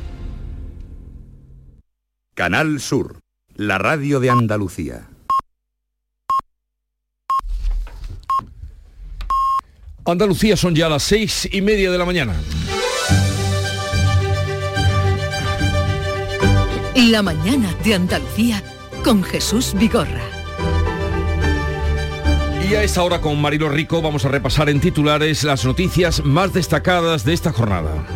Canal 2.34 2.80
Sur, 2.80 3.20
la 3.54 3.76
radio 3.76 4.18
de 4.18 4.30
Andalucía. 4.30 5.09
Andalucía 10.04 10.56
son 10.56 10.74
ya 10.74 10.88
las 10.88 11.02
seis 11.02 11.48
y 11.50 11.60
media 11.60 11.90
de 11.90 11.98
la 11.98 12.04
mañana. 12.04 12.34
La 16.96 17.22
mañana 17.22 17.74
de 17.84 17.94
Andalucía 17.94 18.62
con 19.04 19.22
Jesús 19.22 19.74
Vigorra. 19.74 20.22
Y 22.68 22.74
a 22.74 22.82
esta 22.82 23.02
hora 23.02 23.20
con 23.20 23.40
Marilo 23.40 23.68
Rico 23.68 24.00
vamos 24.00 24.24
a 24.24 24.28
repasar 24.28 24.68
en 24.68 24.80
titulares 24.80 25.44
las 25.44 25.64
noticias 25.64 26.24
más 26.24 26.52
destacadas 26.52 27.24
de 27.24 27.32
esta 27.32 27.52
jornada. 27.52 28.06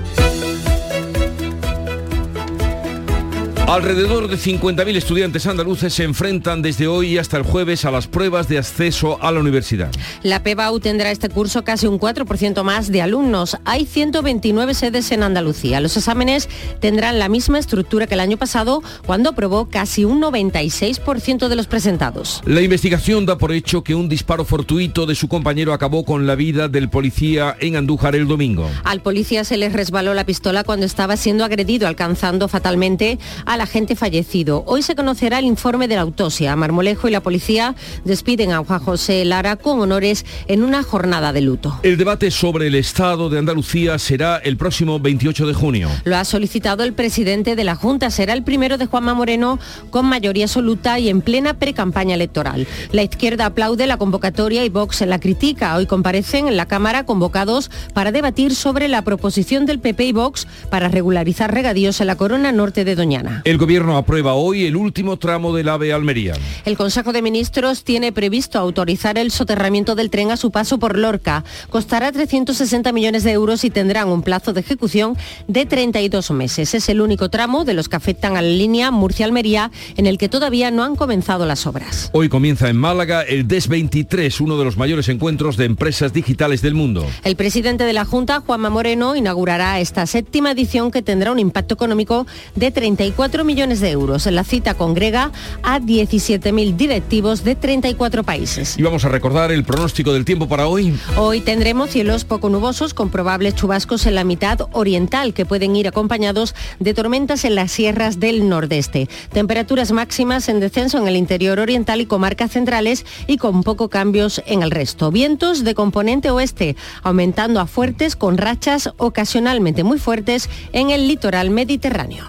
Alrededor 3.67 4.29
de 4.29 4.37
50.000 4.37 4.95
estudiantes 4.95 5.47
andaluces 5.47 5.95
se 5.95 6.05
enfrentan 6.05 6.61
desde 6.61 6.87
hoy 6.87 7.17
hasta 7.17 7.39
el 7.39 7.45
jueves 7.45 7.87
a 7.87 7.91
las 7.91 8.07
pruebas 8.07 8.47
de 8.47 8.59
acceso 8.59 9.19
a 9.23 9.33
la 9.33 9.41
universidad. 9.41 9.91
La 10.23 10.43
PEBAU 10.43 10.81
tendrá 10.81 11.11
este 11.11 11.31
curso 11.31 11.65
casi 11.65 11.87
un 11.87 11.99
4% 11.99 12.63
más 12.63 12.93
de 12.93 13.01
alumnos. 13.01 13.57
Hay 13.65 13.87
129 13.87 14.75
sedes 14.75 15.11
en 15.13 15.23
Andalucía. 15.23 15.81
Los 15.81 15.97
exámenes 15.97 16.51
tendrán 16.81 17.19
la 17.19 17.31
misma 17.31 17.59
estructura 17.59 18.07
que 18.07 18.13
el 18.13 18.21
año 18.21 18.37
pasado, 18.37 18.83
cuando 19.07 19.31
aprobó 19.31 19.71
casi 19.71 20.05
un 20.05 20.21
96% 20.21 21.49
de 21.49 21.57
los 21.57 21.67
presentados. 21.67 22.43
La 22.45 22.61
investigación 22.61 23.25
da 23.25 23.39
por 23.39 23.51
hecho 23.51 23.83
que 23.83 23.95
un 23.95 24.11
disparo 24.11 24.45
fortuito 24.45 25.07
de 25.07 25.15
su 25.15 25.27
compañero 25.27 25.73
acabó 25.73 26.05
con 26.05 26.27
la 26.27 26.35
vida 26.35 26.69
del 26.69 26.91
policía 26.91 27.57
en 27.61 27.77
Andújar 27.77 28.15
el 28.15 28.29
domingo. 28.29 28.71
Al 28.85 29.01
policía 29.01 29.43
se 29.43 29.57
le 29.57 29.71
resbaló 29.71 30.13
la 30.13 30.27
pistola 30.27 30.65
cuando 30.65 30.85
estaba 30.85 31.17
siendo 31.17 31.47
agredido, 31.47 31.89
alcanzando 31.89 32.47
fatalmente 32.47 33.19
a 33.47 33.54
al 33.55 33.61
agente 33.61 33.97
fallecido. 33.97 34.65
Hoy 34.67 34.83
se 34.83 34.95
conocerá 34.95 35.39
el 35.39 35.45
informe 35.45 35.89
de 35.89 35.95
la 35.95 36.03
autopsia. 36.03 36.55
Marmolejo 36.57 37.09
y 37.09 37.13
la 37.13 37.21
policía 37.21 37.75
despiden 38.05 38.53
a 38.53 38.59
Juan 38.65 38.81
José 38.81 39.25
Lara 39.25 39.57
con 39.57 39.81
honores 39.81 40.27
en 40.49 40.63
una 40.63 40.83
jornada 40.83 41.33
de 41.33 41.41
luto. 41.41 41.79
El 41.83 41.97
debate 41.97 42.31
sobre 42.31 42.67
el 42.67 42.75
estado 42.75 43.31
de 43.31 43.39
Andalucía 43.39 43.99
será 43.99 44.39
el 44.39 44.57
próximo 44.57 44.99
28 44.99 45.47
de 45.47 45.55
junio. 45.55 45.89
Lo 46.05 46.17
ha 46.17 46.25
solicitado 46.25 46.83
el 46.83 46.95
presidente 46.95 47.55
de 47.55 47.65
la 47.65 47.77
Junta. 47.77 48.11
Será 48.11 48.33
el 48.33 48.43
primero 48.43 48.77
de 48.77 48.87
Juanma 48.87 49.15
Moreno 49.15 49.59
con 49.91 50.07
mayoría 50.07 50.47
absoluta 50.47 50.99
y 50.99 51.09
en 51.09 51.21
plena 51.21 51.55
precampaña 51.55 52.15
electoral. 52.15 52.67
La 52.91 53.03
izquierda 53.03 53.47
aplaude 53.47 53.87
la 53.87 53.99
convocatoria 53.99 54.65
y 54.65 54.69
Vox 54.69 55.01
la 55.03 55.21
critica. 55.21 55.77
Hoy 55.77 55.87
comparecen 55.87 56.49
en 56.49 56.57
la 56.57 56.67
Cámara 56.67 57.05
convocados 57.07 57.71
para 57.93 58.11
debatir 58.11 58.55
sobre 58.55 58.89
la 58.89 59.03
proposición 59.03 59.65
del 59.65 59.79
PP 59.79 60.07
y 60.07 60.13
Vox 60.13 60.49
para 60.71 60.89
regularizar 60.89 61.55
regadíos 61.55 62.01
en 62.01 62.09
la 62.09 62.17
corona 62.17 62.51
norte 62.51 62.85
de 62.85 62.97
Doñana. 62.97 63.43
El 63.45 63.59
gobierno 63.59 63.99
aprueba 63.99 64.33
hoy 64.33 64.65
el 64.65 64.75
último 64.75 65.19
tramo 65.19 65.55
del 65.55 65.69
AVE 65.69 65.93
Almería. 65.93 66.33
El 66.65 66.79
Consejo 66.79 67.13
de 67.13 67.21
Ministros 67.21 67.85
tiene 67.85 68.11
previsto 68.11 68.59
autorizar 68.59 69.19
el 69.19 69.31
soterramiento 69.31 69.95
del 69.95 70.09
tren 70.09 70.31
a 70.31 70.39
su 70.39 70.51
paso 70.51 70.79
por 70.79 70.97
Lorca. 70.97 71.45
Costará 71.69 72.11
360 72.11 72.91
millones 72.93 73.23
de 73.23 73.33
euros 73.33 73.65
y 73.65 73.69
tendrán 73.69 74.09
un 74.09 74.23
plazo 74.23 74.55
de 74.55 74.61
ejecución 74.61 75.19
de 75.47 75.67
32 75.67 76.31
meses. 76.31 76.73
Es 76.73 76.89
el 76.89 77.03
único 77.03 77.29
tramo 77.29 77.67
de 77.67 77.75
los 77.75 77.91
que 77.91 77.97
afectan 77.97 78.39
a 78.39 78.41
la 78.41 78.49
línea 78.49 78.91
Murcia-Almería 78.91 79.71
en 79.99 80.07
el 80.07 80.17
que 80.17 80.31
todavía 80.31 80.71
no 80.71 80.83
han 80.83 80.97
comenzado 80.97 81.45
las 81.45 81.67
obras. 81.67 82.09
Hoy 82.15 82.31
comienza 82.31 82.71
en 82.71 82.79
Málaga 82.79 83.21
el 83.21 83.47
DES 83.47 83.69
23, 83.69 84.41
uno 84.41 84.57
de 84.57 84.65
los 84.65 84.79
mayores 84.79 85.11
encuentros 85.11 85.59
de 85.59 85.67
empresas 85.67 86.15
digitales 86.15 86.63
del 86.63 86.73
mundo. 86.73 87.05
El 87.25 87.37
presidente 87.37 87.85
de 87.85 87.93
la 87.93 88.07
Junta, 88.07 88.41
Juanma 88.41 88.71
Moreno, 88.71 89.17
inaugurará 89.17 89.81
esta 89.81 90.07
séptima 90.07 90.53
edición 90.53 90.91
que 90.91 91.03
tendrá 91.03 91.31
un 91.31 91.39
impacto 91.39 91.75
económico 91.75 92.27
de 92.55 92.71
34 92.71 93.34
millones 93.43 93.81
de 93.81 93.91
euros. 93.91 94.27
La 94.27 94.45
cita 94.45 94.75
congrega 94.75 95.33
a 95.63 95.81
17.000 95.81 96.77
directivos 96.77 97.43
de 97.43 97.57
34 97.57 98.23
países. 98.23 98.79
Y 98.79 98.83
vamos 98.83 99.05
a 99.05 99.09
recordar 99.09 99.51
el 99.51 99.65
pronóstico 99.65 100.13
del 100.13 100.25
tiempo 100.25 100.47
para 100.47 100.69
hoy. 100.69 100.95
Hoy 101.17 101.41
tendremos 101.41 101.91
cielos 101.91 102.25
poco 102.25 102.51
nubosos 102.51 102.95
con 102.95 103.09
probables 103.11 103.55
chubascos 103.57 104.07
en 104.07 104.15
la 104.15 104.25
mitad 104.25 104.61
oriental 104.73 105.35
que 105.35 105.47
pueden 105.47 105.75
ir 105.75 105.89
acompañados 105.89 106.55
de 106.79 106.95
tormentas 106.95 107.45
en 107.45 107.55
las 107.55 107.73
sierras 107.73 108.21
del 108.21 108.49
nordeste. 108.49 109.09
Temperaturas 109.33 109.91
máximas 109.91 110.49
en 110.49 110.61
descenso 110.61 110.99
en 110.99 111.09
el 111.09 111.17
interior 111.17 111.59
oriental 111.59 112.01
y 112.01 112.07
comarcas 112.07 112.53
centrales 112.53 113.07
y 113.27 113.39
con 113.39 113.63
poco 113.63 113.89
cambios 113.89 114.43
en 114.47 114.63
el 114.63 114.71
resto. 114.71 115.11
Vientos 115.11 115.65
de 115.65 115.75
componente 115.75 116.31
oeste 116.31 116.77
aumentando 117.03 117.61
a 117.61 117.67
fuertes 117.67 118.17
con 118.17 118.37
rachas 118.37 118.91
ocasionalmente 118.99 119.85
muy 119.85 119.99
fuertes 119.99 120.51
en 120.73 120.91
el 120.91 121.09
litoral 121.09 121.51
mediterráneo. 121.51 122.25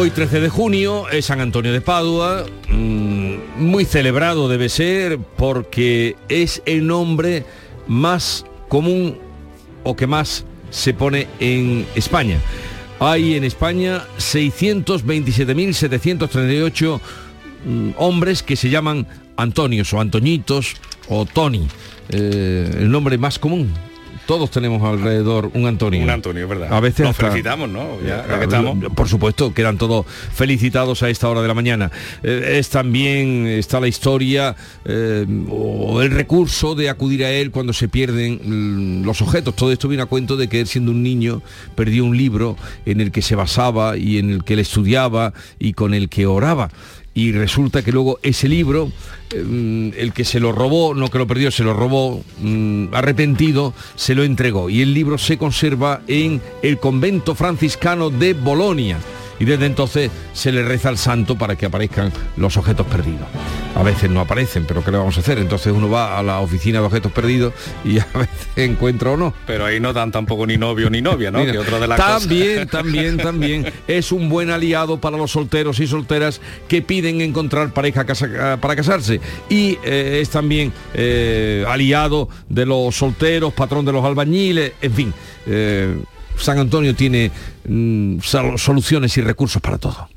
Hoy 0.00 0.12
13 0.12 0.38
de 0.38 0.48
junio 0.48 1.08
es 1.08 1.24
San 1.24 1.40
Antonio 1.40 1.72
de 1.72 1.80
Padua, 1.80 2.46
mm, 2.68 3.34
muy 3.56 3.84
celebrado 3.84 4.48
debe 4.48 4.68
ser 4.68 5.18
porque 5.18 6.14
es 6.28 6.62
el 6.66 6.86
nombre 6.86 7.44
más 7.88 8.46
común 8.68 9.18
o 9.82 9.96
que 9.96 10.06
más 10.06 10.44
se 10.70 10.94
pone 10.94 11.26
en 11.40 11.84
España. 11.96 12.38
Hay 13.00 13.34
en 13.34 13.42
España 13.42 14.04
627.738 14.18 17.00
mm, 17.66 17.90
hombres 17.96 18.44
que 18.44 18.54
se 18.54 18.70
llaman 18.70 19.04
Antonios 19.36 19.92
o 19.92 20.00
Antoñitos 20.00 20.76
o 21.08 21.26
Tony, 21.26 21.66
eh, 22.10 22.70
el 22.78 22.88
nombre 22.88 23.18
más 23.18 23.40
común 23.40 23.74
todos 24.28 24.50
tenemos 24.50 24.82
alrededor 24.82 25.50
un 25.54 25.66
Antonio. 25.66 26.02
Un 26.02 26.10
Antonio, 26.10 26.46
¿verdad? 26.46 26.70
A 26.70 26.80
veces 26.80 27.06
Nos 27.06 27.16
felicitamos, 27.16 27.66
¿no? 27.70 27.98
Ya, 28.02 28.26
ya 28.28 28.34
que 28.34 28.34
Eh, 28.34 28.44
estamos. 28.44 28.92
Por 28.94 29.08
supuesto, 29.08 29.54
quedan 29.54 29.78
todos 29.78 30.04
felicitados 30.04 31.02
a 31.02 31.08
esta 31.08 31.30
hora 31.30 31.40
de 31.40 31.48
la 31.48 31.54
mañana. 31.54 31.90
Eh, 32.22 32.56
es 32.58 32.68
también, 32.68 33.46
está 33.46 33.80
la 33.80 33.88
historia 33.88 34.54
eh, 34.84 35.24
o 35.48 36.02
el 36.02 36.10
recurso 36.10 36.74
de 36.74 36.90
acudir 36.90 37.24
a 37.24 37.30
él 37.30 37.50
cuando 37.50 37.72
se 37.72 37.88
pierden 37.88 39.00
mm, 39.00 39.06
los 39.06 39.22
objetos. 39.22 39.56
Todo 39.56 39.72
esto 39.72 39.88
viene 39.88 40.02
a 40.02 40.06
cuento 40.06 40.36
de 40.36 40.46
que 40.46 40.60
él 40.60 40.66
siendo 40.66 40.90
un 40.90 41.02
niño 41.02 41.40
perdió 41.74 42.04
un 42.04 42.14
libro 42.14 42.58
en 42.84 43.00
el 43.00 43.10
que 43.10 43.22
se 43.22 43.34
basaba 43.34 43.96
y 43.96 44.18
en 44.18 44.30
el 44.30 44.44
que 44.44 44.52
él 44.52 44.60
estudiaba 44.60 45.32
y 45.58 45.72
con 45.72 45.94
el 45.94 46.10
que 46.10 46.26
oraba 46.26 46.68
y 47.18 47.32
resulta 47.32 47.82
que 47.82 47.90
luego 47.90 48.20
ese 48.22 48.46
libro, 48.48 48.92
eh, 49.30 49.92
el 49.96 50.12
que 50.12 50.24
se 50.24 50.38
lo 50.38 50.52
robó, 50.52 50.94
no 50.94 51.10
que 51.10 51.18
lo 51.18 51.26
perdió, 51.26 51.50
se 51.50 51.64
lo 51.64 51.74
robó, 51.74 52.22
mm, 52.40 52.94
arrepentido, 52.94 53.74
se 53.96 54.14
lo 54.14 54.22
entregó. 54.22 54.70
Y 54.70 54.82
el 54.82 54.94
libro 54.94 55.18
se 55.18 55.36
conserva 55.36 56.02
en 56.06 56.40
el 56.62 56.78
convento 56.78 57.34
franciscano 57.34 58.10
de 58.10 58.34
Bolonia. 58.34 58.98
Y 59.40 59.44
desde 59.44 59.66
entonces 59.66 60.10
se 60.32 60.50
le 60.52 60.62
reza 60.64 60.88
al 60.88 60.98
santo 60.98 61.36
para 61.36 61.56
que 61.56 61.66
aparezcan 61.66 62.12
los 62.36 62.56
objetos 62.56 62.86
perdidos. 62.86 63.26
A 63.76 63.82
veces 63.82 64.10
no 64.10 64.20
aparecen, 64.20 64.64
pero 64.66 64.82
¿qué 64.84 64.90
le 64.90 64.98
vamos 64.98 65.16
a 65.16 65.20
hacer? 65.20 65.38
Entonces 65.38 65.72
uno 65.72 65.88
va 65.88 66.18
a 66.18 66.22
la 66.22 66.40
oficina 66.40 66.80
de 66.80 66.86
objetos 66.86 67.12
perdidos 67.12 67.52
y 67.84 67.98
a 68.00 68.06
veces 68.14 68.28
encuentra 68.56 69.10
o 69.10 69.16
no. 69.16 69.32
Pero 69.46 69.64
ahí 69.66 69.78
no 69.78 69.92
dan 69.92 70.10
tampoco 70.10 70.46
ni 70.46 70.56
novio 70.56 70.90
ni 70.90 71.00
novia, 71.00 71.30
¿no? 71.30 71.38
Mira, 71.40 71.52
que 71.52 71.58
otra 71.58 71.78
de 71.78 71.86
las 71.86 71.98
también, 71.98 72.54
cosas- 72.66 72.70
también, 72.70 73.16
también. 73.18 73.72
Es 73.86 74.10
un 74.12 74.28
buen 74.28 74.50
aliado 74.50 75.00
para 75.00 75.16
los 75.16 75.30
solteros 75.30 75.78
y 75.80 75.86
solteras 75.86 76.40
que 76.66 76.82
piden 76.82 77.20
encontrar 77.20 77.72
pareja 77.72 78.04
casa- 78.04 78.58
para 78.60 78.74
casarse. 78.74 79.20
Y 79.48 79.78
eh, 79.84 80.18
es 80.20 80.30
también 80.30 80.72
eh, 80.94 81.64
aliado 81.68 82.28
de 82.48 82.66
los 82.66 82.96
solteros, 82.96 83.52
patrón 83.52 83.84
de 83.84 83.92
los 83.92 84.04
albañiles, 84.04 84.72
en 84.82 84.92
fin. 84.92 85.14
eh, 85.46 85.96
San 86.38 86.58
Antonio 86.58 86.94
tiene 86.94 87.30
mm, 87.66 88.20
sol- 88.20 88.58
soluciones 88.58 89.16
y 89.16 89.20
recursos 89.20 89.60
para 89.62 89.78
todo. 89.78 90.08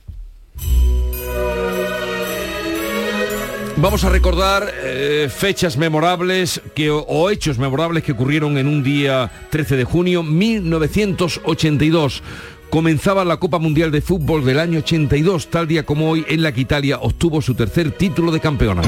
Vamos 3.78 4.04
a 4.04 4.10
recordar 4.10 4.70
eh, 4.84 5.30
fechas 5.34 5.78
memorables 5.78 6.62
que, 6.76 6.92
o 6.92 7.30
hechos 7.30 7.58
memorables 7.58 8.04
que 8.04 8.12
ocurrieron 8.12 8.58
en 8.58 8.68
un 8.68 8.84
día 8.84 9.32
13 9.50 9.78
de 9.78 9.84
junio 9.86 10.22
1982 10.24 12.22
comenzaba 12.70 13.26
la 13.26 13.38
Copa 13.38 13.60
Mundial 13.60 13.90
de 13.92 14.02
Fútbol 14.02 14.46
del 14.46 14.60
año 14.60 14.80
82, 14.80 15.48
tal 15.50 15.68
día 15.68 15.84
como 15.84 16.10
hoy 16.10 16.26
en 16.30 16.44
la 16.44 16.52
que 16.52 16.62
Italia 16.62 17.00
obtuvo 17.02 17.42
su 17.42 17.56
tercer 17.56 17.92
título 17.92 18.32
de 18.32 18.40
campeona. 18.40 18.82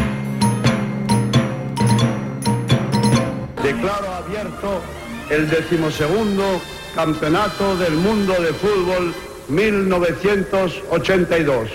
Declaro 3.63 4.13
abierto 4.13 4.81
el 5.29 5.49
decimosegundo 5.49 6.61
Campeonato 6.95 7.75
del 7.77 7.93
Mundo 7.93 8.33
de 8.39 8.53
Fútbol 8.53 9.13
1982. 9.49 11.69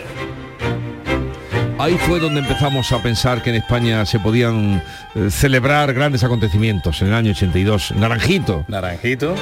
Ahí 1.81 1.97
fue 1.97 2.19
donde 2.19 2.41
empezamos 2.41 2.91
a 2.91 3.01
pensar 3.01 3.41
que 3.41 3.51
en 3.51 3.57
España 3.57 4.05
se 4.05 4.19
podían 4.19 4.83
eh, 5.15 5.31
celebrar 5.31 5.95
grandes 5.95 6.25
acontecimientos 6.25 7.01
en 7.03 7.09
el 7.09 7.15
año 7.15 7.31
82. 7.31 7.93
Naranjito. 7.93 8.65
Naranjito. 8.67 9.37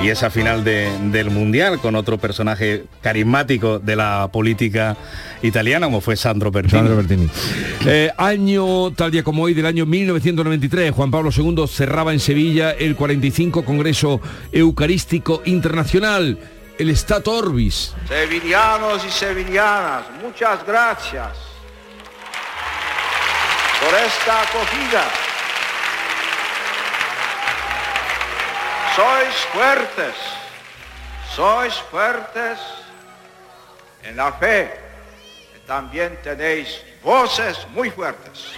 Y 0.00 0.08
esa 0.08 0.30
final 0.30 0.62
del 0.62 1.30
Mundial 1.30 1.80
con 1.80 1.96
otro 1.96 2.16
personaje 2.16 2.84
carismático 3.00 3.80
de 3.80 3.96
la 3.96 4.28
política 4.32 4.96
italiana 5.42 5.86
como 5.86 6.00
fue 6.00 6.14
Sandro 6.14 6.52
Bertini. 6.52 6.78
Sandro 6.78 6.96
Bertini. 6.96 7.28
Eh, 7.84 8.12
año, 8.16 8.92
tal 8.92 9.10
día 9.10 9.24
como 9.24 9.42
hoy, 9.42 9.54
del 9.54 9.66
año 9.66 9.84
1993, 9.84 10.92
Juan 10.92 11.10
Pablo 11.10 11.30
II 11.36 11.66
cerraba 11.66 12.12
en 12.12 12.20
Sevilla 12.20 12.70
el 12.70 12.94
45 12.94 13.64
Congreso 13.64 14.20
Eucarístico 14.52 15.42
Internacional, 15.44 16.38
el 16.78 16.96
Stato 16.96 17.32
Orbis. 17.32 17.94
Sevillanos 18.06 19.04
y 19.04 19.10
sevillanas, 19.10 20.04
muchas 20.22 20.64
gracias 20.64 21.49
por 23.80 23.94
esta 23.94 24.42
acogida. 24.42 25.04
Sois 28.94 29.34
fuertes, 29.52 30.14
sois 31.34 31.74
fuertes 31.90 32.58
en 34.02 34.16
la 34.16 34.32
fe. 34.32 34.70
También 35.66 36.18
tenéis 36.22 36.82
voces 37.02 37.66
muy 37.74 37.90
fuertes. 37.90 38.52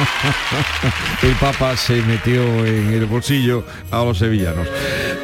el 1.22 1.34
Papa 1.36 1.76
se 1.76 1.94
metió 2.02 2.42
en 2.66 2.92
el 2.92 3.06
bolsillo 3.06 3.64
a 3.90 4.04
los 4.04 4.18
sevillanos. 4.18 4.68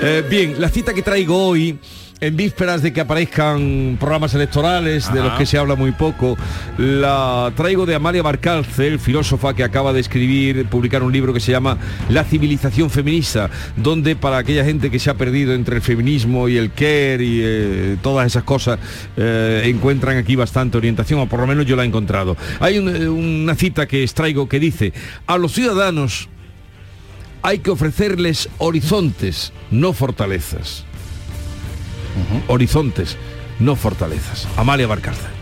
Eh, 0.01 0.25
bien, 0.29 0.61
la 0.61 0.69
cita 0.69 0.95
que 0.95 1.03
traigo 1.03 1.49
hoy 1.49 1.79
en 2.21 2.37
vísperas 2.37 2.83
de 2.83 2.93
que 2.93 3.01
aparezcan 3.01 3.97
programas 4.01 4.35
electorales 4.35 5.13
de 5.13 5.23
los 5.23 5.35
que 5.35 5.45
se 5.45 5.59
habla 5.59 5.75
muy 5.75 5.93
poco, 5.93 6.37
la 6.79 7.53
traigo 7.55 7.85
de 7.85 7.95
Amalia 7.95 8.23
Barcalcel, 8.23 8.99
filósofa 8.99 9.55
que 9.55 9.63
acaba 9.63 9.93
de 9.93 10.01
escribir, 10.01 10.67
publicar 10.67 11.03
un 11.03 11.13
libro 11.13 11.35
que 11.35 11.41
se 11.41 11.53
llama 11.53 11.77
La 12.09 12.25
civilización 12.25 12.89
feminista, 12.89 13.51
donde 13.77 14.17
para 14.17 14.39
aquella 14.39 14.65
gente 14.65 14.91
que 14.91 14.99
se 14.99 15.11
ha 15.11 15.15
perdido 15.15 15.53
entre 15.53 15.77
el 15.77 15.83
feminismo 15.83 16.49
y 16.49 16.57
el 16.57 16.73
care 16.73 17.23
y 17.23 17.41
eh, 17.43 17.97
todas 18.03 18.27
esas 18.27 18.45
cosas, 18.45 18.79
eh, 19.17 19.63
encuentran 19.67 20.17
aquí 20.17 20.37
bastante 20.37 20.79
orientación, 20.79 21.21
o 21.21 21.27
por 21.27 21.41
lo 21.41 21.47
menos 21.47 21.67
yo 21.67 21.77
la 21.77 21.83
he 21.83 21.87
encontrado. 21.87 22.37
Hay 22.61 22.77
eh, 22.77 23.09
una 23.09 23.55
cita 23.55 23.87
que 23.87 24.03
extraigo 24.03 24.49
que 24.49 24.59
dice, 24.59 24.95
a 25.27 25.37
los 25.37 25.53
ciudadanos 25.53 26.29
hay 27.43 27.59
que 27.59 27.71
ofrecerles 27.71 28.49
horizontes, 28.59 29.53
no 29.71 29.93
fortalezas 29.93 30.87
horizontes, 32.49 33.17
no 33.59 33.77
fortalezas. 33.77 34.47
Amalia 34.57 34.87
Barcarza. 34.87 35.36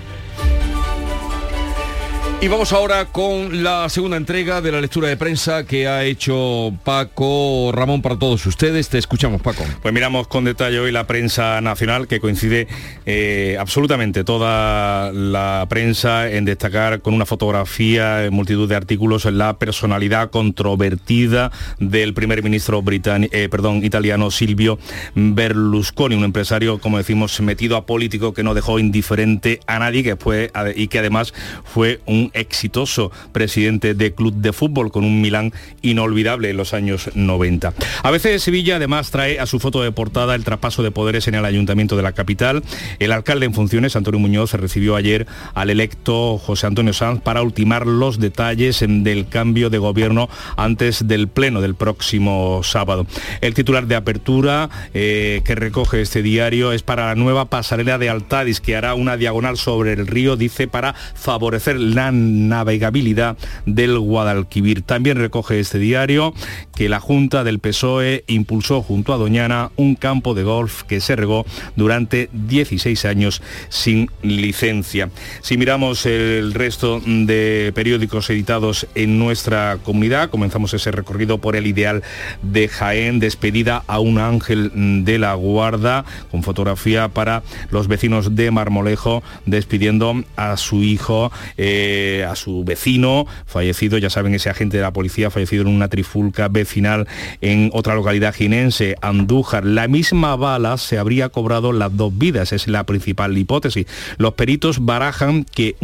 Y 2.41 2.49
vamos 2.49 2.75
ahora 2.75 3.07
con 3.07 3.63
la 3.63 3.89
segunda 3.89 4.19
entrega 4.19 4.61
de 4.61 4.71
la 4.71 4.79
lectura 4.79 5.09
de 5.09 5.17
prensa 5.17 5.65
que 5.65 5.89
ha 5.89 6.05
hecho 6.05 6.75
Paco 6.85 7.73
Ramón 7.73 8.03
para 8.03 8.19
todos 8.19 8.45
ustedes. 8.45 8.91
Te 8.91 8.99
escuchamos, 8.99 9.41
Paco. 9.41 9.65
Pues 9.81 9.95
miramos 9.95 10.29
con 10.29 10.45
detalle 10.45 10.79
hoy 10.79 10.93
la 10.93 11.07
prensa 11.07 11.63
nacional 11.63 12.07
que 12.07 12.21
coincide 12.21 12.69
eh, 13.07 13.57
absolutamente 13.59 14.25
toda 14.25 15.11
la 15.11 15.65
prensa 15.71 16.31
en 16.31 16.45
destacar 16.45 17.01
con 17.01 17.15
una 17.15 17.25
fotografía, 17.25 18.27
en 18.27 18.35
multitud 18.35 18.69
de 18.69 18.77
artículos, 18.77 19.25
la 19.25 19.59
personalidad 19.59 20.29
controvertida 20.29 21.51
del 21.79 22.13
primer 22.13 22.43
ministro 22.43 22.83
británico, 22.83 23.35
eh, 23.35 23.49
perdón, 23.49 23.83
italiano 23.85 24.31
Silvio 24.31 24.79
Berlusconi, 25.15 26.15
un 26.15 26.25
empresario, 26.25 26.79
como 26.79 26.99
decimos, 26.99 27.41
metido 27.41 27.79
a 27.79 27.87
político 27.87 28.35
que 28.35 28.43
no 28.43 28.53
dejó 28.53 28.79
indiferente 28.79 29.61
a 29.67 29.79
nadie 29.79 30.03
que 30.03 30.17
fue, 30.17 30.51
y 30.77 30.89
que 30.89 30.99
además 30.99 31.33
fue 31.65 32.01
un 32.05 32.24
exitoso 32.33 33.13
presidente 33.33 33.95
de 33.95 34.15
club 34.15 34.35
de 34.35 34.53
fútbol 34.53 34.91
con 34.91 35.05
un 35.05 35.21
Milán 35.21 35.53
inolvidable 35.83 36.51
en 36.51 36.57
los 36.57 36.75
años 36.75 37.11
90. 37.15 37.75
A 38.03 38.11
veces 38.11 38.43
Sevilla 38.43 38.77
además 38.77 39.11
trae 39.11 39.41
a 39.41 39.47
su 39.47 39.61
foto 39.61 39.83
de 39.83 39.93
portada 39.93 40.35
el 40.35 40.45
traspaso 40.45 40.83
de 40.83 40.91
poderes 40.91 41.29
en 41.29 41.35
el 41.35 41.45
ayuntamiento 41.45 41.97
de 41.97 42.03
la 42.03 42.13
capital. 42.13 42.63
El 42.99 43.13
alcalde 43.13 43.47
en 43.47 43.55
funciones, 43.55 43.97
Antonio 43.97 44.21
Muñoz, 44.21 44.53
recibió 44.55 44.97
ayer 44.97 45.27
al 45.55 45.71
electo 45.71 46.39
José 46.39 46.67
Antonio 46.67 46.93
Sanz 46.93 47.21
para 47.21 47.43
ultimar 47.43 47.87
los 47.87 48.19
detalles 48.19 48.85
del 48.87 49.29
cambio 49.29 49.71
de 49.71 49.79
gobierno 49.79 50.29
antes 50.57 51.07
del 51.07 51.29
pleno 51.29 51.61
del 51.61 51.75
próximo 51.75 52.63
sábado. 52.63 53.07
El 53.41 53.55
titular 53.55 53.87
de 53.87 53.97
apertura 53.97 54.71
eh, 54.95 55.43
que 55.45 55.55
recoge 55.55 56.01
este 56.01 56.23
diario 56.23 56.73
es 56.73 56.83
para 56.83 57.07
la 57.07 57.15
nueva 57.15 57.47
pasarela 57.47 57.99
de 57.99 58.09
Altadis 58.09 58.61
que 58.61 58.77
hará 58.77 58.95
una 58.95 59.17
diagonal 59.17 59.57
sobre 59.57 59.93
el 59.93 60.07
río, 60.07 60.37
dice, 60.37 60.69
para 60.69 60.95
favorecer 60.95 61.79
la 61.79 62.11
navegabilidad 62.15 63.37
del 63.67 63.99
Guadalquivir. 63.99 64.83
También 64.83 65.19
recoge 65.19 65.61
este 65.61 65.79
diario 65.79 66.35
que 66.75 66.89
la 66.89 67.01
Junta 67.01 67.45
del 67.45 67.59
PSOE 67.59 68.25
impulsó 68.27 68.83
junto 68.83 69.13
a 69.13 69.17
Doñana 69.17 69.71
un 69.77 69.95
campo 69.95 70.35
de 70.35 70.43
golf 70.43 70.83
que 70.83 71.01
se 71.01 71.17
regó 71.17 71.47
durante 71.77 72.29
16 72.33 73.05
años 73.05 73.43
sin 73.69 74.11
licencia. 74.23 75.11
Si 75.43 75.57
miramos 75.57 76.07
el 76.07 76.55
resto 76.55 77.01
de 77.05 77.73
periódicos 77.75 78.29
editados 78.31 78.87
en 78.95 79.19
nuestra 79.19 79.79
comunidad, 79.83 80.31
comenzamos 80.31 80.75
ese 80.75 80.91
recorrido 80.91 81.39
por 81.39 81.57
el 81.57 81.67
ideal 81.67 82.03
de 82.43 82.69
Jaén, 82.69 83.21
despedida 83.21 83.85
a 83.87 84.01
un 84.01 84.19
ángel 84.19 85.05
de 85.05 85.19
la 85.19 85.35
guarda, 85.35 86.05
con 86.31 86.43
fotografía 86.43 87.09
para 87.09 87.43
los 87.71 87.89
vecinos 87.89 88.35
de 88.35 88.51
Marmolejo, 88.51 89.23
despidiendo 89.47 90.25
a 90.37 90.57
su 90.57 90.83
hijo. 90.83 91.31
Eh, 91.57 92.04
a 92.27 92.37
su 92.37 92.65
vecino, 92.65 93.27
fallecido, 93.47 93.99
ya 93.99 94.11
saben, 94.11 94.35
ese 94.35 94.51
agente 94.51 94.77
de 94.77 94.83
la 94.83 94.93
policía 94.93 95.31
fallecido 95.31 95.63
en 95.63 95.69
una 95.69 95.89
trifulca 95.89 96.49
vecinal 96.49 97.07
en 97.41 97.71
otra 97.73 97.95
localidad 97.95 98.35
jinense, 98.35 98.97
Andújar. 99.01 99.65
La 99.65 99.89
misma 99.89 100.37
bala 100.37 100.77
se 100.79 100.99
habría 100.99 101.29
cobrado 101.29 101.73
las 101.73 101.97
dos 101.97 102.17
vidas, 102.17 102.53
es 102.53 102.69
la 102.69 102.85
principal 102.85 103.37
hipótesis. 103.37 103.87
Los 104.19 104.35
peritos 104.35 104.85
barajan 104.85 105.45
que 105.45 105.77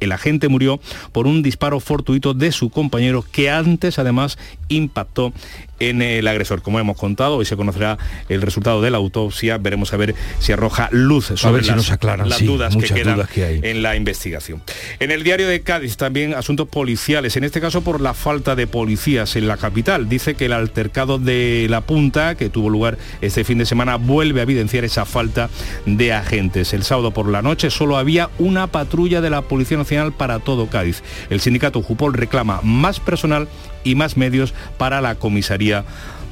el 0.00 0.12
agente 0.12 0.48
murió 0.48 0.80
por 1.12 1.26
un 1.26 1.42
disparo 1.42 1.80
fortuito 1.80 2.34
de 2.34 2.52
su 2.52 2.70
compañero 2.70 3.24
que 3.30 3.50
antes 3.50 3.98
además 3.98 4.38
impactó 4.68 5.32
en 5.78 6.02
el 6.02 6.26
agresor. 6.26 6.62
Como 6.62 6.80
hemos 6.80 6.96
contado, 6.96 7.36
hoy 7.36 7.44
se 7.44 7.56
conocerá 7.56 7.98
el 8.28 8.42
resultado 8.42 8.80
de 8.80 8.90
la 8.90 8.96
autopsia, 8.96 9.58
veremos 9.58 9.92
a 9.92 9.96
ver 9.96 10.14
si 10.38 10.52
arroja 10.52 10.88
luz 10.92 11.32
sobre 11.36 11.62
las, 11.62 12.44
dudas 12.44 12.76
que 12.76 12.86
quedan 12.86 13.26
en 13.36 13.82
la 13.82 13.96
investigación. 13.96 14.62
En 15.00 15.10
el 15.10 15.22
diario 15.22 15.48
de 15.48 15.62
Cádiz 15.66 15.96
también 15.96 16.32
asuntos 16.32 16.68
policiales, 16.68 17.36
en 17.36 17.42
este 17.42 17.60
caso 17.60 17.82
por 17.82 18.00
la 18.00 18.14
falta 18.14 18.54
de 18.54 18.68
policías 18.68 19.34
en 19.34 19.48
la 19.48 19.56
capital. 19.56 20.08
Dice 20.08 20.36
que 20.36 20.44
el 20.46 20.52
altercado 20.52 21.18
de 21.18 21.66
la 21.68 21.80
punta 21.80 22.36
que 22.36 22.48
tuvo 22.48 22.70
lugar 22.70 22.98
este 23.20 23.42
fin 23.42 23.58
de 23.58 23.66
semana 23.66 23.96
vuelve 23.96 24.38
a 24.38 24.44
evidenciar 24.44 24.84
esa 24.84 25.04
falta 25.04 25.50
de 25.84 26.12
agentes. 26.12 26.72
El 26.72 26.84
sábado 26.84 27.10
por 27.10 27.28
la 27.28 27.42
noche 27.42 27.70
solo 27.70 27.98
había 27.98 28.30
una 28.38 28.68
patrulla 28.68 29.20
de 29.20 29.28
la 29.28 29.42
Policía 29.42 29.76
Nacional 29.76 30.12
para 30.12 30.38
todo 30.38 30.68
Cádiz. 30.68 31.02
El 31.30 31.40
sindicato 31.40 31.82
Jupol 31.82 32.14
reclama 32.14 32.60
más 32.62 33.00
personal 33.00 33.48
y 33.82 33.96
más 33.96 34.16
medios 34.16 34.54
para 34.78 35.00
la 35.00 35.16
comisaría 35.16 35.84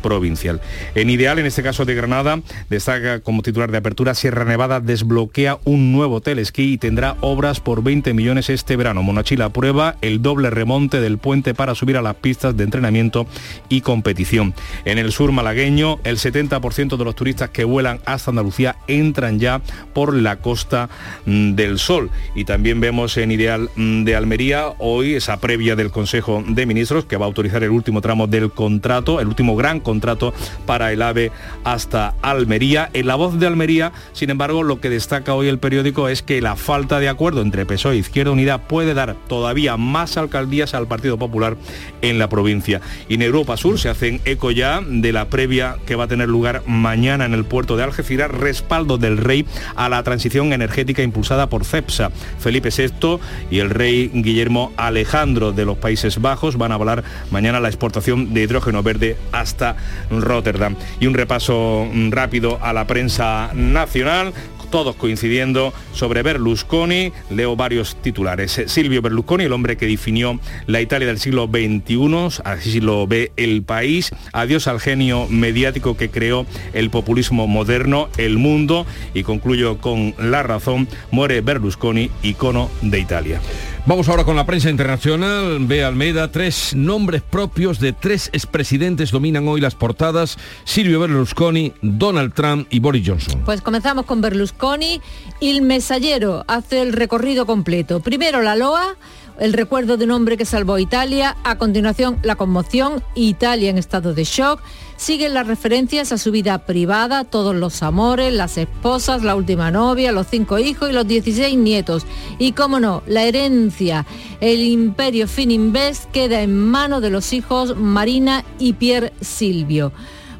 provincial. 0.05 0.61
En 0.95 1.09
Ideal, 1.09 1.39
en 1.39 1.47
este 1.47 1.63
caso 1.63 1.87
de 1.87 1.95
Granada, 1.95 2.43
destaca 2.69 3.21
como 3.21 3.41
titular 3.41 3.71
de 3.73 3.79
apertura, 3.79 4.15
Sierra 4.15 4.45
Nevada 4.45 4.81
desbloquea 4.81 5.59
un 5.65 5.93
nuevo 5.93 6.21
telesquí 6.21 6.75
y 6.75 6.79
tendrá 6.79 7.17
obras 7.23 7.59
por 7.61 7.83
20 7.83 8.13
millones 8.13 8.51
este 8.51 8.77
verano. 8.77 9.03
Monachila 9.03 9.49
prueba 9.49 9.97
el 10.03 10.21
doble 10.21 10.51
remonte 10.51 11.01
del 11.01 11.17
puente 11.17 11.55
para 11.55 11.75
subir 11.75 11.97
a 11.97 12.03
las 12.03 12.17
pistas 12.17 12.55
de 12.55 12.65
entrenamiento 12.65 13.27
y 13.71 13.81
competición. 13.81 14.53
En 14.85 14.99
el 14.99 15.11
sur 15.11 15.33
malagueño, 15.33 16.01
el 16.05 16.19
70% 16.19 16.99
de 16.99 17.05
los 17.05 17.17
turistas 17.17 17.49
que 17.49 17.65
vuelan 17.65 18.01
hasta 18.05 18.31
Andalucía 18.31 18.77
entran 18.87 19.39
ya 19.39 19.63
por 19.95 20.15
la 20.15 20.37
costa 20.37 20.91
mm, 21.25 21.55
del 21.55 21.79
Sol. 21.79 22.11
Y 22.35 22.45
también 22.45 22.79
vemos 22.79 23.17
en 23.17 23.31
Ideal 23.31 23.71
mm, 23.75 24.05
de 24.05 24.17
Almería 24.17 24.67
hoy 24.77 25.15
esa 25.15 25.41
previa 25.41 25.77
del 25.77 25.91
Consejo 25.91 26.45
de 26.47 26.67
Ministros 26.67 27.07
que 27.07 27.17
va 27.17 27.25
a 27.25 27.29
autorizar 27.29 27.63
el 27.63 27.71
último 27.71 28.03
tramo 28.03 28.27
del 28.27 28.51
contrato, 28.51 29.19
el 29.19 29.29
último 29.29 29.57
gran 29.57 29.81
contrato 29.81 29.94
contrato 29.95 30.35
para 30.67 30.93
el 30.93 31.03
AVE 31.03 31.31
hasta 31.63 32.15
Almería. 32.21 32.91
En 32.95 33.07
la 33.07 33.15
voz 33.15 33.39
de 33.39 33.47
Almería, 33.47 33.93
sin 34.13 34.31
embargo, 34.31 34.65
lo 34.65 34.81
que 34.81 34.91
destaca 34.91 35.35
hoy 35.35 35.47
el 35.47 35.59
periódico 35.59 36.09
es 36.09 36.23
que 36.23 36.41
la 36.41 36.57
falta 36.57 36.99
de 36.99 37.09
acuerdo 37.09 37.43
entre 37.43 37.65
PSOE 37.65 37.95
e 37.95 37.99
Izquierda 37.99 38.33
Unida 38.33 38.59
puede 38.59 38.93
dar 38.93 39.15
todavía 39.29 39.77
más 39.77 40.17
alcaldías 40.17 40.75
al 40.75 40.89
Partido 40.89 41.17
Popular 41.17 41.57
en 42.03 42.19
la 42.19 42.29
provincia. 42.29 42.81
Y 43.09 43.15
en 43.15 43.23
Europa 43.23 43.57
Sur 43.57 43.79
se 43.79 43.89
hacen 43.89 44.21
eco 44.25 44.51
ya 44.51 44.81
de 44.85 45.13
la 45.13 45.29
previa 45.29 45.77
que 45.87 45.95
va 45.95 46.05
a 46.05 46.09
tener 46.09 46.29
lugar 46.29 46.63
mañana 46.67 47.25
en 47.25 47.35
el 47.35 47.45
puerto 47.45 47.77
de 47.77 47.85
Algeciras, 47.85 48.31
respaldo 48.31 48.99
del 48.99 49.19
rey 49.19 49.47
a 49.77 49.89
la 49.89 50.03
transición 50.03 50.53
energética 50.53 51.03
impulsada 51.03 51.49
por 51.49 51.65
CEPSA. 51.65 52.11
Felipe 52.41 52.71
VI 52.77 53.21
y 53.51 53.61
el 53.61 53.71
rey 53.71 54.11
Guillermo 54.13 54.73
Alejandro 54.77 55.53
de 55.53 55.65
los 55.65 55.79
Países 55.79 56.21
Bajos 56.21 56.57
van 56.57 56.73
a 56.73 56.77
volar 56.77 57.05
mañana 57.31 57.61
la 57.61 57.69
exportación 57.69 58.35
de 58.35 58.43
hidrógeno 58.43 58.83
verde 58.83 59.17
hasta 59.33 59.77
Rotterdam. 60.11 60.77
Y 61.01 61.07
un 61.07 61.15
repaso 61.15 61.89
rápido 62.11 62.59
a 62.63 62.73
la 62.73 62.87
prensa 62.87 63.51
nacional 63.55 64.33
todos 64.75 64.97
coincidiendo 64.97 65.73
sobre 65.93 66.25
Berlusconi. 66.25 67.13
Leo 67.31 67.55
varios 67.55 67.95
titulares. 68.03 68.61
Silvio 68.67 69.03
Berlusconi, 69.03 69.45
el 69.45 69.53
hombre 69.53 69.77
que 69.77 69.87
definió 69.87 70.41
la 70.67 70.81
Italia 70.81 71.07
del 71.07 71.21
siglo 71.21 71.47
XXI, 71.47 72.43
así 72.45 72.81
lo 72.81 73.07
ve 73.07 73.31
el 73.37 73.63
país. 73.63 74.11
Adiós 74.33 74.67
al 74.67 74.81
genio 74.81 75.29
mediático 75.29 75.97
que 75.97 76.11
creó 76.11 76.45
el 76.73 76.91
populismo 76.91 77.47
moderno, 77.47 78.09
el 78.17 78.37
mundo. 78.37 78.85
Y 79.15 79.23
concluyo 79.23 79.79
con 79.79 80.13
la 80.19 80.43
razón, 80.43 80.89
muere 81.13 81.41
Berlusconi, 81.41 82.11
icono 82.25 82.69
de 82.83 82.99
Italia. 82.99 83.41
Vamos 83.87 84.09
ahora 84.09 84.25
con 84.25 84.35
la 84.35 84.47
prensa 84.47 84.71
internacional. 84.71 85.59
Ve 85.61 85.85
Almeida, 85.85 86.33
tres 86.33 86.75
nombres 86.75 87.21
propios 87.21 87.79
de 87.81 87.93
tres 87.93 88.31
expresidentes 88.33 89.11
dominan 89.11 89.47
hoy 89.47 89.61
las 89.61 89.75
portadas. 89.75 90.39
Silvio 90.65 91.01
Berlusconi, 91.01 91.75
Donald 91.83 92.33
Trump 92.33 92.67
y 92.71 92.81
Boris 92.81 93.07
Johnson. 93.07 93.43
Pues 93.45 93.61
comenzamos 93.61 94.07
con 94.07 94.23
Berlusconi. 94.23 95.03
El 95.43 95.61
mesallero 95.61 96.45
hace 96.49 96.81
el 96.81 96.95
recorrido 96.95 97.45
completo. 97.45 98.01
Primero 98.01 98.41
la 98.41 98.57
Loa 98.57 98.97
el 99.39 99.53
recuerdo 99.53 99.97
de 99.97 100.05
un 100.05 100.13
hombre 100.13 100.37
que 100.37 100.45
salvó 100.45 100.75
a 100.75 100.81
Italia, 100.81 101.37
a 101.45 101.59
continuación 101.59 102.19
la 102.23 102.37
conmoción, 102.37 103.03
Italia 103.15 103.71
en 103.71 103.79
estado 103.79 104.15
de 104.15 104.25
shock, 104.25 104.61
siguen 104.97 105.35
las 105.35 105.47
referencias 105.47 106.13
a 106.13 106.19
su 106.19 106.31
vida 106.31 106.59
privada, 106.59 107.25
todos 107.25 107.55
los 107.55 107.83
amores, 107.83 108.33
las 108.33 108.59
esposas, 108.59 109.23
la 109.23 109.37
última 109.37 109.71
novia, 109.71 110.13
los 110.13 110.27
cinco 110.29 110.59
hijos 110.59 110.91
y 110.91 110.93
los 110.93 111.07
16 111.07 111.57
nietos. 111.59 112.07
Y 112.39 112.53
cómo 112.53 112.81
no, 112.81 113.03
la 113.07 113.25
herencia, 113.25 114.07
el 114.41 114.63
imperio 114.63 115.29
Fininvest 115.29 116.11
queda 116.11 116.43
en 116.43 116.57
manos 116.57 117.03
de 117.03 117.11
los 117.11 117.33
hijos 117.33 117.77
Marina 117.77 118.45
y 118.59 118.75
Pierre 118.75 119.13
Silvio. 119.21 119.93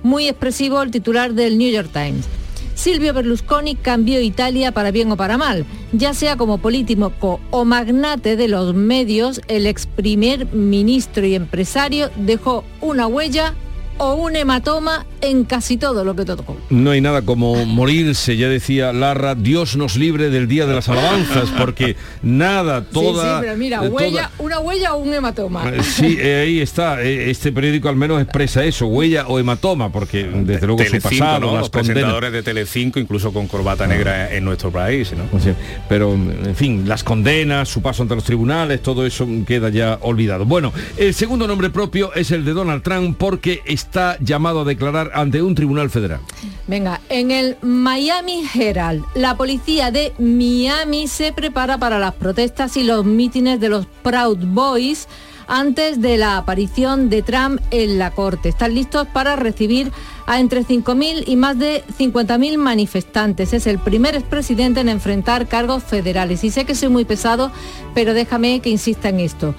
Muy 0.03 0.29
expresivo 0.29 0.83
el 0.83 0.91
titular 0.91 1.35
del 1.35 1.59
New 1.59 1.71
York 1.71 1.91
Times. 1.93 2.27
Silvio 2.75 3.15
Berlusconi 3.15 3.77
cambió 3.77 4.21
Italia 4.21 4.73
para 4.73 4.91
bien 4.91 5.11
o 5.11 5.17
para 5.17 5.39
mal. 5.39 5.65
Ya 5.93 6.13
sea 6.13 6.37
como 6.37 6.59
político 6.59 7.41
o 7.51 7.65
magnate 7.65 8.37
de 8.37 8.49
los 8.49 8.75
medios, 8.75 9.41
el 9.49 9.67
ex 9.67 9.87
primer 9.87 10.53
ministro 10.53 11.25
y 11.25 11.35
empresario 11.35 12.11
dejó 12.17 12.65
una 12.81 13.07
huella 13.07 13.55
o 13.99 14.15
un 14.15 14.35
hematoma 14.37 15.07
en 15.21 15.45
casi 15.45 15.77
todo 15.77 16.05
lo 16.05 16.15
que 16.17 16.25
tocó. 16.25 16.57
No 16.71 16.91
hay 16.91 17.01
nada 17.01 17.23
como 17.23 17.65
morirse, 17.65 18.37
ya 18.37 18.49
decía 18.49 18.93
Larra, 18.93 19.35
Dios 19.35 19.77
nos 19.77 19.97
libre 19.97 20.31
del 20.31 20.49
día 20.49 20.67
de 20.67 20.75
las 20.75 20.89
alabanzas, 20.89 21.51
porque 21.59 21.97
nada, 22.23 22.85
toda... 22.85 23.37
Sí, 23.39 23.45
pero 23.47 23.57
mira, 23.57 23.85
eh, 23.85 23.89
huella, 23.89 24.31
una 24.39 24.59
huella 24.59 24.95
o 24.95 24.99
un 24.99 25.15
hematoma. 25.15 25.69
Eh, 25.71 25.83
sí, 25.83 26.17
eh, 26.21 26.43
ahí 26.43 26.61
está, 26.61 27.01
este 27.03 27.53
periódico 27.53 27.89
al 27.89 27.97
menos 27.97 28.21
expresa 28.21 28.65
eso, 28.65 28.87
huella 28.87 29.27
o 29.29 29.39
hematoma, 29.39 29.91
porque 29.93 30.25
desde 30.25 30.67
luego 30.67 30.83
Telecinco, 30.83 31.09
su 31.09 31.19
pasado, 31.19 31.41
¿no? 31.41 31.47
las 31.53 31.61
los 31.61 31.71
condenas- 31.71 31.85
presentadores 31.95 32.33
de 32.33 32.43
Telecinco, 32.43 32.99
incluso 32.99 33.33
con 33.33 33.47
corbata 33.47 33.87
negra 33.87 34.35
en 34.35 34.45
nuestro 34.45 34.71
país, 34.71 35.13
¿no? 35.13 35.41
Sí, 35.41 35.51
pero 35.89 36.13
en 36.15 36.55
fin, 36.57 36.89
las 36.89 37.05
condenas, 37.05 37.69
su 37.69 37.81
paso 37.83 38.03
ante 38.03 38.15
los 38.15 38.25
tribunales, 38.25 38.83
todo 38.83 39.07
eso 39.07 39.27
queda 39.47 39.69
ya 39.69 39.99
olvidado. 40.03 40.45
Bueno, 40.45 40.73
el 40.97 41.15
segundo 41.15 41.47
nombre 41.47 41.71
propio 41.71 42.13
es 42.15 42.31
el 42.31 42.45
de 42.45 42.53
Donald 42.53 42.83
Trump 42.83 43.17
porque 43.19 43.63
está 43.65 43.84
llamado 44.21 44.61
a 44.61 44.65
declarar 44.65 45.11
ante 45.15 45.43
un 45.43 45.55
tribunal 45.55 45.91
federal. 45.91 46.21
Venga, 46.67 47.01
en 47.09 47.31
el 47.31 47.57
Miami 47.63 48.45
Herald, 48.55 49.05
la 49.15 49.37
policía 49.37 49.91
de 49.91 50.13
Miami 50.19 51.09
se 51.09 51.33
prepara 51.33 51.79
para 51.79 51.99
las 51.99 52.15
protestas 52.15 52.77
y 52.77 52.85
los 52.85 53.05
mítines 53.05 53.61
de 53.61 53.69
los 53.69 53.87
Proud 54.03 54.39
Boys 54.41 55.09
antes 55.47 56.01
de 56.01 56.17
la 56.17 56.39
aparición 56.39 57.11
de 57.11 57.23
Trump 57.23 57.61
en 57.71 57.99
la 57.99 58.11
corte. 58.11 58.49
Están 58.49 58.75
listos 58.75 59.07
para 59.09 59.37
recibir 59.37 59.93
a 60.27 60.41
entre 60.41 60.63
5.000 60.63 61.25
y 61.27 61.37
más 61.37 61.59
de 61.59 61.85
50.000 61.99 62.57
manifestantes. 62.57 63.53
Es 63.53 63.67
el 63.67 63.79
primer 63.79 64.15
expresidente 64.15 64.81
en 64.81 64.89
enfrentar 64.89 65.47
cargos 65.47 65.83
federales. 65.83 66.45
Y 66.45 66.51
sé 66.51 66.65
que 66.65 66.75
soy 66.75 66.89
muy 66.89 67.05
pesado, 67.05 67.53
pero 67.95 68.15
déjame 68.15 68.61
que 68.61 68.71
insista 68.71 69.11
en 69.11 69.21
esto. 69.21 69.55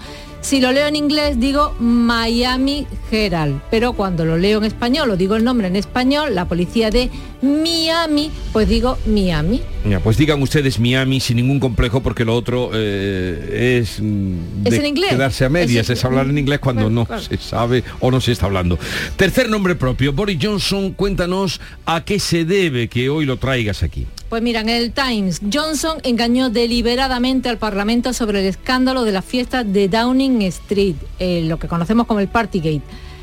Si 0.46 0.62
lo 0.62 0.72
leo 0.72 0.86
en 0.86 0.96
inglés 0.96 1.40
digo 1.40 1.74
Miami 1.80 2.86
Herald, 3.12 3.62
pero 3.72 3.94
cuando 3.94 4.26
lo 4.26 4.38
leo 4.38 4.60
en 4.60 4.66
español 4.66 5.10
o 5.10 5.18
digo 5.18 5.36
el 5.36 5.44
nombre 5.44 5.66
en 5.66 5.76
español, 5.76 6.36
la 6.36 6.46
policía 6.46 6.92
de 6.92 7.10
Miami, 7.42 8.30
pues 8.54 8.70
digo 8.70 8.96
Miami. 9.08 9.62
Ya, 9.90 10.00
pues 10.02 10.18
digan 10.18 10.40
ustedes 10.44 10.80
Miami 10.80 11.20
sin 11.20 11.38
ningún 11.38 11.60
complejo 11.60 12.04
porque 12.04 12.26
lo 12.26 12.36
otro 12.36 12.70
eh, 12.76 13.80
es, 13.82 14.00
mm, 14.00 14.66
¿Es 14.66 14.72
de 14.72 14.78
en 14.78 14.86
inglés? 14.86 15.10
quedarse 15.10 15.46
a 15.46 15.50
medias, 15.50 15.90
Es- 15.90 15.98
es, 15.98 16.06
hablar 16.06 16.28
en 16.28 16.38
inglés 16.38 16.60
cuando 16.60 16.84
Bueno, 16.84 17.00
no 17.02 17.06
claro. 17.08 17.24
se 17.24 17.38
sabe 17.38 17.84
o 18.00 18.12
no 18.12 18.22
se 18.22 18.32
está 18.32 18.46
hablando. 18.46 18.78
Tercer 19.18 19.50
nombre 19.50 19.74
propio, 19.76 20.14
Boris 20.14 20.38
Johnson, 20.40 20.92
cuéntanos 20.92 21.60
a 21.88 22.06
qué 22.06 22.20
se 22.20 22.46
debe 22.46 22.88
que 22.88 23.10
hoy 23.10 23.26
lo 23.26 23.38
traigas 23.38 23.82
aquí. 23.82 24.06
Pues 24.30 24.42
mira, 24.42 24.62
en 24.62 24.70
el 24.70 24.92
Times, 24.92 25.40
Johnson 25.54 26.00
engañó 26.04 26.50
deliberadamente 26.50 27.48
al 27.48 27.60
Parlamento 27.60 28.12
sobre 28.12 28.40
el 28.40 28.48
escándalo 28.48 29.04
de 29.04 29.12
las 29.12 29.24
fiestas 29.24 29.72
de 29.72 29.88
Downing 29.88 30.42
Street, 30.42 30.96
eh, 31.20 31.44
lo 31.46 31.60
que 31.60 31.68
conocemos 31.68 32.08
como 32.08 32.20
el 32.20 32.28
Partygate. 32.28 32.82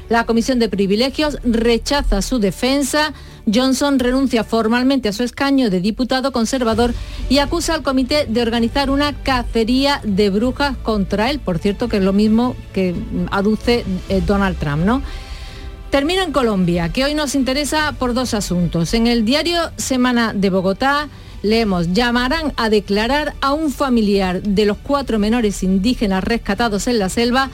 La 0.09 0.27
Comisión 0.27 0.59
de 0.59 0.69
Privilegios 0.69 1.39
rechaza 1.43 2.23
su 2.23 2.39
defensa. 2.39 3.15
Johnson 3.53 3.99
renuncia 3.99 4.45
formalmente 4.45 5.09
a 5.09 5.13
su 5.13 5.23
escaño 5.25 5.71
de 5.71 5.81
diputado 5.81 6.33
conservador 6.33 6.95
y 7.29 7.39
acusa 7.39 7.75
al 7.75 7.83
comité 7.83 8.27
de 8.27 8.43
organizar 8.43 8.91
una 8.91 9.13
cacería 9.23 10.01
de 10.05 10.31
brujas 10.31 10.77
contra 10.77 11.31
él. 11.31 11.41
Por 11.41 11.59
cierto, 11.59 11.89
que 11.89 11.97
es 11.97 12.05
lo 12.05 12.13
mismo 12.13 12.55
que 12.73 12.95
aduce 13.31 13.85
eh, 14.09 14.23
Donald 14.25 14.59
Trump, 14.59 14.85
¿no? 14.85 15.03
Termino 15.93 16.23
en 16.23 16.33
Colombia, 16.33 16.89
que 16.89 17.05
hoy 17.05 17.13
nos 17.13 17.35
interesa 17.35 17.93
por 17.99 18.15
dos 18.15 18.33
asuntos. 18.33 18.95
En 18.95 19.07
el 19.07 19.27
diario 19.27 19.61
Semana 19.77 20.33
de 20.33 20.49
Bogotá 20.49 21.11
leemos, 21.43 21.93
llamarán 21.93 22.55
a 22.57 22.71
declarar 22.71 23.35
a 23.43 23.53
un 23.53 23.71
familiar 23.71 24.43
de 24.43 24.65
los 24.65 24.79
cuatro 24.79 25.19
menores 25.19 25.63
indígenas 25.63 26.25
rescatados 26.25 26.87
en 26.87 26.99
la 26.99 27.11
selva 27.11 27.51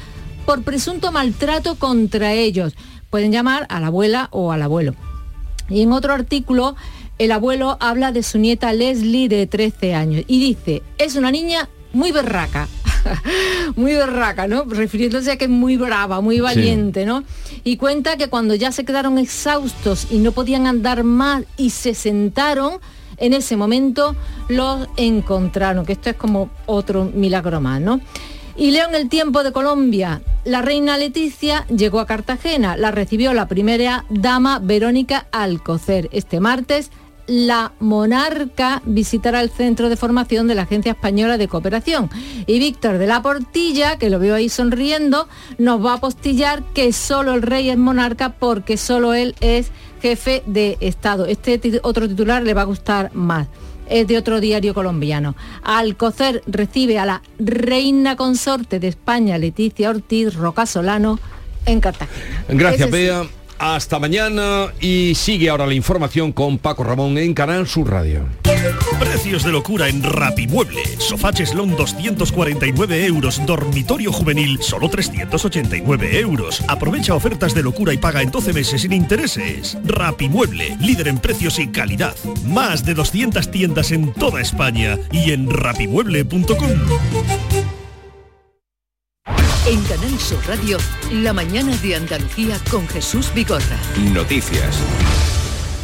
por 0.47 0.63
presunto 0.63 1.11
maltrato 1.11 1.75
contra 1.75 2.33
ellos. 2.33 2.77
Pueden 3.11 3.33
llamar 3.33 3.67
a 3.71 3.81
la 3.81 3.89
abuela 3.89 4.29
o 4.31 4.53
al 4.53 4.63
abuelo. 4.63 4.95
Y 5.69 5.83
en 5.83 5.91
otro 5.91 6.13
artículo, 6.13 6.77
el 7.19 7.33
abuelo 7.33 7.77
habla 7.81 8.13
de 8.13 8.23
su 8.23 8.39
nieta 8.39 8.73
Leslie 8.73 9.29
de 9.29 9.49
13 9.49 9.97
años 9.97 10.23
y 10.29 10.39
dice, 10.39 10.85
es 10.99 11.17
una 11.17 11.33
niña 11.33 11.69
muy 11.93 12.13
berraca, 12.13 12.69
muy 13.77 13.95
berraca, 13.95 14.47
¿no? 14.47 14.65
Refiriéndose 14.65 15.33
a 15.33 15.37
que 15.37 15.45
es 15.45 15.51
muy 15.51 15.77
brava, 15.77 16.21
muy 16.21 16.41
valiente, 16.41 17.05
¿no? 17.05 17.25
Y 17.65 17.77
cuenta 17.77 18.17
que 18.17 18.29
cuando 18.29 18.55
ya 18.55 18.73
se 18.73 18.85
quedaron 18.85 19.19
exhaustos 19.19 20.09
y 20.11 20.19
no 20.19 20.33
podían 20.33 20.67
andar 20.67 21.05
más 21.05 21.45
y 21.57 21.71
se 21.71 21.95
sentaron, 21.95 22.81
en 23.17 23.33
ese 23.33 23.57
momento 23.57 24.17
los 24.49 24.89
encontraron, 24.97 25.85
que 25.85 25.93
esto 25.93 26.11
es 26.11 26.17
como 26.17 26.51
otro 26.67 27.05
milagro 27.05 27.61
más, 27.61 27.81
¿no? 27.81 28.01
Y 28.57 28.73
leo 28.73 28.89
en 28.89 28.95
el 28.97 29.09
tiempo 29.09 29.45
de 29.45 29.53
Colombia, 29.53 30.21
la 30.45 30.63
reina 30.63 30.99
Leticia 30.99 31.65
llegó 31.69 32.01
a 32.01 32.07
Cartagena, 32.07 32.77
la 32.77 32.91
recibió 32.91 33.33
la 33.33 33.47
primera 33.47 34.05
dama 34.11 34.59
Verónica 34.59 35.29
Alcocer. 35.31 36.09
Este 36.11 36.41
martes, 36.41 36.91
la 37.29 37.73
monarca 37.79 38.83
visitará 38.87 39.41
el 39.43 39.51
centro 39.51 39.89
de 39.89 39.97
formación 39.97 40.49
de 40.49 40.55
la 40.55 40.63
Agencia 40.63 40.93
Española 40.93 41.39
de 41.39 41.47
Cooperación. 41.47 42.11
Y 42.47 42.59
Víctor 42.59 42.99
de 42.99 43.07
la 43.07 43.23
Portilla, 43.23 43.99
que 43.99 44.11
lo 44.11 44.19
veo 44.19 44.35
ahí 44.35 44.49
sonriendo, 44.49 45.29
nos 45.59 45.85
va 45.85 45.93
a 45.93 45.97
apostillar 45.97 46.65
que 46.73 46.93
solo 46.93 47.35
el 47.35 47.43
rey 47.43 47.71
es 47.71 47.77
monarca 47.77 48.31
porque 48.31 48.77
solo 48.77 49.15
él 49.15 49.37
es 49.41 49.71
jefe 50.01 50.43
de 50.47 50.79
Estado. 50.81 51.27
Este 51.27 51.61
otro 51.83 52.09
titular 52.09 52.43
le 52.43 52.55
va 52.55 52.63
a 52.63 52.65
gustar 52.65 53.15
más 53.15 53.47
es 53.91 54.07
de 54.07 54.19
otro 54.19 54.39
diario 54.39 54.75
colombiano. 54.75 55.35
Alcocer 55.63 56.43
recibe 56.47 56.99
a 56.99 57.07
la 57.07 57.23
reina 57.39 58.17
consorte 58.17 58.81
de 58.81 58.89
España, 58.89 59.39
Leticia 59.39 59.89
Ortiz 59.89 60.35
Roca 60.35 60.67
Solano, 60.67 61.19
en 61.65 61.81
Cartagena. 61.81 62.45
Gracias, 62.49 62.91
sí. 62.91 63.38
Hasta 63.59 63.99
mañana 63.99 64.73
y 64.81 65.15
sigue 65.17 65.51
ahora 65.51 65.67
la 65.67 65.75
información 65.75 66.33
con 66.33 66.59
Paco 66.59 66.85
Ramón 66.85 67.19
en 67.19 67.35
Canal 67.35 67.67
Sur 67.67 67.91
Radio. 67.91 68.27
Precios 69.01 69.43
de 69.43 69.51
locura 69.51 69.89
en 69.89 70.03
Rapimueble. 70.03 70.83
Sofá 70.99 71.33
Cheslón 71.33 71.77
249 71.77 73.07
euros. 73.07 73.45
Dormitorio 73.45 74.13
juvenil 74.13 74.63
solo 74.63 74.89
389 74.89 76.21
euros. 76.21 76.63
Aprovecha 76.69 77.15
ofertas 77.15 77.55
de 77.55 77.63
locura 77.63 77.93
y 77.93 77.99
paga 77.99 78.23
en 78.23 78.31
12 78.31 78.53
meses 78.53 78.83
sin 78.83 78.93
intereses. 78.93 79.77
Rapimueble, 79.85 80.77
líder 80.81 81.09
en 81.09 81.19
precios 81.19 81.59
y 81.59 81.69
calidad. 81.69 82.15
Más 82.45 82.85
de 82.85 82.95
200 82.95 83.51
tiendas 83.51 83.91
en 83.91 84.13
toda 84.13 84.41
España 84.41 84.99
y 85.11 85.33
en 85.33 85.51
rapimueble.com. 85.51 87.78
En 89.71 89.83
Canal 89.83 90.19
Sur 90.19 90.39
Radio, 90.47 90.79
la 91.13 91.35
mañana 91.35 91.77
de 91.77 91.95
Andalucía 91.95 92.57
con 92.71 92.89
Jesús 92.89 93.31
Vigorra. 93.35 93.79
Noticias. 94.15 94.83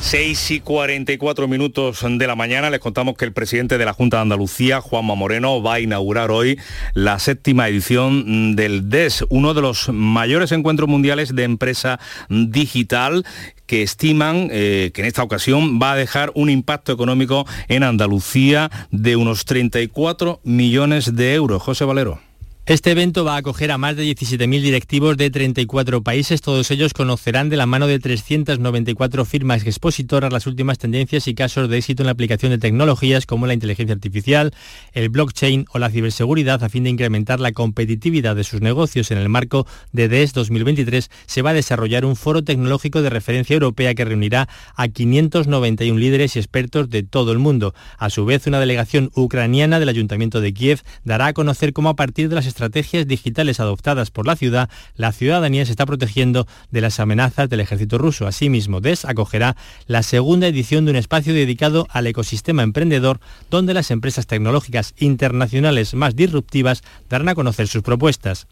6 0.01 0.53
y 0.53 0.61
44 0.61 1.47
minutos 1.49 2.03
de 2.03 2.27
la 2.27 2.35
mañana 2.35 2.71
les 2.71 2.81
contamos 2.81 3.15
que 3.15 3.27
el 3.27 3.35
presidente 3.35 3.77
de 3.77 3.85
la 3.85 3.93
Junta 3.93 4.17
de 4.17 4.23
Andalucía, 4.23 4.81
Juanma 4.81 5.15
Moreno, 5.15 5.63
va 5.63 5.75
a 5.75 5.81
inaugurar 5.81 6.31
hoy 6.31 6.59
la 6.95 7.19
séptima 7.19 7.69
edición 7.69 8.57
del 8.57 8.89
DES, 8.89 9.27
uno 9.29 9.53
de 9.53 9.61
los 9.61 9.91
mayores 9.91 10.53
encuentros 10.53 10.89
mundiales 10.89 11.35
de 11.35 11.45
empresa 11.45 12.01
digital 12.31 13.27
que 13.67 13.83
estiman 13.83 14.49
eh, 14.51 14.93
que 14.95 15.03
en 15.03 15.09
esta 15.09 15.23
ocasión 15.23 15.79
va 15.79 15.93
a 15.93 15.97
dejar 15.97 16.33
un 16.35 16.49
impacto 16.49 16.91
económico 16.91 17.47
en 17.69 17.83
Andalucía 17.83 18.71
de 18.91 19.17
unos 19.17 19.45
34 19.45 20.41
millones 20.43 21.17
de 21.17 21.35
euros. 21.35 21.63
José 21.63 21.85
Valero. 21.85 22.19
Este 22.67 22.93
evento 22.93 23.27
va 23.27 23.35
a 23.35 23.41
acoger 23.41 23.71
a 23.73 23.77
más 23.77 23.95
de 23.95 24.05
17.000 24.05 24.63
directivos 24.63 25.19
de 25.19 25.31
34 25.31 26.03
países. 26.03 26.41
Todos 26.41 26.71
ellos 26.71 26.95
conocerán 26.95 27.51
de 27.51 27.59
la 27.59 27.67
mano 27.67 27.87
de 27.87 27.99
394 27.99 29.27
firmas 29.27 29.67
expositoras 29.67 30.33
las 30.33 30.47
últimas 30.47 30.79
tendencias 30.79 31.29
y 31.29 31.35
casos 31.35 31.69
de 31.69 31.77
éxito 31.77 32.03
en 32.03 32.07
la 32.07 32.13
aplicación 32.13 32.53
de 32.53 32.57
tecnologías 32.57 33.27
como 33.27 33.47
la 33.47 33.53
inteligencia 33.53 33.95
artificial, 33.95 34.55
el 34.95 35.11
blockchain 35.11 35.67
o 35.75 35.79
la 35.79 35.91
ciberseguridad 35.91 36.65
a 36.65 36.71
fin 36.71 36.85
de 36.85 36.89
incrementar 36.89 37.39
la 37.39 37.53
competitividad 37.53 38.35
de 38.35 38.45
sus 38.45 38.63
negocios. 38.63 39.11
En 39.11 39.19
el 39.19 39.29
marco 39.29 39.67
de 39.93 40.09
DES 40.09 40.33
2023 40.33 41.11
se 41.27 41.43
va 41.43 41.51
a 41.51 41.55
desarrollar 41.55 42.07
un 42.07 42.17
foro 42.17 42.45
tecnológico 42.45 43.03
de 43.03 43.11
referencia 43.11 43.53
europea 43.53 43.95
que 43.95 44.07
reunirá 44.07 44.49
a 44.75 44.89
591 44.89 45.99
líderes 45.99 46.35
y 46.35 46.39
expertos 46.39 46.89
de 46.89 47.03
todo 47.03 47.31
el 47.33 47.41
mundo. 47.41 47.75
A 47.99 48.09
su 48.09 48.25
vez, 48.25 48.47
una 48.47 48.59
delegación 48.59 49.11
ucraniana 49.15 49.81
del 49.81 49.91
Ayuntamiento 49.91 50.41
de 50.41 50.55
Kiev 50.55 50.81
dará 51.05 51.27
a 51.27 51.35
conocer 51.35 51.75
cómo 51.75 51.91
a 51.91 51.97
partir 51.97 52.31
de 52.31 52.37
las 52.37 52.54
estrategias 52.55 53.09
digitales 53.09 53.59
adoptadas 53.59 54.13
por 54.13 54.29
la 54.29 54.37
ciudad, 54.37 54.71
la 54.95 55.11
ciudadanía 55.11 55.67
se 55.67 55.73
está 55.73 55.87
protegiendo 55.87 56.47
de 56.71 56.81
las 56.81 57.01
amenazas 57.01 57.51
del 57.51 57.59
ejército 57.59 57.99
ruso. 57.99 58.29
Asimismo, 58.29 58.81
DES 58.81 59.05
acogerá 59.07 59.57
la 59.89 60.05
segunda 60.05 60.47
edición 60.47 60.85
de 60.85 60.93
un 60.93 60.97
espacio 60.97 61.35
dedicado 61.35 61.89
al 61.91 62.07
ecosistema 62.07 62.63
emprendedor, 62.63 63.19
donde 63.51 63.75
las 63.75 63.91
empresas 63.91 64.29
tecnológicas 64.29 64.95
internacionales 64.99 65.95
más 65.95 66.15
disruptivas 66.15 66.85
darán 67.11 67.29
a 67.29 67.35
conocer 67.35 67.67
sus 67.67 67.83
propuestas 67.83 68.47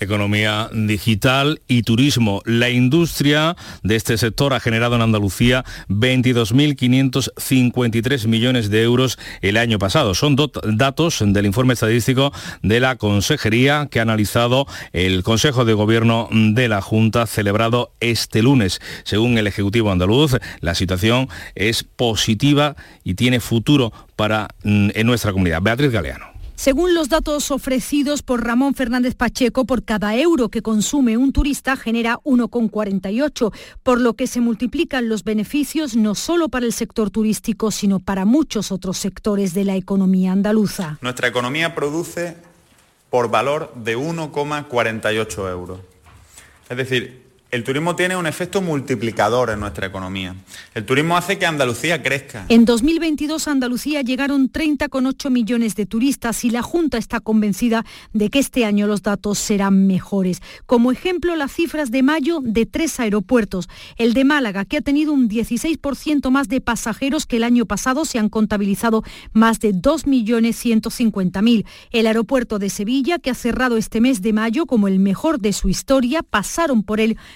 economía 0.00 0.68
digital 0.72 1.60
y 1.68 1.82
turismo. 1.82 2.42
La 2.44 2.70
industria 2.70 3.56
de 3.82 3.96
este 3.96 4.16
sector 4.18 4.54
ha 4.54 4.60
generado 4.60 4.94
en 4.96 5.02
Andalucía 5.02 5.64
22.553 5.88 8.26
millones 8.26 8.70
de 8.70 8.82
euros 8.82 9.18
el 9.40 9.56
año 9.56 9.78
pasado. 9.78 10.14
Son 10.14 10.36
datos 10.36 11.22
del 11.24 11.46
informe 11.46 11.72
estadístico 11.74 12.32
de 12.62 12.80
la 12.80 12.96
Consejería 12.96 13.88
que 13.90 13.98
ha 13.98 14.02
analizado 14.02 14.66
el 14.92 15.22
Consejo 15.22 15.64
de 15.64 15.74
Gobierno 15.74 16.28
de 16.30 16.68
la 16.68 16.82
Junta 16.82 17.26
celebrado 17.26 17.92
este 18.00 18.42
lunes. 18.42 18.80
Según 19.04 19.38
el 19.38 19.46
Ejecutivo 19.46 19.90
andaluz, 19.90 20.36
la 20.60 20.74
situación 20.74 21.28
es 21.54 21.84
positiva 21.84 22.76
y 23.04 23.14
tiene 23.14 23.40
futuro 23.40 23.92
para 24.16 24.48
mm, 24.64 24.90
en 24.94 25.06
nuestra 25.06 25.32
comunidad. 25.32 25.62
Beatriz 25.62 25.90
Galeano. 25.90 26.31
Según 26.54 26.94
los 26.94 27.08
datos 27.08 27.50
ofrecidos 27.50 28.22
por 28.22 28.44
Ramón 28.44 28.74
Fernández 28.74 29.14
Pacheco, 29.14 29.64
por 29.64 29.84
cada 29.84 30.16
euro 30.16 30.48
que 30.48 30.62
consume 30.62 31.16
un 31.16 31.32
turista 31.32 31.76
genera 31.76 32.18
1,48, 32.24 33.52
por 33.82 34.00
lo 34.00 34.14
que 34.14 34.26
se 34.26 34.40
multiplican 34.40 35.08
los 35.08 35.24
beneficios 35.24 35.96
no 35.96 36.14
solo 36.14 36.48
para 36.48 36.66
el 36.66 36.72
sector 36.72 37.10
turístico, 37.10 37.70
sino 37.70 37.98
para 37.98 38.24
muchos 38.24 38.70
otros 38.70 38.98
sectores 38.98 39.54
de 39.54 39.64
la 39.64 39.76
economía 39.76 40.32
andaluza. 40.32 40.98
Nuestra 41.00 41.26
economía 41.28 41.74
produce 41.74 42.36
por 43.10 43.30
valor 43.30 43.72
de 43.74 43.98
1,48 43.98 45.50
euros. 45.50 45.80
Es 46.70 46.76
decir, 46.76 47.21
el 47.52 47.64
turismo 47.64 47.94
tiene 47.94 48.16
un 48.16 48.26
efecto 48.26 48.62
multiplicador 48.62 49.50
en 49.50 49.60
nuestra 49.60 49.86
economía. 49.86 50.34
El 50.74 50.86
turismo 50.86 51.18
hace 51.18 51.38
que 51.38 51.44
Andalucía 51.44 52.02
crezca. 52.02 52.46
En 52.48 52.64
2022 52.64 53.46
a 53.46 53.50
Andalucía 53.50 54.00
llegaron 54.00 54.50
30,8 54.50 55.28
millones 55.28 55.76
de 55.76 55.84
turistas 55.84 56.46
y 56.46 56.50
la 56.50 56.62
Junta 56.62 56.96
está 56.96 57.20
convencida 57.20 57.84
de 58.14 58.30
que 58.30 58.38
este 58.38 58.64
año 58.64 58.86
los 58.86 59.02
datos 59.02 59.38
serán 59.38 59.86
mejores. 59.86 60.40
Como 60.64 60.92
ejemplo, 60.92 61.36
las 61.36 61.52
cifras 61.52 61.90
de 61.90 62.02
mayo 62.02 62.40
de 62.42 62.64
tres 62.64 62.98
aeropuertos. 62.98 63.68
El 63.98 64.14
de 64.14 64.24
Málaga, 64.24 64.64
que 64.64 64.78
ha 64.78 64.80
tenido 64.80 65.12
un 65.12 65.28
16% 65.28 66.30
más 66.30 66.48
de 66.48 66.62
pasajeros 66.62 67.26
que 67.26 67.36
el 67.36 67.44
año 67.44 67.66
pasado, 67.66 68.06
se 68.06 68.18
han 68.18 68.30
contabilizado 68.30 69.02
más 69.34 69.60
de 69.60 69.74
2.150.000. 69.74 71.66
El 71.90 72.06
aeropuerto 72.06 72.58
de 72.58 72.70
Sevilla, 72.70 73.18
que 73.18 73.28
ha 73.28 73.34
cerrado 73.34 73.76
este 73.76 74.00
mes 74.00 74.22
de 74.22 74.32
mayo 74.32 74.64
como 74.64 74.88
el 74.88 74.98
mejor 74.98 75.38
de 75.38 75.52
su 75.52 75.68
historia, 75.68 76.22
pasaron 76.22 76.82
por 76.82 76.98
él 76.98 77.18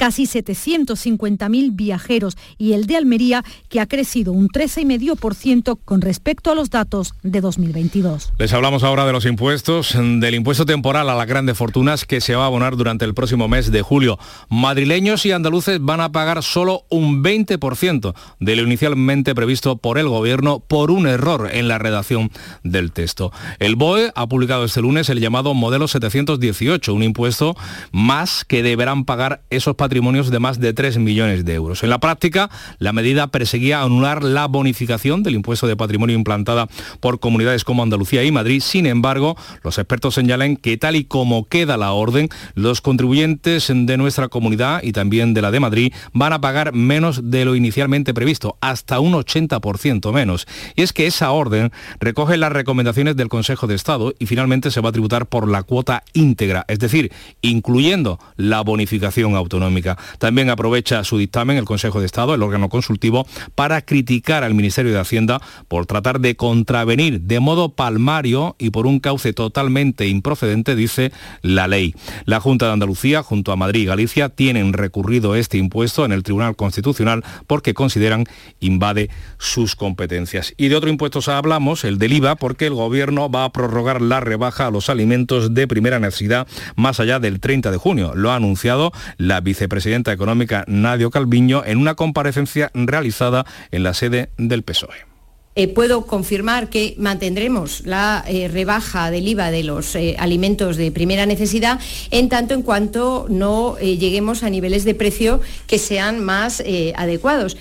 casi 0.00 0.22
750.000 0.22 1.76
viajeros 1.76 2.38
y 2.56 2.72
el 2.72 2.86
de 2.86 2.96
Almería, 2.96 3.44
que 3.68 3.80
ha 3.80 3.86
crecido 3.86 4.32
un 4.32 4.48
13,5% 4.48 5.78
con 5.84 6.00
respecto 6.00 6.50
a 6.50 6.54
los 6.54 6.70
datos 6.70 7.12
de 7.22 7.42
2022. 7.42 8.32
Les 8.38 8.54
hablamos 8.54 8.82
ahora 8.82 9.04
de 9.04 9.12
los 9.12 9.26
impuestos, 9.26 9.92
del 9.94 10.34
impuesto 10.34 10.64
temporal 10.64 11.10
a 11.10 11.14
las 11.14 11.26
grandes 11.26 11.58
fortunas 11.58 12.06
que 12.06 12.22
se 12.22 12.34
va 12.34 12.44
a 12.44 12.46
abonar 12.46 12.78
durante 12.78 13.04
el 13.04 13.12
próximo 13.12 13.46
mes 13.46 13.70
de 13.70 13.82
julio. 13.82 14.18
Madrileños 14.48 15.26
y 15.26 15.32
andaluces 15.32 15.78
van 15.82 16.00
a 16.00 16.12
pagar 16.12 16.42
solo 16.42 16.86
un 16.88 17.22
20% 17.22 18.14
de 18.38 18.56
lo 18.56 18.62
inicialmente 18.62 19.34
previsto 19.34 19.76
por 19.76 19.98
el 19.98 20.08
gobierno 20.08 20.60
por 20.60 20.90
un 20.90 21.08
error 21.08 21.50
en 21.52 21.68
la 21.68 21.76
redacción 21.76 22.30
del 22.64 22.92
texto. 22.92 23.32
El 23.58 23.76
BOE 23.76 24.12
ha 24.14 24.26
publicado 24.26 24.64
este 24.64 24.80
lunes 24.80 25.10
el 25.10 25.20
llamado 25.20 25.52
modelo 25.52 25.88
718, 25.88 26.94
un 26.94 27.02
impuesto 27.02 27.54
más 27.92 28.46
que 28.46 28.62
deberán 28.62 29.04
pagar 29.04 29.42
esos 29.50 29.76
patrimonios 29.76 29.89
de 29.90 30.38
más 30.38 30.60
de 30.60 30.72
3 30.72 30.98
millones 30.98 31.44
de 31.44 31.54
euros. 31.54 31.82
En 31.82 31.90
la 31.90 31.98
práctica, 31.98 32.48
la 32.78 32.92
medida 32.92 33.26
perseguía 33.26 33.82
anular 33.82 34.22
la 34.22 34.46
bonificación 34.46 35.22
del 35.22 35.34
impuesto 35.34 35.66
de 35.66 35.76
patrimonio 35.76 36.16
implantada 36.16 36.68
por 37.00 37.18
comunidades 37.18 37.64
como 37.64 37.82
Andalucía 37.82 38.22
y 38.22 38.30
Madrid. 38.30 38.62
Sin 38.64 38.86
embargo, 38.86 39.36
los 39.64 39.78
expertos 39.78 40.14
señalan 40.14 40.56
que 40.56 40.76
tal 40.76 40.94
y 40.94 41.04
como 41.04 41.48
queda 41.48 41.76
la 41.76 41.92
orden, 41.92 42.28
los 42.54 42.80
contribuyentes 42.80 43.70
de 43.74 43.96
nuestra 43.96 44.28
comunidad 44.28 44.82
y 44.84 44.92
también 44.92 45.34
de 45.34 45.42
la 45.42 45.50
de 45.50 45.60
Madrid 45.60 45.92
van 46.12 46.32
a 46.32 46.40
pagar 46.40 46.72
menos 46.72 47.30
de 47.30 47.44
lo 47.44 47.56
inicialmente 47.56 48.14
previsto, 48.14 48.56
hasta 48.60 49.00
un 49.00 49.14
80% 49.14 50.12
menos. 50.12 50.46
Y 50.76 50.82
es 50.82 50.92
que 50.92 51.06
esa 51.06 51.32
orden 51.32 51.72
recoge 51.98 52.36
las 52.36 52.52
recomendaciones 52.52 53.16
del 53.16 53.28
Consejo 53.28 53.66
de 53.66 53.74
Estado 53.74 54.14
y 54.18 54.26
finalmente 54.26 54.70
se 54.70 54.80
va 54.80 54.90
a 54.90 54.92
tributar 54.92 55.26
por 55.26 55.48
la 55.48 55.64
cuota 55.64 56.04
íntegra, 56.12 56.64
es 56.68 56.78
decir, 56.78 57.12
incluyendo 57.42 58.20
la 58.36 58.60
bonificación 58.60 59.34
autonómica. 59.34 59.69
También 60.18 60.50
aprovecha 60.50 61.04
su 61.04 61.18
dictamen 61.18 61.56
el 61.56 61.64
Consejo 61.64 62.00
de 62.00 62.06
Estado, 62.06 62.34
el 62.34 62.42
órgano 62.42 62.68
consultivo, 62.68 63.26
para 63.54 63.82
criticar 63.82 64.44
al 64.44 64.54
Ministerio 64.54 64.92
de 64.92 64.98
Hacienda 64.98 65.40
por 65.68 65.86
tratar 65.86 66.20
de 66.20 66.36
contravenir 66.36 67.20
de 67.20 67.40
modo 67.40 67.70
palmario 67.70 68.56
y 68.58 68.70
por 68.70 68.86
un 68.86 69.00
cauce 69.00 69.32
totalmente 69.32 70.08
improcedente, 70.08 70.74
dice 70.74 71.12
la 71.42 71.68
ley. 71.68 71.94
La 72.24 72.40
Junta 72.40 72.66
de 72.66 72.72
Andalucía, 72.72 73.22
junto 73.22 73.52
a 73.52 73.56
Madrid 73.56 73.82
y 73.82 73.86
Galicia, 73.86 74.28
tienen 74.28 74.72
recurrido 74.72 75.36
este 75.36 75.58
impuesto 75.58 76.04
en 76.04 76.12
el 76.12 76.22
Tribunal 76.22 76.56
Constitucional 76.56 77.24
porque 77.46 77.74
consideran 77.74 78.24
invade 78.60 79.10
sus 79.38 79.76
competencias. 79.76 80.54
Y 80.56 80.68
de 80.68 80.76
otro 80.76 80.90
impuesto 80.90 81.20
hablamos, 81.28 81.84
el 81.84 81.98
del 81.98 82.14
IVA, 82.14 82.36
porque 82.36 82.66
el 82.66 82.74
Gobierno 82.74 83.30
va 83.30 83.44
a 83.44 83.52
prorrogar 83.52 84.00
la 84.00 84.20
rebaja 84.20 84.66
a 84.66 84.70
los 84.70 84.88
alimentos 84.88 85.54
de 85.54 85.68
primera 85.68 85.98
necesidad 85.98 86.46
más 86.76 87.00
allá 87.00 87.18
del 87.18 87.40
30 87.40 87.70
de 87.70 87.76
junio. 87.76 88.12
Lo 88.14 88.30
ha 88.30 88.36
anunciado 88.36 88.92
la 89.18 89.40
presidenta 89.68 90.12
económica 90.12 90.64
Nadio 90.66 91.10
Calviño 91.10 91.62
en 91.64 91.78
una 91.78 91.94
comparecencia 91.94 92.70
realizada 92.74 93.44
en 93.70 93.82
la 93.82 93.94
sede 93.94 94.30
del 94.36 94.62
PSOE. 94.62 95.10
Eh, 95.56 95.66
puedo 95.66 96.06
confirmar 96.06 96.70
que 96.70 96.94
mantendremos 96.96 97.84
la 97.84 98.24
eh, 98.28 98.46
rebaja 98.46 99.10
del 99.10 99.26
IVA 99.26 99.50
de 99.50 99.64
los 99.64 99.96
eh, 99.96 100.14
alimentos 100.18 100.76
de 100.76 100.92
primera 100.92 101.26
necesidad 101.26 101.80
en 102.12 102.28
tanto 102.28 102.54
en 102.54 102.62
cuanto 102.62 103.26
no 103.28 103.76
lleguemos 103.78 104.44
a 104.44 104.50
niveles 104.50 104.84
de 104.84 104.94
precio 104.94 105.40
que 105.66 105.78
sean 105.78 106.24
más 106.24 106.62
adecuados 106.94 107.56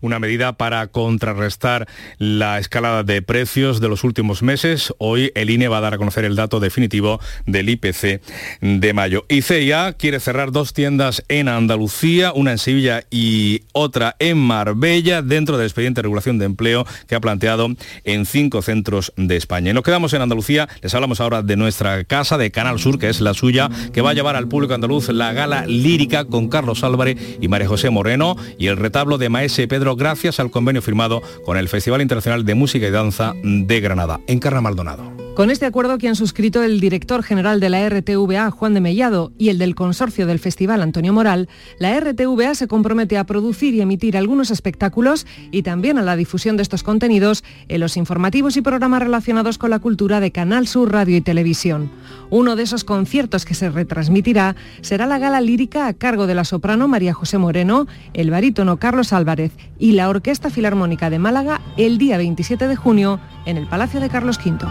una 0.00 0.18
medida 0.18 0.54
para 0.54 0.86
contrarrestar 0.88 1.88
la 2.18 2.58
escalada 2.58 3.02
de 3.02 3.22
precios 3.22 3.80
de 3.80 3.88
los 3.88 4.04
últimos 4.04 4.42
meses. 4.42 4.92
Hoy 4.98 5.32
el 5.34 5.50
INE 5.50 5.68
va 5.68 5.78
a 5.78 5.82
dar 5.82 5.94
a 5.94 5.98
conocer 5.98 6.24
el 6.24 6.36
dato 6.36 6.60
definitivo 6.60 7.20
del 7.46 7.68
IPC 7.68 8.20
de 8.60 8.92
mayo. 8.92 9.24
ICEA 9.28 9.94
quiere 9.94 10.20
cerrar 10.20 10.52
dos 10.52 10.72
tiendas 10.72 11.24
en 11.28 11.48
Andalucía, 11.48 12.32
una 12.32 12.52
en 12.52 12.58
Sevilla 12.58 13.04
y 13.10 13.62
otra 13.72 14.16
en 14.18 14.38
Marbella, 14.38 15.22
dentro 15.22 15.56
del 15.58 15.66
expediente 15.66 15.98
de 15.98 16.04
regulación 16.04 16.38
de 16.38 16.46
empleo 16.46 16.86
que 17.06 17.14
ha 17.14 17.20
planteado 17.20 17.68
en 18.04 18.26
cinco 18.26 18.62
centros 18.62 19.12
de 19.16 19.36
España. 19.36 19.70
Y 19.70 19.74
nos 19.74 19.84
quedamos 19.84 20.12
en 20.12 20.22
Andalucía, 20.22 20.68
les 20.82 20.94
hablamos 20.94 21.20
ahora 21.20 21.42
de 21.42 21.56
nuestra 21.56 22.04
casa 22.04 22.38
de 22.38 22.50
Canal 22.50 22.78
Sur, 22.78 22.98
que 22.98 23.08
es 23.08 23.20
la 23.20 23.34
suya, 23.34 23.68
que 23.92 24.00
va 24.00 24.10
a 24.10 24.14
llevar 24.14 24.36
al 24.36 24.48
público 24.48 24.74
andaluz 24.74 25.08
la 25.08 25.32
gala 25.32 25.66
lírica 25.66 26.24
con 26.24 26.48
Carlos 26.48 26.84
Álvarez 26.84 27.18
y 27.40 27.48
María 27.48 27.68
José 27.68 27.90
Moreno 27.90 28.36
y 28.58 28.68
el 28.68 28.76
retablo 28.76 29.18
de 29.18 29.28
Maese 29.28 29.68
Pedro 29.68 29.83
gracias 29.92 30.40
al 30.40 30.50
convenio 30.50 30.80
firmado 30.80 31.22
con 31.44 31.58
el 31.58 31.68
Festival 31.68 32.00
Internacional 32.00 32.44
de 32.44 32.54
Música 32.54 32.86
y 32.86 32.90
Danza 32.90 33.34
de 33.42 33.80
Granada, 33.80 34.20
en 34.26 34.38
Carra 34.38 34.62
Maldonado. 34.62 35.13
Con 35.34 35.50
este 35.50 35.66
acuerdo 35.66 35.98
que 35.98 36.06
han 36.06 36.14
suscrito 36.14 36.62
el 36.62 36.78
director 36.78 37.24
general 37.24 37.58
de 37.58 37.68
la 37.68 37.88
RTVA, 37.88 38.52
Juan 38.52 38.72
de 38.72 38.80
Mellado, 38.80 39.32
y 39.36 39.48
el 39.48 39.58
del 39.58 39.74
consorcio 39.74 40.28
del 40.28 40.38
festival, 40.38 40.80
Antonio 40.80 41.12
Moral, 41.12 41.48
la 41.80 41.98
RTVA 41.98 42.54
se 42.54 42.68
compromete 42.68 43.18
a 43.18 43.24
producir 43.24 43.74
y 43.74 43.80
emitir 43.80 44.16
algunos 44.16 44.52
espectáculos 44.52 45.26
y 45.50 45.64
también 45.64 45.98
a 45.98 46.02
la 46.02 46.14
difusión 46.14 46.56
de 46.56 46.62
estos 46.62 46.84
contenidos 46.84 47.42
en 47.66 47.80
los 47.80 47.96
informativos 47.96 48.56
y 48.56 48.62
programas 48.62 49.02
relacionados 49.02 49.58
con 49.58 49.70
la 49.70 49.80
cultura 49.80 50.20
de 50.20 50.30
Canal 50.30 50.68
Sur 50.68 50.92
Radio 50.92 51.16
y 51.16 51.20
Televisión. 51.20 51.90
Uno 52.30 52.54
de 52.54 52.62
esos 52.62 52.84
conciertos 52.84 53.44
que 53.44 53.54
se 53.54 53.70
retransmitirá 53.70 54.54
será 54.82 55.06
la 55.06 55.18
gala 55.18 55.40
lírica 55.40 55.88
a 55.88 55.94
cargo 55.94 56.28
de 56.28 56.36
la 56.36 56.44
soprano 56.44 56.86
María 56.86 57.12
José 57.12 57.38
Moreno, 57.38 57.88
el 58.12 58.30
barítono 58.30 58.76
Carlos 58.76 59.12
Álvarez 59.12 59.50
y 59.80 59.92
la 59.92 60.08
Orquesta 60.08 60.48
Filarmónica 60.48 61.10
de 61.10 61.18
Málaga 61.18 61.60
el 61.76 61.98
día 61.98 62.18
27 62.18 62.68
de 62.68 62.76
junio 62.76 63.18
en 63.46 63.56
el 63.56 63.66
Palacio 63.66 63.98
de 63.98 64.08
Carlos 64.08 64.38
V. 64.38 64.64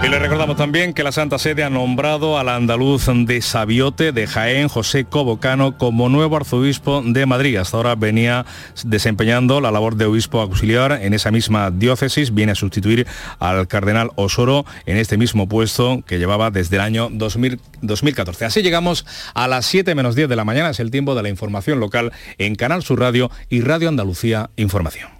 Y 0.00 0.08
le 0.08 0.20
recordamos 0.20 0.56
también 0.56 0.94
que 0.94 1.02
la 1.02 1.10
Santa 1.10 1.38
Sede 1.38 1.64
ha 1.64 1.70
nombrado 1.70 2.38
al 2.38 2.48
andaluz 2.48 3.06
de 3.12 3.42
Sabiote 3.42 4.12
de 4.12 4.28
Jaén, 4.28 4.68
José 4.68 5.04
Cobocano, 5.04 5.76
como 5.76 6.08
nuevo 6.08 6.36
arzobispo 6.36 7.02
de 7.04 7.26
Madrid. 7.26 7.56
Hasta 7.56 7.76
ahora 7.76 7.96
venía 7.96 8.46
desempeñando 8.84 9.60
la 9.60 9.72
labor 9.72 9.96
de 9.96 10.04
obispo 10.04 10.40
auxiliar 10.40 10.92
en 11.02 11.14
esa 11.14 11.32
misma 11.32 11.72
diócesis. 11.72 12.32
Viene 12.32 12.52
a 12.52 12.54
sustituir 12.54 13.08
al 13.40 13.66
cardenal 13.66 14.10
Osoro 14.14 14.64
en 14.86 14.98
este 14.98 15.18
mismo 15.18 15.48
puesto 15.48 16.02
que 16.06 16.18
llevaba 16.18 16.52
desde 16.52 16.76
el 16.76 16.82
año 16.82 17.08
2014. 17.10 18.44
Así 18.44 18.62
llegamos 18.62 19.04
a 19.34 19.48
las 19.48 19.66
7 19.66 19.96
menos 19.96 20.14
10 20.14 20.28
de 20.28 20.36
la 20.36 20.44
mañana. 20.44 20.70
Es 20.70 20.80
el 20.80 20.92
tiempo 20.92 21.16
de 21.16 21.24
la 21.24 21.28
información 21.28 21.80
local 21.80 22.12
en 22.38 22.54
Canal 22.54 22.84
Sur 22.84 23.00
Radio 23.00 23.32
y 23.50 23.62
Radio 23.62 23.88
Andalucía 23.88 24.50
Información. 24.56 25.17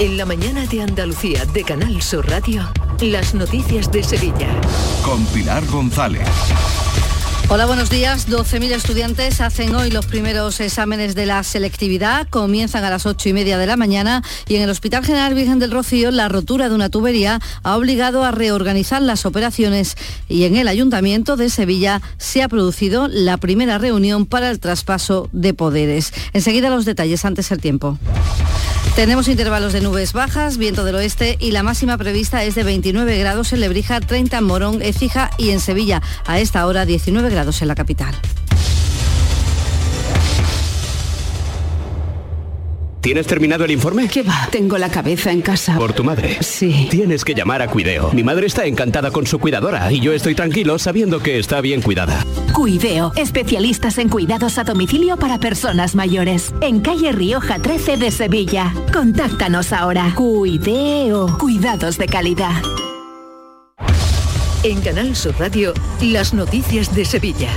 En 0.00 0.16
la 0.16 0.26
mañana 0.26 0.66
de 0.66 0.82
Andalucía 0.82 1.44
de 1.46 1.62
Canal 1.62 2.02
Sur 2.02 2.28
Radio, 2.28 2.68
las 3.00 3.32
noticias 3.32 3.92
de 3.92 4.02
Sevilla. 4.02 4.48
Con 5.04 5.24
Pilar 5.26 5.64
González. 5.66 6.28
Hola, 7.50 7.66
buenos 7.66 7.90
días. 7.90 8.26
12.000 8.28 8.72
estudiantes 8.72 9.42
hacen 9.42 9.74
hoy 9.76 9.90
los 9.90 10.06
primeros 10.06 10.58
exámenes 10.60 11.14
de 11.14 11.26
la 11.26 11.42
selectividad. 11.42 12.26
Comienzan 12.28 12.84
a 12.84 12.90
las 12.90 13.04
8 13.04 13.28
y 13.28 13.32
media 13.34 13.58
de 13.58 13.66
la 13.66 13.76
mañana 13.76 14.24
y 14.48 14.56
en 14.56 14.62
el 14.62 14.70
Hospital 14.70 15.04
General 15.04 15.34
Virgen 15.34 15.58
del 15.58 15.70
Rocío 15.70 16.10
la 16.10 16.28
rotura 16.28 16.70
de 16.70 16.74
una 16.74 16.88
tubería 16.88 17.40
ha 17.62 17.76
obligado 17.76 18.24
a 18.24 18.30
reorganizar 18.30 19.02
las 19.02 19.26
operaciones 19.26 19.96
y 20.26 20.44
en 20.44 20.56
el 20.56 20.68
Ayuntamiento 20.68 21.36
de 21.36 21.50
Sevilla 21.50 22.00
se 22.16 22.42
ha 22.42 22.48
producido 22.48 23.08
la 23.08 23.36
primera 23.36 23.76
reunión 23.76 24.24
para 24.24 24.50
el 24.50 24.58
traspaso 24.58 25.28
de 25.32 25.52
poderes. 25.52 26.12
Enseguida 26.32 26.70
los 26.70 26.86
detalles, 26.86 27.26
antes 27.26 27.52
el 27.52 27.60
tiempo. 27.60 27.98
Tenemos 28.96 29.26
intervalos 29.26 29.72
de 29.72 29.80
nubes 29.80 30.12
bajas, 30.12 30.56
viento 30.56 30.84
del 30.84 30.94
oeste 30.94 31.36
y 31.40 31.50
la 31.50 31.64
máxima 31.64 31.98
prevista 31.98 32.44
es 32.44 32.54
de 32.54 32.62
29 32.62 33.18
grados 33.18 33.52
en 33.52 33.60
Lebrija, 33.60 34.00
30 34.00 34.38
en 34.38 34.44
Morón, 34.44 34.82
Écija 34.82 35.30
y 35.36 35.50
en 35.50 35.58
Sevilla. 35.58 36.00
A 36.26 36.38
esta 36.38 36.64
hora 36.64 36.86
19 36.86 37.28
grados 37.28 37.33
en 37.34 37.68
la 37.68 37.74
capital. 37.74 38.14
¿Tienes 43.00 43.26
terminado 43.26 43.64
el 43.64 43.72
informe? 43.72 44.08
¿Qué 44.08 44.22
va? 44.22 44.48
Tengo 44.50 44.78
la 44.78 44.88
cabeza 44.88 45.30
en 45.30 45.42
casa. 45.42 45.76
¿Por 45.76 45.92
tu 45.92 46.04
madre? 46.04 46.38
Sí. 46.40 46.86
Tienes 46.90 47.22
que 47.22 47.34
llamar 47.34 47.60
a 47.60 47.68
Cuideo. 47.68 48.10
Mi 48.12 48.22
madre 48.22 48.46
está 48.46 48.64
encantada 48.64 49.10
con 49.10 49.26
su 49.26 49.38
cuidadora 49.38 49.92
y 49.92 50.00
yo 50.00 50.14
estoy 50.14 50.34
tranquilo 50.34 50.78
sabiendo 50.78 51.20
que 51.20 51.38
está 51.38 51.60
bien 51.60 51.82
cuidada. 51.82 52.24
Cuideo, 52.54 53.12
especialistas 53.16 53.98
en 53.98 54.08
cuidados 54.08 54.56
a 54.56 54.64
domicilio 54.64 55.18
para 55.18 55.38
personas 55.38 55.94
mayores. 55.94 56.54
En 56.62 56.80
calle 56.80 57.12
Rioja 57.12 57.58
13 57.58 57.98
de 57.98 58.10
Sevilla. 58.10 58.72
Contáctanos 58.90 59.74
ahora. 59.74 60.14
Cuideo, 60.14 61.36
cuidados 61.36 61.98
de 61.98 62.06
calidad. 62.06 62.62
En 64.64 64.80
Canal 64.80 65.14
Sur 65.14 65.38
Radio, 65.38 65.74
las 66.00 66.32
noticias 66.32 66.94
de 66.94 67.04
Sevilla. 67.04 67.50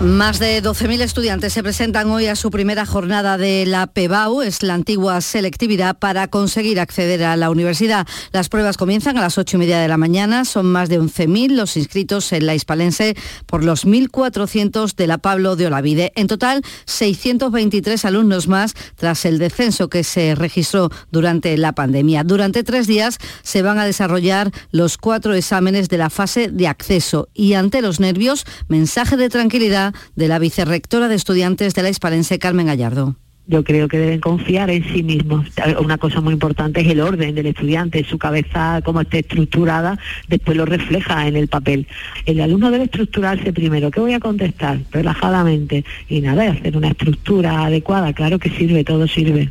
Más 0.00 0.40
de 0.40 0.60
12.000 0.60 1.00
estudiantes 1.02 1.52
se 1.52 1.62
presentan 1.62 2.10
hoy 2.10 2.26
a 2.26 2.34
su 2.34 2.50
primera 2.50 2.84
jornada 2.84 3.38
de 3.38 3.64
la 3.64 3.86
PEBAU, 3.86 4.42
es 4.42 4.64
la 4.64 4.74
antigua 4.74 5.20
selectividad, 5.20 5.96
para 5.96 6.26
conseguir 6.26 6.80
acceder 6.80 7.22
a 7.22 7.36
la 7.36 7.48
universidad. 7.48 8.06
Las 8.32 8.48
pruebas 8.48 8.76
comienzan 8.76 9.16
a 9.16 9.20
las 9.20 9.38
8 9.38 9.56
y 9.56 9.60
media 9.60 9.78
de 9.78 9.86
la 9.86 9.96
mañana, 9.96 10.44
son 10.44 10.66
más 10.66 10.88
de 10.88 11.00
11.000 11.00 11.52
los 11.52 11.76
inscritos 11.76 12.32
en 12.32 12.44
la 12.44 12.56
Hispalense 12.56 13.16
por 13.46 13.62
los 13.62 13.86
1.400 13.86 14.96
de 14.96 15.06
la 15.06 15.18
Pablo 15.18 15.54
de 15.54 15.68
Olavide. 15.68 16.12
En 16.16 16.26
total, 16.26 16.62
623 16.86 18.04
alumnos 18.04 18.48
más 18.48 18.74
tras 18.96 19.24
el 19.24 19.38
descenso 19.38 19.88
que 19.88 20.02
se 20.02 20.34
registró 20.34 20.90
durante 21.12 21.56
la 21.56 21.72
pandemia. 21.72 22.24
Durante 22.24 22.64
tres 22.64 22.88
días 22.88 23.18
se 23.42 23.62
van 23.62 23.78
a 23.78 23.86
desarrollar 23.86 24.50
los 24.70 24.98
cuatro 24.98 25.34
exámenes 25.34 25.88
de 25.88 25.98
la 25.98 26.10
fase 26.10 26.48
de 26.48 26.66
acceso 26.66 27.28
y 27.32 27.54
ante 27.54 27.80
los 27.80 28.00
nervios, 28.00 28.44
mensaje 28.68 29.16
de 29.16 29.28
tranquilidad 29.28 29.83
de 30.14 30.28
la 30.28 30.38
vicerrectora 30.38 31.08
de 31.08 31.16
estudiantes 31.16 31.74
de 31.74 31.82
la 31.82 31.90
Hispalense, 31.90 32.38
Carmen 32.38 32.66
Gallardo. 32.66 33.16
Yo 33.46 33.62
creo 33.62 33.88
que 33.88 33.98
deben 33.98 34.20
confiar 34.20 34.70
en 34.70 34.82
sí 34.84 35.02
mismos. 35.02 35.46
Una 35.78 35.98
cosa 35.98 36.22
muy 36.22 36.32
importante 36.32 36.80
es 36.80 36.88
el 36.88 37.00
orden 37.00 37.34
del 37.34 37.46
estudiante, 37.46 38.02
su 38.02 38.16
cabeza 38.16 38.80
como 38.82 39.02
esté 39.02 39.18
estructurada, 39.18 39.98
después 40.28 40.56
lo 40.56 40.64
refleja 40.64 41.28
en 41.28 41.36
el 41.36 41.48
papel. 41.48 41.86
El 42.24 42.40
alumno 42.40 42.70
debe 42.70 42.84
estructurarse 42.84 43.52
primero. 43.52 43.90
¿Qué 43.90 44.00
voy 44.00 44.14
a 44.14 44.20
contestar? 44.20 44.78
Relajadamente. 44.90 45.84
Y 46.08 46.22
nada, 46.22 46.50
hacer 46.50 46.74
una 46.74 46.88
estructura 46.88 47.66
adecuada. 47.66 48.14
Claro 48.14 48.38
que 48.38 48.48
sirve, 48.48 48.82
todo 48.82 49.06
sirve. 49.06 49.50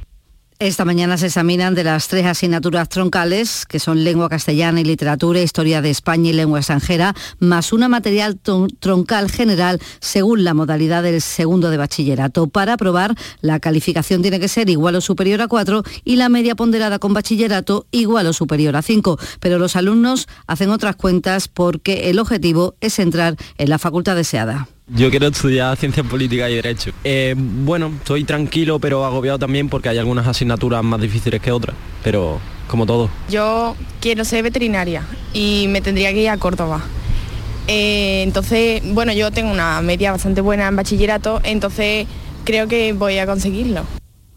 Esta 0.59 0.85
mañana 0.85 1.17
se 1.17 1.25
examinan 1.25 1.73
de 1.73 1.83
las 1.83 2.07
tres 2.07 2.25
asignaturas 2.25 2.87
troncales, 2.87 3.65
que 3.65 3.79
son 3.79 4.03
lengua 4.03 4.29
castellana 4.29 4.79
y 4.79 4.83
literatura, 4.83 5.41
historia 5.41 5.81
de 5.81 5.89
España 5.89 6.29
y 6.29 6.33
lengua 6.33 6.59
extranjera, 6.59 7.15
más 7.39 7.73
una 7.73 7.89
material 7.89 8.39
troncal 8.79 9.31
general 9.31 9.81
según 9.99 10.43
la 10.43 10.53
modalidad 10.53 11.03
del 11.03 11.21
segundo 11.21 11.69
de 11.69 11.77
bachillerato. 11.77 12.47
Para 12.47 12.73
aprobar, 12.73 13.15
la 13.41 13.59
calificación 13.59 14.21
tiene 14.21 14.39
que 14.39 14.47
ser 14.47 14.69
igual 14.69 14.95
o 14.95 15.01
superior 15.01 15.41
a 15.41 15.47
4 15.47 15.83
y 16.05 16.15
la 16.15 16.29
media 16.29 16.55
ponderada 16.55 16.99
con 16.99 17.13
bachillerato 17.13 17.87
igual 17.91 18.27
o 18.27 18.33
superior 18.33 18.75
a 18.75 18.81
5. 18.81 19.17
Pero 19.39 19.57
los 19.59 19.75
alumnos 19.75 20.27
hacen 20.47 20.69
otras 20.69 20.95
cuentas 20.95 21.47
porque 21.47 22.09
el 22.09 22.19
objetivo 22.19 22.75
es 22.79 22.99
entrar 22.99 23.35
en 23.57 23.69
la 23.69 23.79
facultad 23.79 24.15
deseada. 24.15 24.67
Yo 24.87 25.09
quiero 25.09 25.27
estudiar 25.27 25.77
Ciencias 25.77 26.05
Políticas 26.05 26.49
y 26.49 26.55
Derecho. 26.55 26.91
Eh, 27.05 27.35
bueno, 27.37 27.87
estoy 27.97 28.25
tranquilo 28.25 28.79
pero 28.79 29.05
agobiado 29.05 29.39
también 29.39 29.69
porque 29.69 29.87
hay 29.87 29.97
algunas 29.97 30.27
asignaturas 30.27 30.83
más 30.83 30.99
difíciles 30.99 31.41
que 31.41 31.51
otras, 31.53 31.75
pero 32.03 32.39
como 32.67 32.85
todo. 32.85 33.09
Yo 33.29 33.77
quiero 34.01 34.25
ser 34.25 34.43
veterinaria 34.43 35.03
y 35.33 35.67
me 35.69 35.79
tendría 35.79 36.11
que 36.11 36.23
ir 36.23 36.29
a 36.29 36.37
Córdoba. 36.37 36.81
Eh, 37.67 38.23
entonces, 38.23 38.81
bueno, 38.93 39.13
yo 39.13 39.31
tengo 39.31 39.51
una 39.51 39.81
media 39.81 40.11
bastante 40.11 40.41
buena 40.41 40.67
en 40.67 40.75
bachillerato, 40.75 41.39
entonces 41.45 42.05
creo 42.43 42.67
que 42.67 42.91
voy 42.91 43.19
a 43.19 43.25
conseguirlo. 43.25 43.85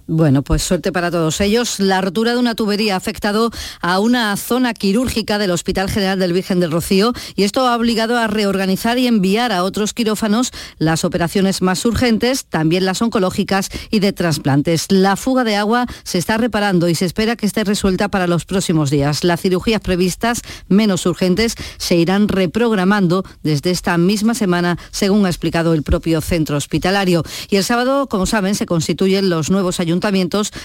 Bueno, 0.08 0.42
pues 0.42 0.62
suerte 0.62 0.92
para 0.92 1.10
todos 1.10 1.40
ellos. 1.40 1.80
La 1.80 2.00
rotura 2.00 2.30
de 2.30 2.38
una 2.38 2.54
tubería 2.54 2.94
ha 2.94 2.96
afectado 2.96 3.50
a 3.80 3.98
una 3.98 4.36
zona 4.36 4.72
quirúrgica 4.72 5.36
del 5.36 5.50
Hospital 5.50 5.90
General 5.90 6.16
del 6.16 6.32
Virgen 6.32 6.60
del 6.60 6.70
Rocío 6.70 7.12
y 7.34 7.42
esto 7.42 7.66
ha 7.66 7.74
obligado 7.74 8.16
a 8.16 8.28
reorganizar 8.28 8.98
y 8.98 9.08
enviar 9.08 9.50
a 9.50 9.64
otros 9.64 9.94
quirófanos 9.94 10.52
las 10.78 11.04
operaciones 11.04 11.60
más 11.60 11.84
urgentes, 11.84 12.44
también 12.44 12.84
las 12.84 13.02
oncológicas 13.02 13.68
y 13.90 13.98
de 13.98 14.12
trasplantes. 14.12 14.86
La 14.92 15.16
fuga 15.16 15.42
de 15.42 15.56
agua 15.56 15.86
se 16.04 16.18
está 16.18 16.36
reparando 16.36 16.88
y 16.88 16.94
se 16.94 17.04
espera 17.04 17.34
que 17.34 17.46
esté 17.46 17.64
resuelta 17.64 18.08
para 18.08 18.28
los 18.28 18.44
próximos 18.44 18.90
días. 18.90 19.24
Las 19.24 19.40
cirugías 19.40 19.80
previstas, 19.80 20.42
menos 20.68 21.04
urgentes, 21.06 21.56
se 21.78 21.96
irán 21.96 22.28
reprogramando 22.28 23.24
desde 23.42 23.72
esta 23.72 23.98
misma 23.98 24.36
semana, 24.36 24.78
según 24.92 25.26
ha 25.26 25.30
explicado 25.30 25.74
el 25.74 25.82
propio 25.82 26.20
centro 26.20 26.56
hospitalario. 26.56 27.24
Y 27.50 27.56
el 27.56 27.64
sábado, 27.64 28.06
como 28.06 28.26
saben, 28.26 28.54
se 28.54 28.66
constituyen 28.66 29.30
los 29.30 29.50
nuevos 29.50 29.80
ayuntamientos 29.80 29.95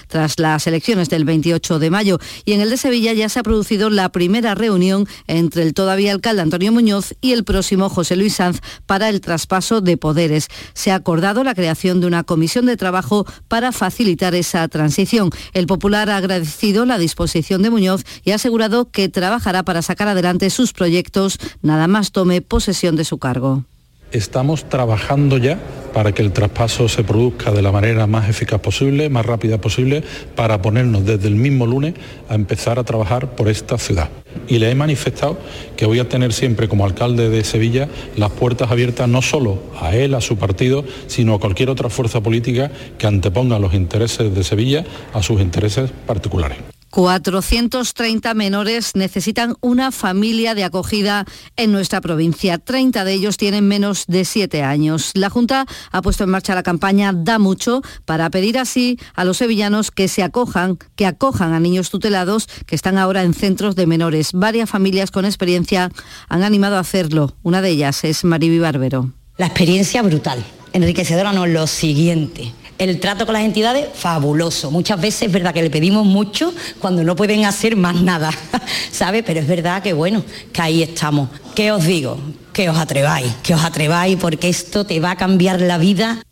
tras 0.07 0.39
las 0.39 0.67
elecciones 0.67 1.09
del 1.09 1.25
28 1.25 1.79
de 1.79 1.89
mayo. 1.89 2.19
Y 2.45 2.53
en 2.53 2.61
el 2.61 2.69
de 2.69 2.77
Sevilla 2.77 3.13
ya 3.13 3.29
se 3.29 3.39
ha 3.39 3.43
producido 3.43 3.89
la 3.89 4.09
primera 4.11 4.55
reunión 4.55 5.07
entre 5.27 5.63
el 5.63 5.73
todavía 5.73 6.11
alcalde 6.11 6.41
Antonio 6.41 6.71
Muñoz 6.71 7.15
y 7.21 7.33
el 7.33 7.43
próximo 7.43 7.89
José 7.89 8.15
Luis 8.15 8.35
Sanz 8.35 8.59
para 8.85 9.09
el 9.09 9.21
traspaso 9.21 9.81
de 9.81 9.97
poderes. 9.97 10.47
Se 10.73 10.91
ha 10.91 10.95
acordado 10.95 11.43
la 11.43 11.55
creación 11.55 12.01
de 12.01 12.07
una 12.07 12.23
comisión 12.23 12.65
de 12.65 12.77
trabajo 12.77 13.25
para 13.47 13.71
facilitar 13.71 14.35
esa 14.35 14.67
transición. 14.67 15.29
El 15.53 15.67
Popular 15.67 16.09
ha 16.09 16.17
agradecido 16.17 16.85
la 16.85 16.97
disposición 16.97 17.61
de 17.61 17.69
Muñoz 17.69 18.03
y 18.23 18.31
ha 18.31 18.35
asegurado 18.35 18.91
que 18.91 19.09
trabajará 19.09 19.63
para 19.63 19.81
sacar 19.81 20.07
adelante 20.07 20.49
sus 20.49 20.73
proyectos 20.73 21.37
nada 21.61 21.87
más 21.87 22.11
tome 22.11 22.41
posesión 22.41 22.95
de 22.95 23.05
su 23.05 23.17
cargo. 23.17 23.65
Estamos 24.11 24.67
trabajando 24.67 25.37
ya 25.37 25.57
para 25.93 26.11
que 26.11 26.21
el 26.21 26.33
traspaso 26.33 26.89
se 26.89 27.03
produzca 27.03 27.51
de 27.51 27.61
la 27.61 27.71
manera 27.71 28.07
más 28.07 28.29
eficaz 28.29 28.59
posible, 28.59 29.09
más 29.09 29.25
rápida 29.25 29.59
posible, 29.59 30.03
para 30.35 30.61
ponernos 30.61 31.05
desde 31.05 31.27
el 31.27 31.35
mismo 31.35 31.65
lunes 31.65 31.93
a 32.27 32.35
empezar 32.35 32.77
a 32.77 32.83
trabajar 32.83 33.35
por 33.35 33.47
esta 33.47 33.77
ciudad. 33.77 34.09
Y 34.47 34.59
le 34.59 34.69
he 34.69 34.75
manifestado 34.75 35.37
que 35.77 35.85
voy 35.85 35.99
a 35.99 36.09
tener 36.09 36.33
siempre 36.33 36.67
como 36.67 36.85
alcalde 36.85 37.29
de 37.29 37.43
Sevilla 37.43 37.87
las 38.17 38.31
puertas 38.31 38.69
abiertas 38.71 39.07
no 39.07 39.21
solo 39.21 39.59
a 39.79 39.95
él, 39.95 40.13
a 40.13 40.21
su 40.21 40.37
partido, 40.37 40.83
sino 41.07 41.33
a 41.33 41.39
cualquier 41.39 41.69
otra 41.69 41.89
fuerza 41.89 42.21
política 42.21 42.71
que 42.97 43.07
anteponga 43.07 43.59
los 43.59 43.73
intereses 43.73 44.33
de 44.33 44.43
Sevilla 44.43 44.83
a 45.13 45.23
sus 45.23 45.39
intereses 45.39 45.89
particulares. 46.05 46.57
430 46.91 48.33
menores 48.33 48.91
necesitan 48.95 49.55
una 49.61 49.91
familia 49.91 50.53
de 50.53 50.65
acogida 50.65 51.25
en 51.55 51.71
nuestra 51.71 52.01
provincia. 52.01 52.57
30 52.57 53.05
de 53.05 53.13
ellos 53.13 53.37
tienen 53.37 53.67
menos 53.67 54.05
de 54.07 54.25
7 54.25 54.61
años. 54.61 55.11
La 55.13 55.29
Junta 55.29 55.65
ha 55.91 56.01
puesto 56.01 56.25
en 56.25 56.29
marcha 56.29 56.53
la 56.53 56.63
campaña 56.63 57.13
Da 57.13 57.39
Mucho 57.39 57.81
para 58.05 58.29
pedir 58.29 58.59
así 58.59 58.99
a 59.15 59.23
los 59.23 59.37
sevillanos 59.37 59.89
que 59.89 60.09
se 60.09 60.21
acojan, 60.21 60.77
que 60.95 61.05
acojan 61.05 61.53
a 61.53 61.59
niños 61.59 61.89
tutelados 61.89 62.47
que 62.65 62.75
están 62.75 62.97
ahora 62.97 63.23
en 63.23 63.33
centros 63.33 63.75
de 63.75 63.87
menores. 63.87 64.31
Varias 64.33 64.69
familias 64.69 65.11
con 65.11 65.25
experiencia 65.25 65.89
han 66.27 66.43
animado 66.43 66.75
a 66.75 66.81
hacerlo. 66.81 67.35
Una 67.41 67.61
de 67.61 67.69
ellas 67.69 68.03
es 68.03 68.25
Mariby 68.25 68.59
Bárbaro. 68.59 69.11
La 69.37 69.45
experiencia 69.47 70.01
brutal. 70.01 70.43
Enriquecedora 70.73 71.31
no, 71.31 71.47
lo 71.47 71.67
siguiente 71.67 72.53
el 72.81 72.99
trato 72.99 73.25
con 73.27 73.33
las 73.33 73.43
entidades, 73.43 73.87
fabuloso. 73.93 74.71
Muchas 74.71 74.99
veces 74.99 75.23
es 75.23 75.31
verdad 75.31 75.53
que 75.53 75.61
le 75.61 75.69
pedimos 75.69 76.05
mucho 76.05 76.51
cuando 76.79 77.03
no 77.03 77.15
pueden 77.15 77.45
hacer 77.45 77.75
más 77.75 78.01
nada, 78.01 78.31
¿sabe? 78.91 79.21
Pero 79.21 79.39
es 79.39 79.47
verdad 79.47 79.83
que 79.83 79.93
bueno, 79.93 80.23
que 80.51 80.61
ahí 80.61 80.81
estamos. 80.81 81.29
¿Qué 81.53 81.71
os 81.71 81.85
digo? 81.85 82.17
Que 82.53 82.69
os 82.69 82.77
atreváis, 82.77 83.31
que 83.43 83.53
os 83.53 83.63
atreváis 83.63 84.17
porque 84.17 84.49
esto 84.49 84.83
te 84.83 84.99
va 84.99 85.11
a 85.11 85.15
cambiar 85.15 85.61
la 85.61 85.77
vida 85.77 86.23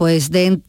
pues 0.00 0.30
de, 0.30 0.62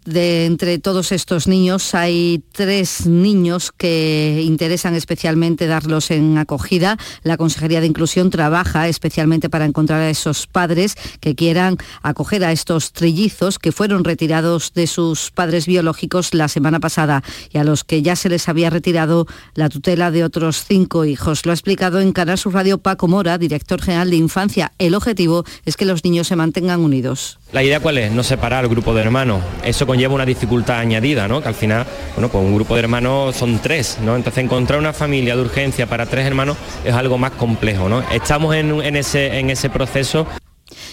entre 0.46 0.78
todos 0.80 1.14
estos 1.14 1.48
niños 1.48 1.96
hay 1.96 2.44
tres 2.52 3.06
niños 3.06 3.72
que 3.72 4.44
interesan 4.46 4.94
especialmente 4.94 5.68
darlos 5.68 6.12
en 6.12 6.38
acogida. 6.38 6.98
La 7.24 7.38
Consejería 7.38 7.80
de 7.80 7.88
Inclusión 7.88 8.30
trabaja 8.30 8.90
especialmente 8.90 9.50
para 9.50 9.64
encontrar 9.64 10.02
a 10.02 10.10
esos 10.10 10.48
padres 10.48 10.96
que 11.22 11.34
quieran 11.34 11.78
acoger 12.02 12.44
a 12.44 12.52
estos 12.52 12.92
trillizos 12.92 13.58
que 13.58 13.72
fueron 13.72 14.04
retirados 14.04 14.74
de 14.74 14.86
sus 14.86 15.32
padres 15.32 15.66
biológicos 15.66 16.34
la 16.34 16.50
semana 16.50 16.82
pasada 16.82 17.24
y 17.54 17.58
a 17.58 17.64
los 17.64 17.86
que 17.86 18.02
ya 18.02 18.18
se 18.18 18.28
les 18.28 18.50
había 18.50 18.70
retirado 18.70 19.28
la 19.56 19.70
tutela 19.70 20.12
de 20.12 20.26
otros 20.26 20.66
cinco 20.68 21.06
hijos. 21.06 21.46
Lo 21.46 21.54
ha 21.54 21.56
explicado 21.56 22.02
en 22.02 22.12
Canal 22.12 22.38
Sur 22.38 22.54
Radio 22.54 22.80
Paco 22.80 23.08
Mora, 23.08 23.38
director 23.38 23.82
general 23.82 24.10
de 24.10 24.18
Infancia. 24.18 24.74
El 24.78 24.94
objetivo 24.94 25.46
es 25.64 25.78
que 25.78 25.86
los 25.86 26.04
niños 26.04 26.28
se 26.28 26.36
mantengan 26.36 26.82
unidos. 26.82 27.40
La 27.52 27.62
idea 27.62 27.82
cuál 27.82 27.98
es? 27.98 28.12
No 28.12 28.24
separar 28.24 28.64
el 28.64 28.70
grupo 28.70 28.94
de 28.94 29.02
hermanos. 29.02 29.44
Eso 29.66 29.86
conlleva 29.86 30.14
una 30.14 30.26
dificultad 30.26 30.80
añadida, 30.80 31.28
¿no? 31.28 31.42
Que 31.42 31.50
al 31.50 31.54
final, 31.54 31.86
bueno, 32.16 32.30
pues 32.30 32.42
un 32.42 32.56
grupo 32.56 32.76
de 32.76 32.80
hermanos 32.80 33.36
son 33.36 33.60
tres, 33.60 33.98
¿no? 34.02 34.16
Entonces 34.16 34.42
encontrar 34.42 34.80
una 34.80 34.94
familia 34.94 35.36
de 35.36 35.42
urgencia 35.42 35.86
para 35.86 36.06
tres 36.06 36.26
hermanos 36.26 36.56
es 36.86 36.94
algo 36.94 37.18
más 37.18 37.32
complejo, 37.32 37.90
¿no? 37.90 38.04
Estamos 38.10 38.56
en, 38.56 38.96
ese, 38.96 39.38
en 39.38 39.50
ese 39.50 39.70
proceso 39.70 40.26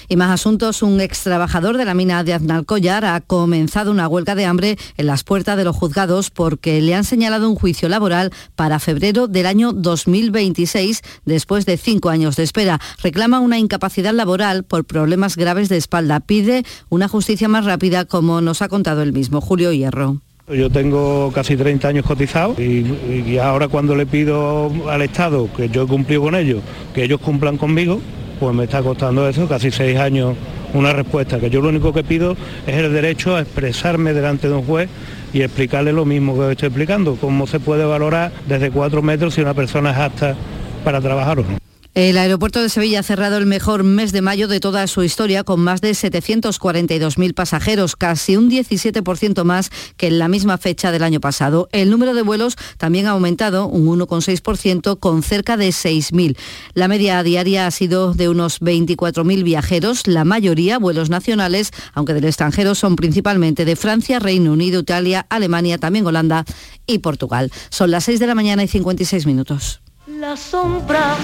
y 0.09 0.17
más 0.17 0.31
asuntos, 0.31 0.83
un 0.83 1.01
ex 1.01 1.23
trabajador 1.23 1.77
de 1.77 1.85
la 1.85 1.95
mina 1.95 2.25
de 2.25 2.35
Aznalcóllar 2.35 3.05
ha 3.05 3.21
comenzado 3.21 3.91
una 3.91 4.09
huelga 4.09 4.35
de 4.35 4.45
hambre 4.45 4.79
en 4.97 5.07
las 5.07 5.25
puertas 5.25 5.57
de 5.57 5.65
los 5.65 5.77
juzgados 5.77 6.31
porque 6.31 6.81
le 6.81 6.95
han 6.95 7.05
señalado 7.05 7.49
un 7.49 7.57
juicio 7.57 7.89
laboral 7.89 8.33
para 8.57 8.79
febrero 8.79 9.29
del 9.29 9.47
año 9.47 9.73
2026 9.73 11.03
después 11.25 11.67
de 11.67 11.77
cinco 11.77 12.11
años 12.11 12.37
de 12.37 12.43
espera. 12.43 12.81
Reclama 13.03 13.41
una 13.41 13.59
incapacidad 13.59 14.13
laboral 14.13 14.65
por 14.65 14.85
problemas 14.85 15.37
graves 15.37 15.69
de 15.69 15.77
espalda. 15.77 16.21
Pide 16.21 16.65
una 16.89 17.09
justicia 17.09 17.49
más 17.49 17.65
rápida 17.65 18.05
como 18.05 18.41
nos 18.41 18.63
ha 18.63 18.69
contado 18.69 19.03
el 19.03 19.13
mismo 19.13 19.41
Julio 19.41 19.73
Hierro. 19.73 20.21
Yo 20.49 20.71
tengo 20.71 21.31
casi 21.35 21.57
30 21.57 21.89
años 21.89 22.07
cotizados 22.07 22.59
y, 22.59 22.87
y, 23.27 23.37
ahora 23.37 23.69
cuando 23.69 23.95
le 23.95 24.07
pido 24.07 24.73
al 24.89 25.03
Estado 25.03 25.47
que 25.55 25.69
yo 25.69 25.83
he 25.83 25.87
cumplido 25.87 26.23
con 26.23 26.35
ellos, 26.35 26.63
que 26.95 27.05
ellos 27.05 27.21
cumplan 27.21 27.59
conmigo, 27.59 28.01
pues 28.39 28.55
me 28.55 28.65
está 28.65 28.83
costando 28.83 29.29
eso, 29.29 29.49
casi 29.49 29.71
seis 29.71 29.99
años, 29.99 30.37
una 30.75 30.93
respuesta, 30.93 31.39
que 31.41 31.51
yo 31.51 31.61
lo 31.61 31.69
único 31.69 31.93
que 31.93 32.05
pido 32.05 32.37
es 32.67 32.77
el 32.77 32.93
derecho 32.93 33.37
a 33.37 33.41
expresarme 33.41 34.13
delante 34.13 34.49
de 34.49 34.55
un 34.55 34.65
juez 34.65 34.89
y 35.33 35.43
explicarle 35.43 35.93
lo 35.93 36.05
mismo 36.05 36.39
que 36.39 36.53
estoy 36.53 36.69
explicando, 36.69 37.17
cómo 37.17 37.47
se 37.47 37.61
puede 37.61 37.85
valorar 37.85 38.33
desde 38.47 38.71
cuatro 38.71 39.03
metros 39.03 39.35
si 39.35 39.41
una 39.41 39.55
persona 39.55 39.91
es 39.91 39.97
apta 39.99 40.37
para 40.85 41.01
trabajar 41.01 41.41
o 41.41 41.43
no. 41.43 41.68
El 41.99 42.17
aeropuerto 42.17 42.63
de 42.63 42.69
Sevilla 42.69 43.01
ha 43.01 43.03
cerrado 43.03 43.39
el 43.39 43.47
mejor 43.47 43.83
mes 43.83 44.13
de 44.13 44.23
mayo 44.23 44.47
de 44.47 44.61
toda 44.61 44.87
su 44.87 45.03
historia 45.03 45.43
con 45.43 45.59
más 45.59 45.81
de 45.81 45.91
742.000 45.91 47.35
pasajeros, 47.35 47.97
casi 47.97 48.37
un 48.37 48.49
17% 48.49 49.43
más 49.43 49.71
que 49.97 50.07
en 50.07 50.21
la 50.21 50.29
misma 50.29 50.59
fecha 50.59 50.93
del 50.93 51.03
año 51.03 51.19
pasado. 51.19 51.69
El 51.73 51.91
número 51.91 52.15
de 52.15 52.23
vuelos 52.23 52.55
también 52.77 53.09
ha 53.09 53.11
aumentado 53.11 53.67
un 53.67 53.89
1,6% 53.99 55.01
con 55.01 55.25
cerca 55.25 55.57
de 55.57 55.71
6.000. 55.71 56.37
La 56.73 56.87
media 56.87 57.21
diaria 57.25 57.67
ha 57.67 57.71
sido 57.73 58.15
de 58.15 58.29
unos 58.29 58.61
24.000 58.61 59.43
viajeros, 59.43 60.07
la 60.07 60.25
mayoría 60.25 60.79
vuelos 60.79 61.11
nacionales, 61.11 61.73
aunque 61.95 62.15
del 62.15 62.27
extranjero 62.27 62.77
son 62.77 62.95
principalmente 62.95 63.65
de 63.65 63.75
Francia, 63.75 64.21
Reino 64.21 64.53
Unido, 64.53 64.83
Italia, 64.83 65.27
Alemania, 65.31 65.79
también 65.79 66.07
Holanda 66.07 66.45
y 66.87 66.99
Portugal. 66.99 67.51
Son 67.71 67.91
las 67.91 68.05
6 68.05 68.21
de 68.21 68.29
la 68.29 68.37
mañana 68.37 68.63
y 68.63 68.69
56 68.69 69.27
minutos. 69.27 69.81
La 70.17 70.37
sombra, 70.37 71.17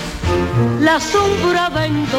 la 0.81 1.01
sombra 1.01 1.71
vendo 1.71 2.19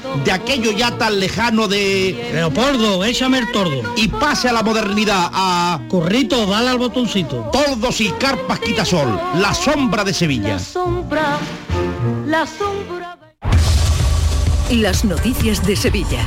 de 0.23 0.31
aquello 0.31 0.71
ya 0.71 0.97
tan 0.97 1.19
lejano 1.19 1.67
de... 1.67 2.31
Leopoldo, 2.33 3.03
échame 3.03 3.39
el 3.39 3.51
tordo. 3.51 3.93
Y 3.95 4.07
pase 4.07 4.49
a 4.49 4.53
la 4.53 4.63
modernidad, 4.63 5.29
a... 5.31 5.81
Corrito, 5.89 6.45
dale 6.45 6.69
al 6.69 6.77
botoncito. 6.77 7.49
Tordos 7.51 8.01
y 8.01 8.09
carpas 8.11 8.59
quitasol, 8.59 9.19
la 9.35 9.53
sombra 9.53 10.03
de 10.03 10.13
Sevilla. 10.13 10.53
La 10.53 10.59
sombra, 10.59 11.37
la 12.25 12.45
sombra... 12.45 13.17
Las 14.69 15.03
noticias 15.03 15.65
de 15.65 15.75
Sevilla. 15.75 16.25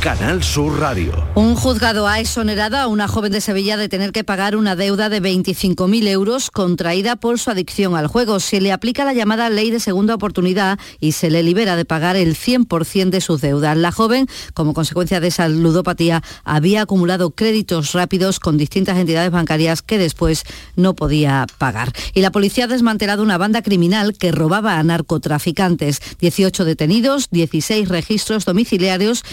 Canal 0.00 0.44
Sur 0.44 0.78
Radio. 0.78 1.12
Un 1.34 1.56
juzgado 1.56 2.06
ha 2.06 2.20
exonerado 2.20 2.76
a 2.76 2.86
una 2.86 3.08
joven 3.08 3.32
de 3.32 3.40
Sevilla 3.40 3.76
de 3.76 3.88
tener 3.88 4.12
que 4.12 4.22
pagar 4.22 4.54
una 4.54 4.76
deuda 4.76 5.08
de 5.08 5.20
25.000 5.20 6.06
euros 6.06 6.52
contraída 6.52 7.16
por 7.16 7.40
su 7.40 7.50
adicción 7.50 7.96
al 7.96 8.06
juego. 8.06 8.38
Se 8.38 8.60
le 8.60 8.70
aplica 8.70 9.04
la 9.04 9.12
llamada 9.12 9.50
ley 9.50 9.72
de 9.72 9.80
segunda 9.80 10.14
oportunidad 10.14 10.78
y 11.00 11.12
se 11.12 11.30
le 11.30 11.42
libera 11.42 11.74
de 11.74 11.84
pagar 11.84 12.14
el 12.14 12.36
100% 12.36 13.10
de 13.10 13.20
sus 13.20 13.40
deudas. 13.40 13.76
La 13.76 13.90
joven, 13.90 14.28
como 14.54 14.72
consecuencia 14.72 15.18
de 15.18 15.28
esa 15.28 15.48
ludopatía, 15.48 16.22
había 16.44 16.82
acumulado 16.82 17.32
créditos 17.32 17.92
rápidos 17.92 18.38
con 18.38 18.56
distintas 18.56 18.98
entidades 18.98 19.32
bancarias 19.32 19.82
que 19.82 19.98
después 19.98 20.44
no 20.76 20.94
podía 20.94 21.44
pagar. 21.58 21.92
Y 22.14 22.20
la 22.20 22.30
policía 22.30 22.64
ha 22.64 22.68
desmantelado 22.68 23.24
una 23.24 23.36
banda 23.36 23.62
criminal 23.62 24.16
que 24.16 24.30
robaba 24.30 24.78
a 24.78 24.82
narcotraficantes. 24.84 26.00
18 26.20 26.64
detenidos, 26.64 27.30
16 27.30 27.88
registros 27.88 28.44
domiciliarios 28.44 29.24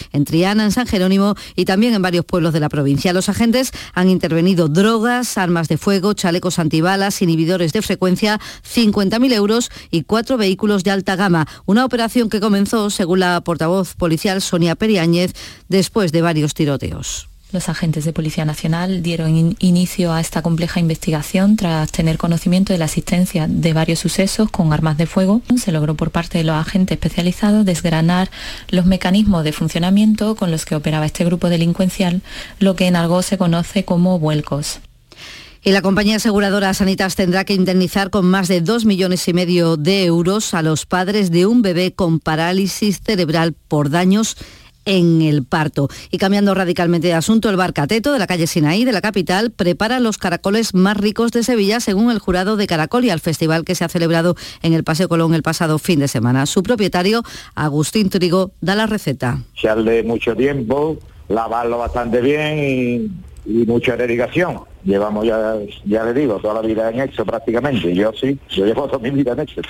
en 0.64 0.72
San 0.72 0.88
Jerónimo 0.88 1.36
y 1.56 1.66
también 1.66 1.94
en 1.94 2.02
varios 2.02 2.26
pueblos 2.26 2.54
de 2.54 2.60
la 2.60 2.70
provincia. 2.70 3.14
Los 3.14 3.30
agentes 3.30 3.72
han 3.94 4.10
intervenido 4.10 4.68
drogas, 4.68 5.38
armas 5.38 5.68
de 5.68 5.78
fuego, 5.78 6.14
chalecos 6.14 6.60
antibalas, 6.60 7.22
inhibidores 7.22 7.74
de 7.74 7.82
frecuencia, 7.82 8.40
50.000 8.64 9.34
euros 9.34 9.70
y 9.92 10.04
cuatro 10.04 10.38
vehículos 10.38 10.84
de 10.84 10.92
alta 10.92 11.16
gama. 11.16 11.48
Una 11.66 11.86
operación 11.86 12.30
que 12.30 12.40
comenzó, 12.40 12.90
según 12.90 13.20
la 13.20 13.42
portavoz 13.42 13.96
policial 13.96 14.42
Sonia 14.42 14.76
Periáñez, 14.76 15.34
después 15.68 16.12
de 16.12 16.22
varios 16.22 16.54
tiroteos. 16.54 17.35
Los 17.52 17.70
agentes 17.70 18.06
de 18.06 18.12
Policía 18.12 18.44
Nacional 18.44 19.04
dieron 19.04 19.56
inicio 19.60 20.12
a 20.12 20.20
esta 20.20 20.42
compleja 20.42 20.80
investigación 20.80 21.56
tras 21.56 21.92
tener 21.92 22.18
conocimiento 22.18 22.74
de 22.74 22.80
la 22.80 22.86
existencia 22.86 23.46
de 23.48 23.72
varios 23.72 24.00
sucesos 24.00 24.50
con 24.50 24.74
armas 24.74 24.98
de 24.98 25.06
fuego. 25.06 25.42
Se 25.56 25.72
logró 25.72 25.96
por 25.96 26.12
parte 26.12 26.40
de 26.40 26.44
los 26.44 26.56
agentes 26.56 26.96
especializados 26.96 27.64
desgranar 27.64 28.32
los 28.70 28.86
mecanismos 28.86 29.44
de 29.44 29.54
funcionamiento 29.54 30.36
con 30.36 30.50
los 30.50 30.66
que 30.66 30.76
operaba 30.76 31.06
este 31.06 31.24
grupo 31.24 31.48
delincuencial, 31.48 32.22
lo 32.60 32.76
que 32.76 32.88
en 32.88 32.96
algo 32.96 33.22
se 33.22 33.38
conoce 33.38 33.86
como 33.86 34.20
vuelcos. 34.20 34.80
Y 35.64 35.72
la 35.72 35.82
compañía 35.82 36.18
aseguradora 36.18 36.74
Sanitas 36.76 37.16
tendrá 37.16 37.44
que 37.44 37.56
indemnizar 37.56 38.12
con 38.12 38.26
más 38.26 38.48
de 38.48 38.62
dos 38.62 38.86
millones 38.86 39.28
y 39.28 39.34
medio 39.34 39.78
de 39.78 40.06
euros 40.06 40.54
a 40.54 40.62
los 40.62 40.86
padres 40.86 41.32
de 41.32 41.48
un 41.48 41.64
bebé 41.64 41.92
con 41.92 42.20
parálisis 42.20 43.02
cerebral 43.04 43.54
por 43.68 43.90
daños 43.90 44.38
en 44.86 45.22
el 45.22 45.44
parto. 45.44 45.90
Y 46.12 46.18
cambiando 46.18 46.54
radicalmente 46.54 47.08
de 47.08 47.14
asunto, 47.14 47.50
el 47.50 47.56
Bar 47.58 47.74
Cateto 47.74 48.14
de 48.14 48.20
la 48.20 48.28
calle 48.28 48.48
Sinaí 48.48 48.86
de 48.86 48.92
la 48.92 49.02
capital 49.02 49.52
prepara 49.52 50.00
los 50.00 50.18
caracoles 50.18 50.74
más 50.74 50.98
ricos 50.98 51.32
de 51.32 51.44
Sevilla 51.44 51.80
según 51.80 52.12
el 52.12 52.20
jurado 52.20 52.56
de 52.56 52.68
Caracol 52.68 53.06
y 53.06 53.10
al 53.10 53.20
festival 53.20 53.66
que 53.66 53.76
se 53.76 53.84
ha 53.84 53.90
celebrado 53.90 54.36
en 54.62 54.74
el 54.74 54.84
Paseo 54.84 55.10
Colón 55.10 55.34
el 55.34 55.44
pasado 55.44 55.80
fin 55.80 56.00
de 56.00 56.08
semana. 56.08 56.46
Su 56.46 56.64
propietario, 56.64 57.24
Agustín 57.56 58.10
Trigo, 58.10 58.52
da 58.62 58.76
la 58.76 58.86
receta. 58.86 59.40
Se 59.60 59.74
de 59.76 60.04
mucho 60.04 60.36
tiempo, 60.36 60.98
lavarlo 61.28 61.78
bastante 61.78 62.22
bien 62.22 63.10
y, 63.46 63.66
mucha 63.68 63.96
dedicación. 63.96 64.62
llevamos 64.84 65.26
ya, 65.26 65.56
ya 65.86 66.04
le 66.04 66.14
digo, 66.14 66.40
toda 66.40 66.56
la 66.56 66.62
vida 66.62 66.90
en 66.90 67.02
hecho 67.02 67.26
prácticamente. 67.26 67.94
Yo 67.94 68.12
sí, 68.14 68.40
yo 68.50 68.66
llevo 68.66 68.88
toda 68.88 69.00
mi 69.00 69.12
vida 69.12 69.34
en 69.34 69.42
hecho. 69.42 69.62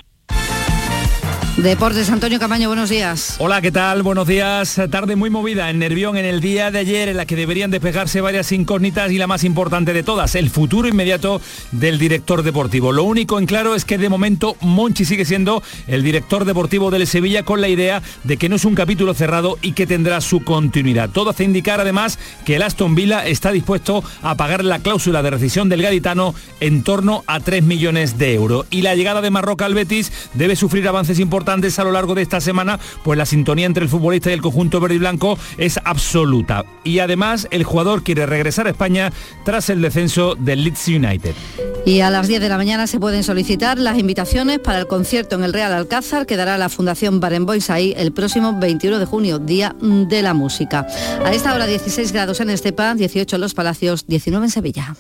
Deportes, 1.58 2.10
Antonio 2.10 2.38
Camaño, 2.38 2.68
buenos 2.68 2.89
días. 2.89 3.38
Hola, 3.39 3.62
¿qué 3.62 3.72
tal? 3.72 4.03
Buenos 4.03 4.28
días. 4.28 4.78
Tarde 4.91 5.16
muy 5.16 5.30
movida 5.30 5.70
en 5.70 5.80
Nervión 5.80 6.18
en 6.18 6.26
el 6.26 6.41
día 6.41 6.70
de 6.70 6.80
ayer 6.80 7.08
en 7.08 7.16
la 7.16 7.26
que 7.26 7.38
deberían 7.38 7.72
despejarse 7.72 8.20
varias 8.20 8.51
incógnitas 8.51 9.10
y 9.14 9.18
la 9.18 9.26
más 9.26 9.45
importante 9.45 9.93
de 9.93 10.03
todas, 10.03 10.36
el 10.36 10.49
futuro 10.49 10.89
inmediato 10.89 11.39
del 11.72 11.97
director 11.97 12.43
deportivo. 12.43 12.91
Lo 12.91 13.03
único 13.03 13.39
en 13.39 13.45
claro 13.45 13.74
es 13.74 13.86
que 13.86 13.97
de 13.97 14.10
momento 14.10 14.58
Monchi 14.60 15.06
sigue 15.06 15.24
siendo 15.24 15.64
el 15.88 16.03
director 16.03 16.43
deportivo 16.43 16.91
del 16.91 17.08
Sevilla 17.08 17.43
con 17.43 17.62
la 17.62 17.70
idea 17.70 18.01
de 18.26 18.36
que 18.36 18.49
no 18.49 18.58
es 18.58 18.66
un 18.66 18.76
capítulo 18.76 19.14
cerrado 19.14 19.58
y 19.62 19.72
que 19.72 19.88
tendrá 19.88 20.20
su 20.20 20.43
continuidad. 20.43 21.10
Todo 21.10 21.30
hace 21.30 21.45
indicar 21.45 21.80
además 21.80 22.20
que 22.43 22.58
el 22.58 22.64
Aston 22.64 22.95
Villa 22.95 23.26
está 23.26 23.53
dispuesto 23.53 24.03
a 24.22 24.36
pagar 24.36 24.66
la 24.66 24.80
cláusula 24.80 25.24
de 25.24 25.30
rescisión 25.30 25.70
del 25.70 25.84
gaditano 25.84 26.36
en 26.60 26.84
torno 26.84 27.24
a 27.28 27.39
3 27.39 27.64
millones 27.64 28.18
de 28.18 28.34
euros. 28.34 28.66
Y 28.72 28.82
la 28.82 28.93
llegada 28.93 29.22
de 29.22 29.30
Marroca 29.30 29.66
al 29.66 29.74
Betis 29.74 30.12
debe 30.34 30.58
sufrir 30.58 30.86
avances 30.86 31.18
importantes 31.46 31.78
a 31.78 31.84
lo 31.84 31.91
largo 31.91 32.16
de 32.16 32.24
esta 32.24 32.41
semana, 32.41 32.80
pues 33.04 33.20
la 33.20 33.26
sintonía 33.28 33.68
entre 33.68 33.84
el 33.84 33.89
futbolista 33.89 34.32
y 34.32 34.34
el 34.34 34.41
conjunto 34.41 34.80
verde 34.80 34.96
y 34.96 34.98
blanco 34.98 35.38
es 35.60 35.80
absoluta. 35.84 36.66
Y 36.84 36.98
además 36.98 37.48
el 37.52 37.64
jugador 37.64 38.02
quiere 38.02 38.26
regresar 38.26 38.66
a 38.66 38.72
España 38.72 39.14
tras 39.43 39.70
el 39.70 39.80
descenso 39.80 40.34
del 40.34 40.64
Leeds 40.64 40.88
United. 40.88 41.36
Y 41.86 42.00
a 42.00 42.10
las 42.10 42.28
10 42.28 42.41
de 42.41 42.50
la 42.50 42.58
mañana 42.58 42.88
se 42.88 43.00
pueden 43.00 43.24
solicitar 43.24 43.78
las 43.78 44.00
invitaciones 44.00 44.58
para 44.58 44.80
el 44.80 44.88
concierto 44.88 45.36
en 45.36 45.43
el 45.43 45.54
Real 45.54 45.72
Alcázar 45.72 46.26
que 46.26 46.36
dará 46.36 46.58
la 46.58 46.68
Fundación 46.70 47.20
Barenbois 47.20 47.70
ahí 47.70 47.93
el 47.96 48.12
próximo 48.12 48.58
21 48.60 48.98
de 48.98 49.06
junio, 49.06 49.38
Día 49.38 49.76
de 49.80 50.24
la 50.24 50.34
Música. 50.34 50.88
A 51.24 51.32
esta 51.32 51.54
hora 51.54 51.68
16 51.68 52.12
grados 52.12 52.39
en 52.39 52.50
Estepa, 52.50 52.96
18 52.96 53.36
en 53.36 53.41
Los 53.41 53.54
Palacios, 53.54 54.08
19 54.08 54.48
en 54.48 54.52
Sevilla. 54.52 54.96